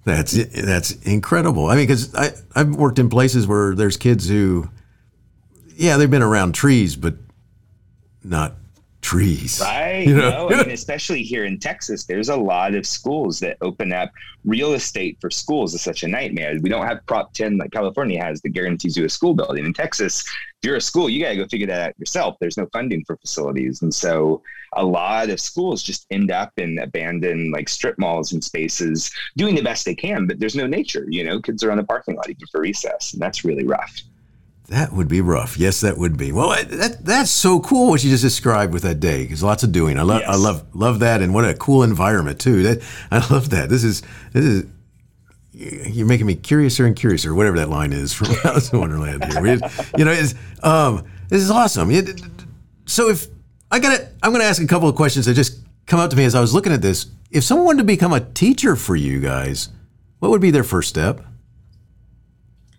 That's 0.05 0.33
that's 0.33 0.93
incredible. 1.03 1.67
I 1.67 1.77
mean, 1.77 1.87
because 1.87 2.15
I 2.15 2.33
I've 2.55 2.75
worked 2.75 2.99
in 2.99 3.09
places 3.09 3.47
where 3.47 3.75
there's 3.75 3.97
kids 3.97 4.29
who, 4.29 4.69
yeah, 5.77 5.97
they've 5.97 6.11
been 6.11 6.23
around 6.23 6.55
trees, 6.55 6.97
but 6.97 7.15
not 8.25 8.55
trees. 9.03 9.61
Right. 9.61 10.07
You 10.07 10.17
know? 10.17 10.49
no, 10.49 10.51
I 10.51 10.63
mean, 10.63 10.71
especially 10.71 11.23
here 11.23 11.45
in 11.45 11.59
Texas, 11.59 12.05
there's 12.05 12.29
a 12.29 12.37
lot 12.37 12.75
of 12.75 12.87
schools 12.87 13.41
that 13.41 13.59
open 13.61 13.93
up. 13.93 14.11
Real 14.45 14.73
estate 14.73 15.19
for 15.21 15.31
schools 15.31 15.75
is 15.75 15.83
such 15.83 16.03
a 16.03 16.09
nightmare. 16.09 16.57
We 16.63 16.71
don't 16.71 16.87
have 16.87 17.05
Prop 17.07 17.33
10 17.35 17.59
like 17.59 17.73
California 17.73 18.23
has 18.23 18.41
that 18.43 18.51
guarantees 18.51 18.97
you 18.97 19.05
a 19.05 19.09
school 19.09 19.35
building. 19.35 19.67
In 19.67 19.75
Texas, 19.75 20.23
if 20.23 20.67
you're 20.67 20.77
a 20.77 20.81
school, 20.81 21.11
you 21.11 21.23
got 21.23 21.31
to 21.31 21.37
go 21.37 21.47
figure 21.47 21.67
that 21.67 21.81
out 21.81 21.99
yourself. 21.99 22.37
There's 22.41 22.57
no 22.57 22.67
funding 22.73 23.05
for 23.05 23.17
facilities. 23.17 23.83
And 23.83 23.95
so 23.95 24.43
a 24.75 24.85
lot 24.85 25.31
of 25.31 25.41
schools 25.41 25.83
just 25.83 26.07
end 26.11 26.31
up 26.31 26.53
in 26.57 26.79
abandoned 26.79 27.53
like 27.53 27.69
strip 27.69 27.99
malls 27.99 28.33
and 28.33 28.43
spaces 28.43 29.11
doing 29.37 29.55
the 29.55 29.63
best 29.63 29.85
they 29.85 29.95
can, 29.95 30.27
but 30.27 30.39
there's 30.39 30.57
no 30.57 30.67
nature. 30.67 31.07
You 31.09 31.25
know, 31.25 31.41
kids 31.41 31.63
are 31.63 31.71
on 31.71 31.77
the 31.77 31.85
parking 31.85 32.17
lot 32.17 32.31
even 32.31 32.47
for 32.51 32.61
recess. 32.61 33.13
And 33.13 33.21
that's 33.21 33.45
really 33.45 33.67
rough. 33.67 34.03
That 34.69 34.93
would 34.93 35.09
be 35.09 35.21
rough. 35.21 35.59
Yes, 35.59 35.81
that 35.83 35.99
would 35.99 36.17
be. 36.17 36.33
Well, 36.33 36.51
that, 36.51 37.05
that's 37.05 37.31
so 37.31 37.61
cool 37.61 37.91
what 37.91 38.03
you 38.03 38.11
just 38.11 38.23
described 38.23 38.73
with 38.73 38.85
that 38.85 39.01
day. 39.01 39.23
Because 39.23 39.43
lots 39.43 39.63
of 39.63 39.73
doing. 39.73 39.99
I 39.99 40.03
love, 40.03 40.21
yes. 40.21 40.31
I 40.31 40.37
love, 40.37 40.65
love 40.75 41.01
that, 41.01 41.21
and 41.21 41.35
what 41.35 41.45
a 41.45 41.55
cool 41.55 41.83
environment 41.83 42.41
too. 42.41 42.63
That 42.63 42.83
I 43.11 43.19
love 43.33 43.51
that. 43.51 43.69
This 43.69 43.85
is, 43.85 44.03
this 44.33 44.45
is. 44.45 44.65
You're 45.55 46.07
making 46.07 46.27
me 46.27 46.35
curiouser 46.35 46.87
and 46.87 46.97
curiouser. 46.97 47.35
Whatever 47.35 47.59
that 47.59 47.69
line 47.69 47.93
is 47.93 48.15
from 48.15 48.29
Alice 48.45 48.73
in 48.73 48.81
Wonderland. 48.81 49.23
Here, 49.25 49.59
you 49.99 50.07
know, 50.07 50.23
um, 50.63 51.05
this 51.29 51.43
is 51.43 51.51
awesome. 51.51 51.93
So 52.87 53.11
if 53.11 53.27
I 53.73 53.79
got 53.79 53.99
it, 53.99 54.07
I'm 54.23 54.33
going 54.33 54.43
to 54.43 54.47
ask 54.47 54.61
a 54.61 54.67
couple 54.67 54.89
of 54.89 54.95
questions 54.95 55.25
that 55.27 55.35
just 55.35 55.61
come 55.87 55.99
up 55.99 56.11
to 56.11 56.17
me 56.17 56.25
as 56.25 56.35
I 56.35 56.41
was 56.41 56.53
looking 56.53 56.73
at 56.73 56.83
this. 56.83 57.07
If 57.31 57.43
someone 57.43 57.65
wanted 57.65 57.79
to 57.79 57.85
become 57.85 58.13
a 58.13 58.21
teacher 58.21 58.77
for 58.77 58.95
you 58.95 59.19
guys, 59.19 59.71
what 60.19 60.31
would 60.31 60.43
be 60.43 60.51
their 60.51 60.63
first 60.63 60.91
step? 60.91 61.25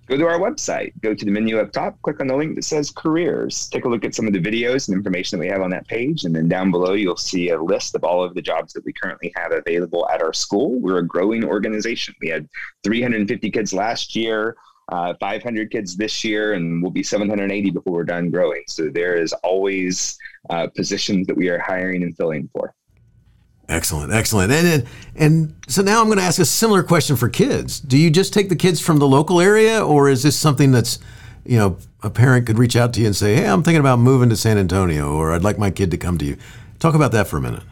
go 0.08 0.18
to 0.18 0.28
our 0.28 0.40
website, 0.40 0.94
go 1.02 1.14
to 1.14 1.26
the 1.26 1.32
menu 1.32 1.60
up 1.60 1.72
top, 1.72 2.00
click 2.02 2.20
on 2.20 2.28
the 2.28 2.36
link 2.36 2.56
that 2.56 2.64
says 2.64 2.92
careers. 2.92 3.68
Take 3.70 3.86
a 3.86 3.90
look 3.90 4.04
at 4.06 4.14
some 4.14 4.28
of 4.28 4.34
the 4.34 4.40
videos 4.40 4.88
and 4.88 4.96
information 4.96 5.40
that 5.40 5.46
we 5.46 5.50
have 5.50 5.62
on 5.62 5.72
that 5.72 5.88
page. 5.88 6.26
And 6.26 6.36
then 6.36 6.48
down 6.48 6.72
below, 6.72 6.94
you'll 6.94 7.18
see 7.18 7.50
a 7.50 7.62
list 7.62 7.96
of 7.96 8.04
all 8.04 8.24
of 8.24 8.36
the 8.36 8.42
jobs 8.42 8.74
that 8.74 8.86
we 8.86 8.94
currently 8.94 9.34
have 9.36 9.52
available 9.52 10.08
at 10.10 10.22
our 10.22 10.34
school. 10.34 10.80
We're 10.80 11.00
a 11.00 11.08
growing 11.08 11.44
organization. 11.44 12.14
We 12.22 12.28
had 12.28 12.48
350 12.84 13.50
kids 13.50 13.74
last 13.74 14.16
year. 14.16 14.56
Uh, 14.92 15.14
500 15.18 15.72
kids 15.72 15.96
this 15.96 16.26
year, 16.26 16.54
and 16.54 16.82
we'll 16.82 16.92
be 16.92 17.04
780 17.04 17.72
before 17.72 17.94
we're 17.94 18.04
done 18.04 18.30
growing. 18.30 18.64
So 18.68 18.90
there 18.90 19.16
is 19.16 19.32
always 19.42 20.18
uh, 20.50 20.68
positions 20.68 21.28
that 21.28 21.38
we 21.38 21.50
are 21.50 21.60
hiring 21.60 22.04
and 22.04 22.16
filling 22.16 22.50
for. 22.54 22.74
Excellent, 23.70 24.12
excellent. 24.12 24.52
And, 24.52 24.68
and 24.68 24.88
and 25.16 25.56
so 25.68 25.82
now 25.82 26.02
I'm 26.02 26.08
going 26.08 26.18
to 26.18 26.24
ask 26.24 26.40
a 26.40 26.46
similar 26.46 26.84
question 26.84 27.16
for 27.16 27.30
kids. 27.30 27.80
Do 27.80 27.98
you 27.98 28.10
just 28.10 28.34
take 28.34 28.50
the 28.50 28.56
kids 28.56 28.82
from 28.82 28.98
the 29.00 29.08
local 29.08 29.40
area, 29.40 29.84
or 29.84 30.10
is 30.10 30.24
this 30.24 30.36
something 30.36 30.72
that's 30.72 31.00
you 31.46 31.58
know, 31.58 31.78
a 32.02 32.10
parent 32.10 32.46
could 32.46 32.58
reach 32.58 32.76
out 32.76 32.94
to 32.94 33.02
you 33.02 33.08
and 33.08 33.16
say, 33.16 33.36
"Hey, 33.36 33.46
I'm 33.46 33.64
thinking 33.64 33.80
about 33.80 34.00
moving 34.00 34.30
to 34.30 34.38
San 34.38 34.58
Antonio, 34.58 35.14
or 35.14 35.34
I'd 35.34 35.44
like 35.44 35.58
my 35.58 35.72
kid 35.72 35.92
to 35.92 35.98
come 35.98 36.18
to 36.20 36.26
you." 36.26 36.38
Talk 36.80 36.96
about 36.96 37.12
that 37.14 37.28
for 37.28 37.38
a 37.38 37.42
minute. 37.42 37.64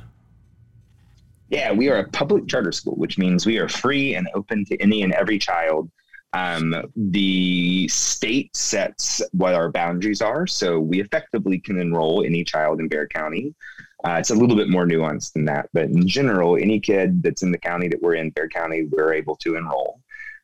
Yeah, 1.49 1.72
we 1.72 1.89
are 1.89 1.97
a 1.97 2.07
public 2.09 2.47
charter 2.47 2.72
school, 2.72 2.95
which 2.95 3.17
means 3.17 3.45
we 3.45 3.57
are 3.57 3.67
free 3.67 4.15
and 4.15 4.28
open 4.34 4.63
to 4.65 4.82
any 4.82 5.03
and 5.03 5.13
every 5.13 5.38
child. 5.38 5.89
Um, 6.34 6.75
the 6.95 7.88
state 7.89 8.55
sets 8.55 9.21
what 9.32 9.53
our 9.53 9.69
boundaries 9.69 10.21
are, 10.21 10.47
so 10.47 10.79
we 10.79 11.01
effectively 11.01 11.59
can 11.59 11.79
enroll 11.79 12.23
any 12.23 12.43
child 12.43 12.79
in 12.79 12.88
Bexar 12.88 13.07
County. 13.07 13.53
Uh, 14.03 14.15
it's 14.17 14.29
a 14.29 14.36
little 14.36 14.55
bit 14.55 14.69
more 14.69 14.86
nuanced 14.86 15.34
than 15.34 15.45
that, 15.45 15.69
but 15.73 15.86
in 15.86 16.07
general, 16.07 16.57
any 16.57 16.79
kid 16.79 17.21
that's 17.21 17.43
in 17.43 17.51
the 17.51 17.57
county 17.57 17.88
that 17.88 18.01
we're 18.01 18.15
in, 18.15 18.29
Bexar 18.32 18.49
County, 18.49 18.86
we're 18.86 19.13
able 19.13 19.36
to 19.38 19.55
enroll. 19.55 19.99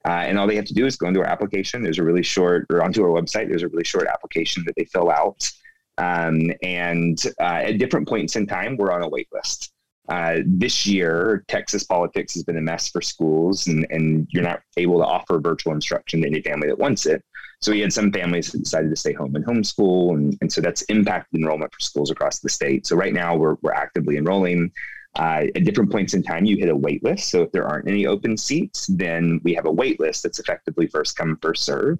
Uh, 0.05 0.23
and 0.25 0.37
all 0.37 0.47
they 0.47 0.55
have 0.55 0.65
to 0.65 0.73
do 0.73 0.85
is 0.85 0.95
go 0.95 1.07
into 1.07 1.19
our 1.19 1.25
application. 1.25 1.81
There's 1.81 1.99
a 1.99 2.03
really 2.03 2.23
short, 2.23 2.65
or 2.69 2.83
onto 2.83 3.03
our 3.03 3.09
website. 3.09 3.49
There's 3.49 3.63
a 3.63 3.67
really 3.67 3.83
short 3.83 4.07
application 4.07 4.63
that 4.65 4.75
they 4.75 4.85
fill 4.85 5.09
out. 5.09 5.49
Um, 5.97 6.51
and 6.61 7.21
uh, 7.41 7.63
at 7.65 7.77
different 7.77 8.07
points 8.07 8.35
in 8.35 8.45
time, 8.45 8.77
we're 8.77 8.91
on 8.91 9.01
a 9.01 9.09
wait 9.09 9.27
list. 9.33 9.73
Uh, 10.09 10.39
this 10.45 10.85
year, 10.85 11.43
Texas 11.47 11.83
politics 11.83 12.33
has 12.33 12.43
been 12.43 12.57
a 12.57 12.61
mess 12.61 12.89
for 12.89 13.01
schools, 13.01 13.67
and, 13.67 13.85
and 13.89 14.27
you're 14.31 14.43
not 14.43 14.61
able 14.77 14.99
to 14.99 15.05
offer 15.05 15.39
virtual 15.39 15.73
instruction 15.73 16.21
to 16.21 16.27
any 16.27 16.41
family 16.41 16.67
that 16.67 16.79
wants 16.79 17.05
it. 17.05 17.23
So 17.59 17.71
we 17.71 17.79
had 17.81 17.91
some 17.91 18.11
families 18.11 18.51
that 18.51 18.59
decided 18.59 18.89
to 18.91 18.95
stay 18.95 19.13
home 19.13 19.35
and 19.35 19.45
homeschool, 19.45 20.13
and, 20.13 20.37
and 20.41 20.51
so 20.51 20.61
that's 20.61 20.83
impacted 20.83 21.41
enrollment 21.41 21.73
for 21.73 21.79
schools 21.79 22.11
across 22.11 22.39
the 22.39 22.49
state. 22.49 22.87
So 22.87 22.95
right 22.95 23.13
now, 23.13 23.35
we're, 23.35 23.55
we're 23.61 23.73
actively 23.73 24.17
enrolling. 24.17 24.71
Uh, 25.15 25.45
at 25.55 25.63
different 25.63 25.91
points 25.91 26.13
in 26.13 26.21
time, 26.21 26.45
you 26.45 26.57
hit 26.57 26.69
a 26.69 26.75
wait 26.75 27.03
list. 27.03 27.29
So 27.29 27.41
if 27.41 27.51
there 27.51 27.67
aren't 27.67 27.87
any 27.87 28.05
open 28.05 28.37
seats, 28.37 28.85
then 28.85 29.41
we 29.43 29.55
have 29.55 29.65
a 29.65 29.71
wait 29.71 29.99
list 29.99 30.21
that's 30.23 30.39
effectively 30.39 30.85
first 30.87 31.15
come, 31.17 31.39
first 31.41 31.63
serve. 31.63 31.97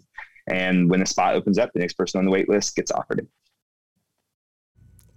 And 0.47 0.89
when 0.89 1.01
a 1.01 1.05
spot 1.05 1.33
opens 1.33 1.57
up, 1.57 1.73
the 1.73 1.79
next 1.79 1.93
person 1.93 2.19
on 2.19 2.25
the 2.25 2.31
wait 2.31 2.47
list 2.47 2.75
gets 2.75 2.91
offered 2.91 3.19
it. 3.19 3.27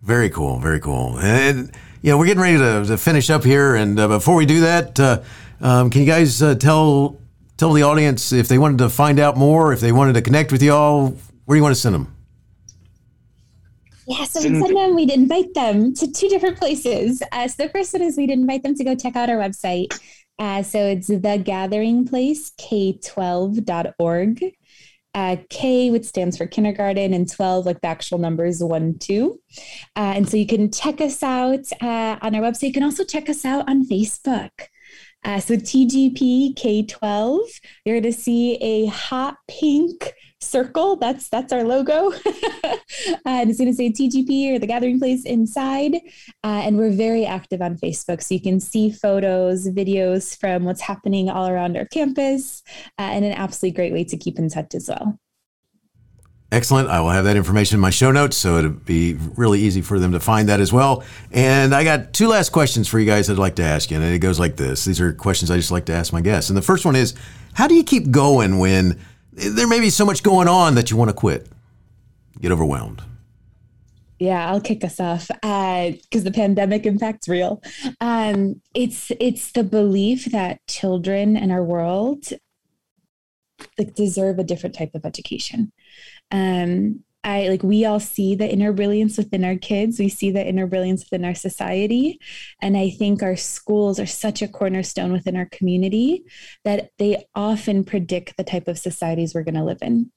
Very 0.03 0.31
cool. 0.31 0.59
Very 0.59 0.81
cool. 0.81 1.19
And 1.19 1.71
you 2.03 2.11
know, 2.11 2.19
we're 2.19 2.27
getting 2.27 2.43
ready 2.43 2.59
to, 2.59 2.85
to 2.87 2.97
finish 2.97 3.31
up 3.31 3.45
here. 3.45 3.75
And 3.75 3.99
uh, 3.99 4.09
before 4.09 4.35
we 4.35 4.47
do 4.47 4.61
that, 4.61 4.99
uh, 4.99 5.21
um, 5.61 5.91
can 5.91 6.01
you 6.01 6.07
guys 6.07 6.43
uh, 6.43 6.55
tell 6.55 7.19
tell 7.57 7.73
the 7.75 7.83
audience 7.83 8.33
if 8.33 8.49
they 8.49 8.57
wanted 8.57 8.79
to 8.79 8.89
find 8.89 9.21
out 9.21 9.37
more, 9.37 9.73
if 9.73 9.81
they 9.81 9.93
wanted 9.93 10.15
to 10.15 10.23
connect 10.23 10.51
with 10.51 10.63
y'all, 10.63 11.09
where 11.45 11.55
do 11.55 11.59
you 11.59 11.63
want 11.63 11.75
to 11.75 11.81
send 11.81 11.95
them? 11.95 12.17
Yeah, 14.07 14.25
so 14.25 14.41
we 14.41 14.49
send 14.61 14.77
them, 14.77 14.95
we'd 14.95 15.11
invite 15.11 15.53
them 15.55 15.95
to 15.95 16.11
two 16.11 16.29
different 16.29 16.57
places. 16.57 17.23
Uh, 17.33 17.47
so 17.47 17.65
the 17.65 17.69
first 17.69 17.93
one 17.93 18.03
is 18.03 18.17
we'd 18.17 18.31
invite 18.31 18.63
them 18.63 18.75
to 18.75 18.83
go 18.83 18.97
check 18.97 19.15
out 19.15 19.29
our 19.29 19.37
website. 19.37 19.97
Uh, 20.39 20.63
so 20.63 20.79
it's 20.79 21.09
the 21.09 21.43
gathering 21.45 22.09
place, 22.09 22.51
k12.org. 22.53 24.43
Uh, 25.13 25.37
K, 25.49 25.91
which 25.91 26.05
stands 26.05 26.37
for 26.37 26.47
kindergarten, 26.47 27.13
and 27.13 27.29
12, 27.29 27.67
like 27.67 27.81
the 27.81 27.89
actual 27.89 28.19
numbers, 28.19 28.63
one, 28.63 28.97
two. 28.99 29.41
Uh, 29.97 30.15
and 30.15 30.29
so 30.29 30.37
you 30.37 30.47
can 30.47 30.71
check 30.71 31.01
us 31.01 31.23
out 31.23 31.65
uh, 31.81 32.17
on 32.23 32.35
our 32.35 32.43
website. 32.43 32.69
You 32.69 32.73
can 32.73 32.85
also 32.85 33.05
check 33.05 33.29
us 33.29 33.45
out 33.45 33.69
on 33.69 33.87
Facebook. 33.89 34.51
Uh, 35.25 35.41
so 35.41 35.55
TGP 35.55 36.55
K12, 36.55 37.41
you're 37.85 38.01
going 38.01 38.13
to 38.13 38.19
see 38.19 38.55
a 38.57 38.87
hot 38.87 39.37
pink 39.49 40.13
circle. 40.41 40.97
That's 40.97 41.29
that's 41.29 41.53
our 41.53 41.65
logo. 41.65 42.13
and 43.25 43.51
it's 43.51 43.59
going 43.59 43.71
to 43.71 43.75
say 43.75 43.91
TGP 43.91 44.55
or 44.55 44.59
the 44.59 44.67
Gathering 44.67 44.99
Place 44.99 45.25
inside. 45.25 45.95
Uh, 46.45 46.63
and 46.65 46.77
we're 46.77 46.91
very 46.91 47.27
active 47.27 47.63
on 47.63 47.77
Facebook, 47.77 48.23
so 48.23 48.35
you 48.35 48.41
can 48.41 48.61
see 48.61 48.91
photos, 48.91 49.69
videos 49.69 50.39
from 50.39 50.65
what's 50.65 50.81
happening 50.81 51.29
all 51.29 51.49
around 51.49 51.77
our 51.77 51.87
campus, 51.87 52.63
uh, 52.99 53.03
and 53.03 53.25
an 53.25 53.33
absolutely 53.33 53.75
great 53.77 53.93
way 53.93 54.05
to 54.05 54.17
keep 54.17 54.39
in 54.39 54.49
touch 54.49 54.75
as 54.75 54.89
well. 54.89 55.19
Excellent. 56.53 56.89
I 56.89 57.01
will 57.01 57.11
have 57.11 57.27
that 57.27 57.37
information 57.37 57.77
in 57.77 57.81
my 57.81 57.91
show 57.91 58.11
notes, 58.11 58.37
so 58.37 58.57
it'll 58.57 58.73
be 58.73 59.15
really 59.37 59.61
easy 59.61 59.83
for 59.83 60.01
them 60.01 60.11
to 60.13 60.21
find 60.21 60.49
that 60.49 60.59
as 60.59 60.73
well. 60.73 61.05
And 61.31 61.73
I 61.73 61.85
got 61.85 62.13
two 62.13 62.27
last 62.27 62.51
questions 62.51 62.89
for 62.89 62.99
you 62.99 63.07
guys 63.07 63.31
I'd 63.31 63.39
like 63.39 63.55
to 63.57 63.63
ask 63.63 63.89
you, 63.89 63.97
and 63.97 64.05
it 64.05 64.19
goes 64.19 64.41
like 64.41 64.57
this. 64.57 64.85
These 64.85 65.01
are 65.01 65.13
questions 65.13 65.49
I 65.53 65.57
just 65.57 65.71
like 65.71 65.85
to 65.87 65.93
ask 65.93 66.13
my 66.13 66.21
guests. 66.21 66.51
And 66.51 66.57
the 66.57 66.63
first 66.63 66.85
one 66.85 66.97
is, 66.97 67.15
how 67.53 67.69
do 67.69 67.75
you 67.75 67.85
keep 67.85 68.11
going 68.11 68.59
when 68.59 68.99
there 69.41 69.67
may 69.67 69.81
be 69.81 69.91
so 69.91 70.05
much 70.05 70.23
going 70.23 70.49
on 70.49 70.75
that 70.75 70.91
you 70.91 70.97
want 70.97 71.11
to 71.11 71.15
quit, 71.15 71.49
get 72.41 72.53
overwhelmed? 72.53 73.03
Yeah, 74.19 74.51
I'll 74.51 74.61
kick 74.61 74.85
us 74.85 75.01
off 75.01 75.29
because 75.29 76.21
uh, 76.21 76.25
the 76.25 76.31
pandemic 76.31 76.85
impact's 76.85 77.27
real. 77.27 77.63
Um, 78.03 78.61
it's 78.75 79.11
it's 79.19 79.53
the 79.53 79.65
belief 79.65 80.27
that 80.27 80.61
children 80.67 81.37
in 81.37 81.51
our 81.51 81.63
world 81.63 82.29
like 83.79 83.95
deserve 83.95 84.39
a 84.39 84.45
different 84.45 84.75
type 84.75 84.95
of 84.95 85.05
education 85.05 85.73
um, 86.31 87.03
I 87.23 87.49
like 87.49 87.63
we 87.63 87.85
all 87.85 88.01
see 88.01 88.35
the 88.35 88.51
inner 88.51 88.73
brilliance 88.73 89.19
within 89.19 89.45
our 89.45 89.57
kids. 89.57 89.99
We 89.99 90.09
see 90.09 90.31
the 90.31 90.47
inner 90.47 90.67
brilliance 90.67 91.05
within 91.05 91.27
our 91.27 91.35
society. 91.35 92.19
And 92.63 92.79
I 92.79 92.89
think 92.91 93.23
our 93.23 93.37
schools 93.37 94.01
are 94.01 94.07
such 94.07 94.41
a 94.41 94.49
cornerstone 94.49 95.13
within 95.13 95.37
our 95.37 95.47
community 95.53 96.25
that 96.65 96.91
they 96.99 97.27
often 97.35 97.85
predict 97.85 98.39
the 98.39 98.45
type 98.45 98.69
of 98.69 98.79
societies 98.79 99.35
we're 99.35 99.43
going 99.43 99.55
to 99.55 99.65
live 99.65 99.83
in. 99.83 100.11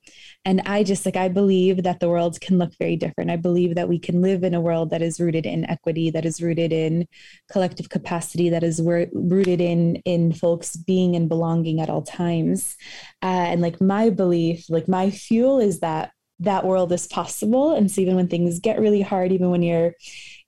And 0.46 0.62
I 0.66 0.84
just 0.84 1.06
like, 1.06 1.18
I 1.18 1.28
believe 1.28 1.84
that 1.84 2.00
the 2.00 2.10
world 2.10 2.40
can 2.40 2.58
look 2.58 2.72
very 2.80 2.96
different. 2.96 3.32
I 3.32 3.38
believe 3.38 3.76
that 3.76 3.90
we 3.90 4.00
can 4.00 4.22
live 4.22 4.44
in 4.44 4.54
a 4.54 4.62
world 4.62 4.90
that 4.92 5.02
is 5.02 5.20
rooted 5.20 5.46
in 5.46 5.70
equity, 5.70 6.10
that 6.12 6.26
is 6.26 6.42
rooted 6.42 6.72
in 6.72 7.08
collective 7.52 7.90
capacity, 7.90 8.50
that 8.50 8.64
is 8.64 8.82
rooted 8.82 9.60
in, 9.60 9.98
in 10.06 10.32
folks 10.32 10.78
being 10.78 11.18
and 11.18 11.28
belonging 11.28 11.82
at 11.82 11.90
all 11.90 12.02
times. 12.02 12.78
Uh, 13.22 13.26
and 13.52 13.62
like 13.62 13.82
my 13.82 14.10
belief, 14.10 14.70
like 14.70 14.88
my 14.88 15.10
fuel 15.10 15.60
is 15.60 15.82
that 15.82 16.12
that 16.44 16.66
world 16.66 16.92
is 16.92 17.08
possible. 17.08 17.76
And 17.76 17.90
so 17.92 18.02
even 18.02 18.16
when 18.16 18.28
things 18.28 18.60
get 18.60 18.80
really 18.80 19.02
hard, 19.02 19.32
even 19.32 19.50
when 19.50 19.64
you're 19.64 19.94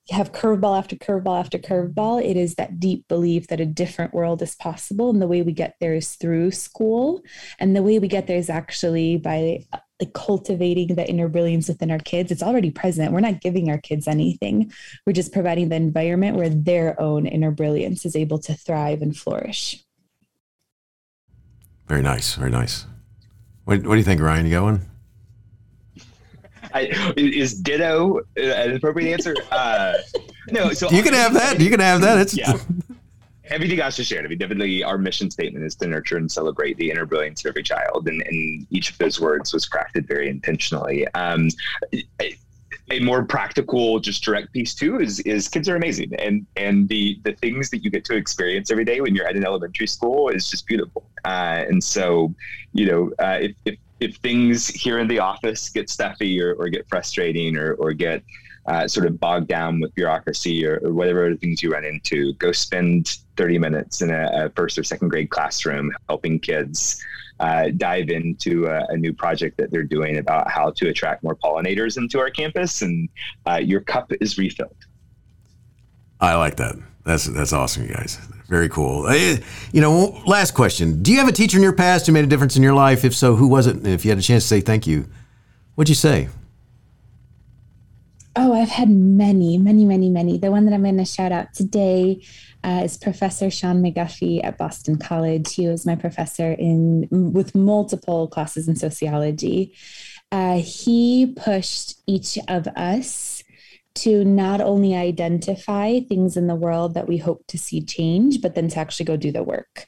you 0.08 0.16
have 0.16 0.30
curveball 0.30 0.78
after 0.78 0.94
curveball 0.94 1.40
after 1.40 1.58
curveball, 1.58 2.24
it 2.24 2.36
is 2.36 2.54
that 2.54 2.78
deep 2.78 3.08
belief 3.08 3.48
that 3.48 3.60
a 3.60 3.66
different 3.66 4.14
world 4.14 4.40
is 4.40 4.54
possible. 4.54 5.10
And 5.10 5.20
the 5.20 5.26
way 5.26 5.42
we 5.42 5.52
get 5.52 5.74
there 5.80 5.94
is 5.94 6.14
through 6.14 6.52
school. 6.52 7.22
And 7.58 7.74
the 7.74 7.82
way 7.82 7.98
we 7.98 8.06
get 8.06 8.28
there 8.28 8.36
is 8.36 8.48
actually 8.48 9.16
by 9.16 9.64
like 10.00 10.12
cultivating 10.12 10.94
the 10.94 11.08
inner 11.08 11.26
brilliance 11.28 11.68
within 11.68 11.90
our 11.90 11.98
kids. 11.98 12.30
It's 12.30 12.42
already 12.42 12.70
present. 12.70 13.12
We're 13.12 13.20
not 13.20 13.40
giving 13.40 13.68
our 13.68 13.78
kids 13.78 14.06
anything. 14.06 14.70
We're 15.06 15.12
just 15.12 15.32
providing 15.32 15.70
the 15.70 15.76
environment 15.76 16.36
where 16.36 16.50
their 16.50 17.00
own 17.00 17.26
inner 17.26 17.50
brilliance 17.50 18.04
is 18.04 18.14
able 18.14 18.38
to 18.40 18.54
thrive 18.54 19.02
and 19.02 19.16
flourish. 19.16 19.82
Very 21.88 22.02
nice. 22.02 22.34
Very 22.34 22.50
nice. 22.50 22.86
What, 23.64 23.84
what 23.86 23.94
do 23.94 23.98
you 23.98 24.04
think, 24.04 24.20
Ryan? 24.20 24.46
You 24.46 24.52
going? 24.52 24.86
I, 26.76 27.14
is 27.16 27.60
ditto 27.60 28.20
an 28.36 28.76
appropriate 28.76 29.12
answer? 29.12 29.34
Uh, 29.50 29.94
no. 30.50 30.72
So 30.72 30.90
you 30.90 31.02
can 31.02 31.14
have 31.14 31.32
that. 31.34 31.60
You 31.60 31.70
can 31.70 31.80
have 31.80 32.00
that. 32.02 32.18
It's 32.18 32.36
yeah. 32.36 32.58
Everything 33.48 33.80
else 33.80 33.98
is 33.98 34.06
shared. 34.08 34.24
I 34.24 34.28
mean, 34.28 34.38
definitely 34.38 34.82
our 34.82 34.98
mission 34.98 35.30
statement 35.30 35.64
is 35.64 35.76
to 35.76 35.86
nurture 35.86 36.16
and 36.16 36.30
celebrate 36.30 36.76
the 36.78 36.90
inner 36.90 37.06
brilliance 37.06 37.44
of 37.44 37.50
every 37.50 37.62
child, 37.62 38.08
and, 38.08 38.20
and 38.22 38.66
each 38.70 38.90
of 38.90 38.98
those 38.98 39.20
words 39.20 39.52
was 39.52 39.68
crafted 39.68 40.08
very 40.08 40.28
intentionally. 40.28 41.06
Um, 41.14 41.48
a 42.90 43.00
more 43.00 43.24
practical, 43.24 43.98
just 43.98 44.22
direct 44.22 44.52
piece 44.52 44.74
too 44.74 45.00
is 45.00 45.20
is 45.20 45.48
kids 45.48 45.68
are 45.68 45.76
amazing, 45.76 46.14
and 46.16 46.46
and 46.56 46.88
the 46.88 47.20
the 47.24 47.32
things 47.34 47.70
that 47.70 47.84
you 47.84 47.90
get 47.90 48.04
to 48.06 48.14
experience 48.14 48.70
every 48.70 48.84
day 48.84 49.00
when 49.00 49.14
you're 49.14 49.26
at 49.26 49.36
an 49.36 49.44
elementary 49.44 49.86
school 49.86 50.28
is 50.28 50.50
just 50.50 50.66
beautiful. 50.66 51.08
Uh, 51.24 51.64
and 51.68 51.82
so, 51.82 52.32
you 52.72 52.86
know, 52.86 53.10
uh, 53.18 53.38
if, 53.40 53.52
if 53.64 53.78
if 54.00 54.16
things 54.16 54.68
here 54.68 54.98
in 54.98 55.08
the 55.08 55.18
office 55.18 55.68
get 55.68 55.88
stuffy 55.88 56.40
or, 56.40 56.54
or 56.54 56.68
get 56.68 56.88
frustrating 56.88 57.56
or, 57.56 57.74
or 57.74 57.92
get 57.92 58.22
uh, 58.66 58.86
sort 58.88 59.06
of 59.06 59.18
bogged 59.20 59.48
down 59.48 59.80
with 59.80 59.94
bureaucracy 59.94 60.66
or, 60.66 60.80
or, 60.82 60.92
whatever 60.92 61.34
things 61.36 61.62
you 61.62 61.70
run 61.70 61.84
into, 61.84 62.32
go 62.34 62.50
spend 62.50 63.18
30 63.36 63.58
minutes 63.58 64.02
in 64.02 64.10
a, 64.10 64.46
a 64.46 64.50
first 64.50 64.76
or 64.76 64.82
second 64.82 65.08
grade 65.08 65.30
classroom 65.30 65.92
helping 66.08 66.38
kids 66.40 67.02
uh, 67.38 67.68
dive 67.76 68.08
into 68.08 68.66
a, 68.66 68.84
a, 68.88 68.96
new 68.96 69.12
project 69.12 69.56
that 69.58 69.70
they're 69.70 69.82
doing 69.82 70.18
about 70.18 70.50
how 70.50 70.70
to 70.70 70.88
attract 70.88 71.22
more 71.22 71.36
pollinators 71.36 71.96
into 71.98 72.18
our 72.18 72.30
campus, 72.30 72.82
and 72.82 73.08
uh, 73.46 73.56
your 73.56 73.80
cup 73.80 74.10
is 74.20 74.38
refilled. 74.38 74.74
I 76.20 76.34
like 76.34 76.56
that. 76.56 76.76
That's 77.06 77.26
that's 77.26 77.52
awesome, 77.52 77.84
you 77.84 77.94
guys. 77.94 78.16
Very 78.48 78.68
cool. 78.68 79.12
You 79.14 79.80
know, 79.80 80.20
last 80.26 80.54
question. 80.54 81.02
Do 81.02 81.12
you 81.12 81.18
have 81.18 81.28
a 81.28 81.32
teacher 81.32 81.56
in 81.56 81.62
your 81.62 81.72
past 81.72 82.06
who 82.06 82.12
made 82.12 82.24
a 82.24 82.26
difference 82.26 82.56
in 82.56 82.64
your 82.64 82.74
life? 82.74 83.04
If 83.04 83.14
so, 83.14 83.36
who 83.36 83.46
was 83.46 83.68
it? 83.68 83.76
And 83.76 83.86
if 83.86 84.04
you 84.04 84.10
had 84.10 84.18
a 84.18 84.22
chance 84.22 84.42
to 84.42 84.48
say 84.48 84.60
thank 84.60 84.88
you, 84.88 85.06
what'd 85.76 85.88
you 85.88 85.94
say? 85.94 86.28
Oh, 88.34 88.52
I've 88.52 88.68
had 88.68 88.90
many, 88.90 89.56
many, 89.56 89.84
many, 89.84 90.10
many. 90.10 90.36
The 90.36 90.50
one 90.50 90.64
that 90.66 90.74
I'm 90.74 90.82
going 90.82 90.98
to 90.98 91.04
shout 91.04 91.32
out 91.32 91.54
today 91.54 92.22
uh, 92.64 92.82
is 92.84 92.98
Professor 92.98 93.50
Shawn 93.50 93.82
McGuffey 93.82 94.44
at 94.44 94.58
Boston 94.58 94.98
College. 94.98 95.54
He 95.54 95.68
was 95.68 95.86
my 95.86 95.94
professor 95.94 96.52
in 96.52 97.08
with 97.10 97.54
multiple 97.54 98.26
classes 98.26 98.66
in 98.66 98.74
sociology. 98.74 99.74
Uh, 100.32 100.58
he 100.58 101.32
pushed 101.36 102.00
each 102.06 102.36
of 102.48 102.66
us 102.68 103.25
to 103.96 104.24
not 104.24 104.60
only 104.60 104.94
identify 104.94 106.00
things 106.00 106.36
in 106.36 106.46
the 106.46 106.54
world 106.54 106.94
that 106.94 107.08
we 107.08 107.16
hope 107.16 107.44
to 107.48 107.58
see 107.58 107.84
change, 107.84 108.40
but 108.40 108.54
then 108.54 108.68
to 108.68 108.78
actually 108.78 109.06
go 109.06 109.16
do 109.16 109.32
the 109.32 109.42
work. 109.42 109.86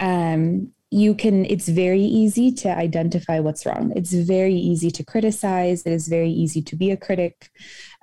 Um, 0.00 0.72
you 0.90 1.14
can 1.14 1.44
it's 1.46 1.68
very 1.68 2.02
easy 2.02 2.52
to 2.52 2.68
identify 2.68 3.40
what's 3.40 3.66
wrong. 3.66 3.92
It's 3.96 4.12
very 4.12 4.54
easy 4.54 4.90
to 4.92 5.04
criticize. 5.04 5.82
It 5.82 5.92
is 5.92 6.06
very 6.06 6.30
easy 6.30 6.62
to 6.62 6.76
be 6.76 6.92
a 6.92 6.96
critic 6.96 7.50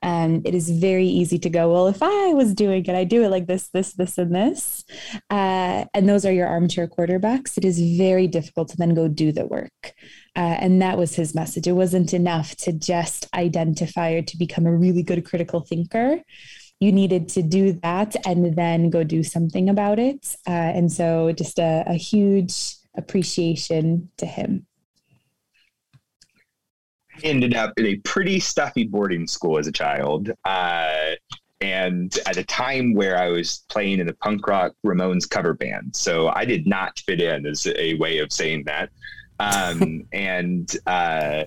and 0.02 0.46
it 0.48 0.56
is 0.56 0.70
very 0.70 1.08
easy 1.08 1.38
to 1.40 1.50
go 1.50 1.72
well 1.72 1.88
if 1.88 2.02
i 2.02 2.34
was 2.34 2.54
doing 2.54 2.86
it 2.86 2.96
i 2.96 3.04
do 3.04 3.24
it 3.24 3.30
like 3.30 3.48
this 3.48 3.70
this 3.70 3.94
this 3.94 4.18
and 4.18 4.36
this. 4.36 4.84
Uh, 5.30 5.86
and 5.94 6.08
those 6.08 6.26
are 6.26 6.32
your 6.32 6.48
armchair 6.48 6.88
quarterbacks. 6.88 7.58
It 7.58 7.66
is 7.66 7.80
very 7.98 8.28
difficult 8.28 8.70
to 8.70 8.78
then 8.78 8.94
go 8.94 9.08
do 9.08 9.32
the 9.32 9.46
work. 9.46 9.94
Uh, 10.36 10.58
and 10.60 10.82
that 10.82 10.98
was 10.98 11.16
his 11.16 11.36
message. 11.36 11.68
It 11.68 11.74
wasn't 11.74 12.14
enough 12.14 12.56
to 12.58 12.72
just 12.72 13.28
identify 13.34 14.12
or 14.12 14.22
to 14.22 14.38
become 14.38 14.66
a 14.66 14.76
really 14.76 15.04
good 15.04 15.26
critical 15.26 15.62
thinker. 15.62 16.22
You 16.80 16.92
needed 16.92 17.30
to 17.30 17.44
do 17.44 17.74
that 17.84 18.16
and 18.26 18.56
then 18.56 18.90
go 18.90 19.04
do 19.04 19.24
something 19.24 19.70
about 19.70 20.00
it. 20.00 20.36
Uh, 20.48 20.52
and 20.52 20.92
so 20.92 21.32
just 21.32 21.60
a, 21.60 21.84
a 21.86 21.94
huge 21.94 22.76
appreciation 22.96 24.10
to 24.18 24.26
him. 24.26 24.66
Ended 27.24 27.56
up 27.56 27.74
in 27.78 27.86
a 27.86 27.96
pretty 27.98 28.40
stuffy 28.40 28.84
boarding 28.84 29.28
school 29.28 29.58
as 29.58 29.68
a 29.68 29.72
child. 29.72 30.32
Uh, 30.46 31.12
and 31.62 32.18
at 32.26 32.38
a 32.38 32.44
time 32.44 32.94
where 32.94 33.18
I 33.18 33.30
was 33.30 33.64
playing 33.70 34.00
in 34.00 34.10
a 34.10 34.14
punk 34.14 34.48
rock 34.48 34.74
Ramones 34.86 35.30
cover 35.30 35.54
band. 35.54 35.96
So 35.96 36.30
I 36.30 36.44
did 36.44 36.66
not 36.66 37.00
fit 37.00 37.22
in, 37.22 37.46
as 37.46 37.68
a 37.68 37.94
way 37.96 38.18
of 38.18 38.32
saying 38.32 38.64
that. 38.66 38.90
Um, 39.40 40.06
and 40.14 40.76
uh, 40.88 41.44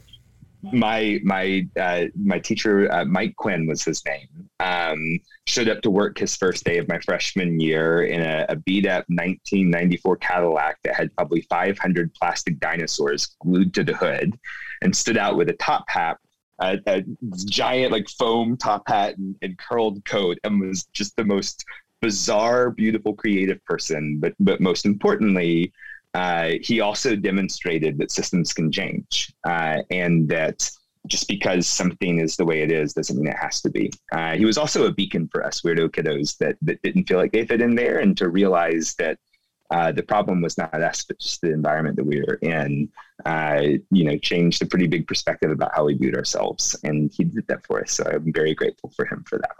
my 0.72 1.20
my 1.24 1.66
uh, 1.78 2.06
my 2.14 2.38
teacher 2.38 2.90
uh, 2.92 3.04
Mike 3.04 3.36
Quinn 3.36 3.66
was 3.66 3.84
his 3.84 4.04
name. 4.06 4.43
Um, 4.64 5.20
showed 5.46 5.68
up 5.68 5.82
to 5.82 5.90
work 5.90 6.18
his 6.18 6.34
first 6.36 6.64
day 6.64 6.78
of 6.78 6.88
my 6.88 6.98
freshman 7.00 7.60
year 7.60 8.04
in 8.04 8.22
a, 8.22 8.46
a 8.48 8.56
beat 8.56 8.86
up 8.86 9.04
1994 9.08 10.16
Cadillac 10.16 10.78
that 10.84 10.94
had 10.94 11.14
probably 11.16 11.42
500 11.42 12.14
plastic 12.14 12.58
dinosaurs 12.60 13.36
glued 13.42 13.74
to 13.74 13.84
the 13.84 13.94
hood, 13.94 14.38
and 14.80 14.96
stood 14.96 15.18
out 15.18 15.36
with 15.36 15.50
a 15.50 15.54
top 15.54 15.84
hat. 15.88 16.16
a 16.60 17.02
giant 17.46 17.92
like 17.92 18.08
foam 18.08 18.56
top 18.56 18.84
hat 18.86 19.18
and, 19.18 19.36
and 19.42 19.58
curled 19.58 20.02
coat 20.06 20.38
and 20.44 20.60
was 20.60 20.86
just 20.94 21.14
the 21.16 21.24
most 21.24 21.64
bizarre 22.00 22.70
beautiful 22.70 23.14
creative 23.14 23.64
person 23.64 24.18
but 24.20 24.34
but 24.38 24.60
most 24.60 24.84
importantly 24.84 25.72
uh, 26.14 26.50
he 26.60 26.80
also 26.80 27.16
demonstrated 27.16 27.98
that 27.98 28.12
systems 28.12 28.52
can 28.52 28.70
change 28.70 29.32
uh, 29.44 29.78
and 29.90 30.28
that 30.28 30.70
just 31.06 31.28
because 31.28 31.66
something 31.66 32.18
is 32.18 32.36
the 32.36 32.44
way 32.44 32.62
it 32.62 32.72
is 32.72 32.94
doesn't 32.94 33.16
mean 33.16 33.28
it 33.28 33.36
has 33.36 33.60
to 33.60 33.70
be. 33.70 33.92
Uh, 34.12 34.34
he 34.36 34.44
was 34.44 34.56
also 34.56 34.86
a 34.86 34.92
beacon 34.92 35.28
for 35.28 35.44
us 35.44 35.60
weirdo 35.60 35.88
kiddos 35.88 36.36
that, 36.38 36.56
that 36.62 36.80
didn't 36.82 37.08
feel 37.08 37.18
like 37.18 37.32
they 37.32 37.46
fit 37.46 37.60
in 37.60 37.74
there 37.74 37.98
and 37.98 38.16
to 38.16 38.28
realize 38.28 38.94
that 38.94 39.18
uh, 39.70 39.90
the 39.92 40.02
problem 40.02 40.40
was 40.40 40.56
not 40.56 40.72
us, 40.74 41.04
but 41.04 41.18
just 41.18 41.40
the 41.40 41.52
environment 41.52 41.96
that 41.96 42.04
we 42.04 42.20
were 42.20 42.38
in, 42.42 42.88
uh, 43.24 43.62
you 43.90 44.04
know, 44.04 44.16
changed 44.18 44.62
a 44.62 44.66
pretty 44.66 44.86
big 44.86 45.06
perspective 45.06 45.50
about 45.50 45.72
how 45.74 45.84
we 45.84 45.94
viewed 45.94 46.14
ourselves. 46.14 46.76
And 46.84 47.10
he 47.12 47.24
did 47.24 47.46
that 47.48 47.66
for 47.66 47.82
us. 47.82 47.92
So 47.92 48.04
I'm 48.04 48.32
very 48.32 48.54
grateful 48.54 48.92
for 48.94 49.04
him 49.06 49.24
for 49.26 49.38
that. 49.38 49.56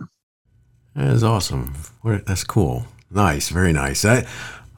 That 0.95 1.12
is 1.12 1.24
awesome. 1.24 1.74
That's 2.05 2.45
cool. 2.45 2.86
Nice. 3.11 3.49
Very 3.49 3.72
nice. 3.72 4.05
I, 4.05 4.26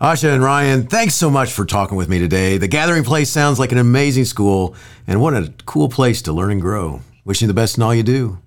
Asia 0.01 0.29
and 0.29 0.43
Ryan, 0.43 0.87
thanks 0.87 1.15
so 1.15 1.31
much 1.31 1.53
for 1.53 1.65
talking 1.65 1.97
with 1.97 2.11
me 2.11 2.19
today. 2.19 2.59
The 2.59 2.69
Gathering 2.69 3.03
Place 3.03 3.31
sounds 3.31 3.59
like 3.59 3.73
an 3.73 3.79
amazing 3.79 4.27
school, 4.27 4.75
and 5.07 5.23
what 5.23 5.33
a 5.33 5.55
cool 5.65 5.89
place 5.89 6.21
to 6.23 6.35
learn 6.35 6.53
and 6.53 6.61
grow. 6.61 7.01
Wishing 7.25 7.47
you 7.47 7.49
the 7.49 7.55
best 7.55 7.79
in 7.79 7.83
all 7.83 7.95
you 7.95 8.03
do. 8.03 8.39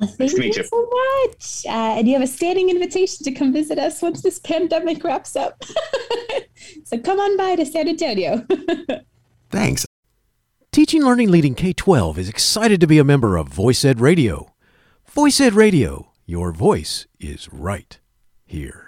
Well, 0.00 0.08
thank 0.08 0.32
nice 0.32 0.56
you, 0.56 0.62
you, 0.62 0.64
so 0.64 0.88
much. 0.90 1.66
Uh, 1.66 1.98
and 1.98 2.08
you 2.08 2.14
have 2.14 2.22
a 2.22 2.26
standing 2.26 2.70
invitation 2.70 3.24
to 3.24 3.32
come 3.32 3.52
visit 3.52 3.78
us 3.78 4.00
once 4.00 4.22
this 4.22 4.38
pandemic 4.38 5.04
wraps 5.04 5.36
up. 5.36 5.62
so 6.84 6.98
come 6.98 7.20
on 7.20 7.36
by 7.36 7.54
to 7.56 7.66
San 7.66 7.86
Antonio. 7.86 8.46
Thanks. 9.50 9.84
Teaching 10.72 11.04
Learning 11.04 11.30
Leading 11.30 11.54
K 11.54 11.74
12 11.74 12.18
is 12.18 12.28
excited 12.28 12.80
to 12.80 12.86
be 12.86 12.98
a 12.98 13.04
member 13.04 13.36
of 13.36 13.48
Voice 13.48 13.84
Ed 13.84 14.00
Radio. 14.00 14.54
Voice 15.06 15.42
Ed 15.42 15.52
Radio, 15.52 16.12
your 16.24 16.52
voice 16.52 17.06
is 17.20 17.52
right 17.52 17.98
here. 18.46 18.87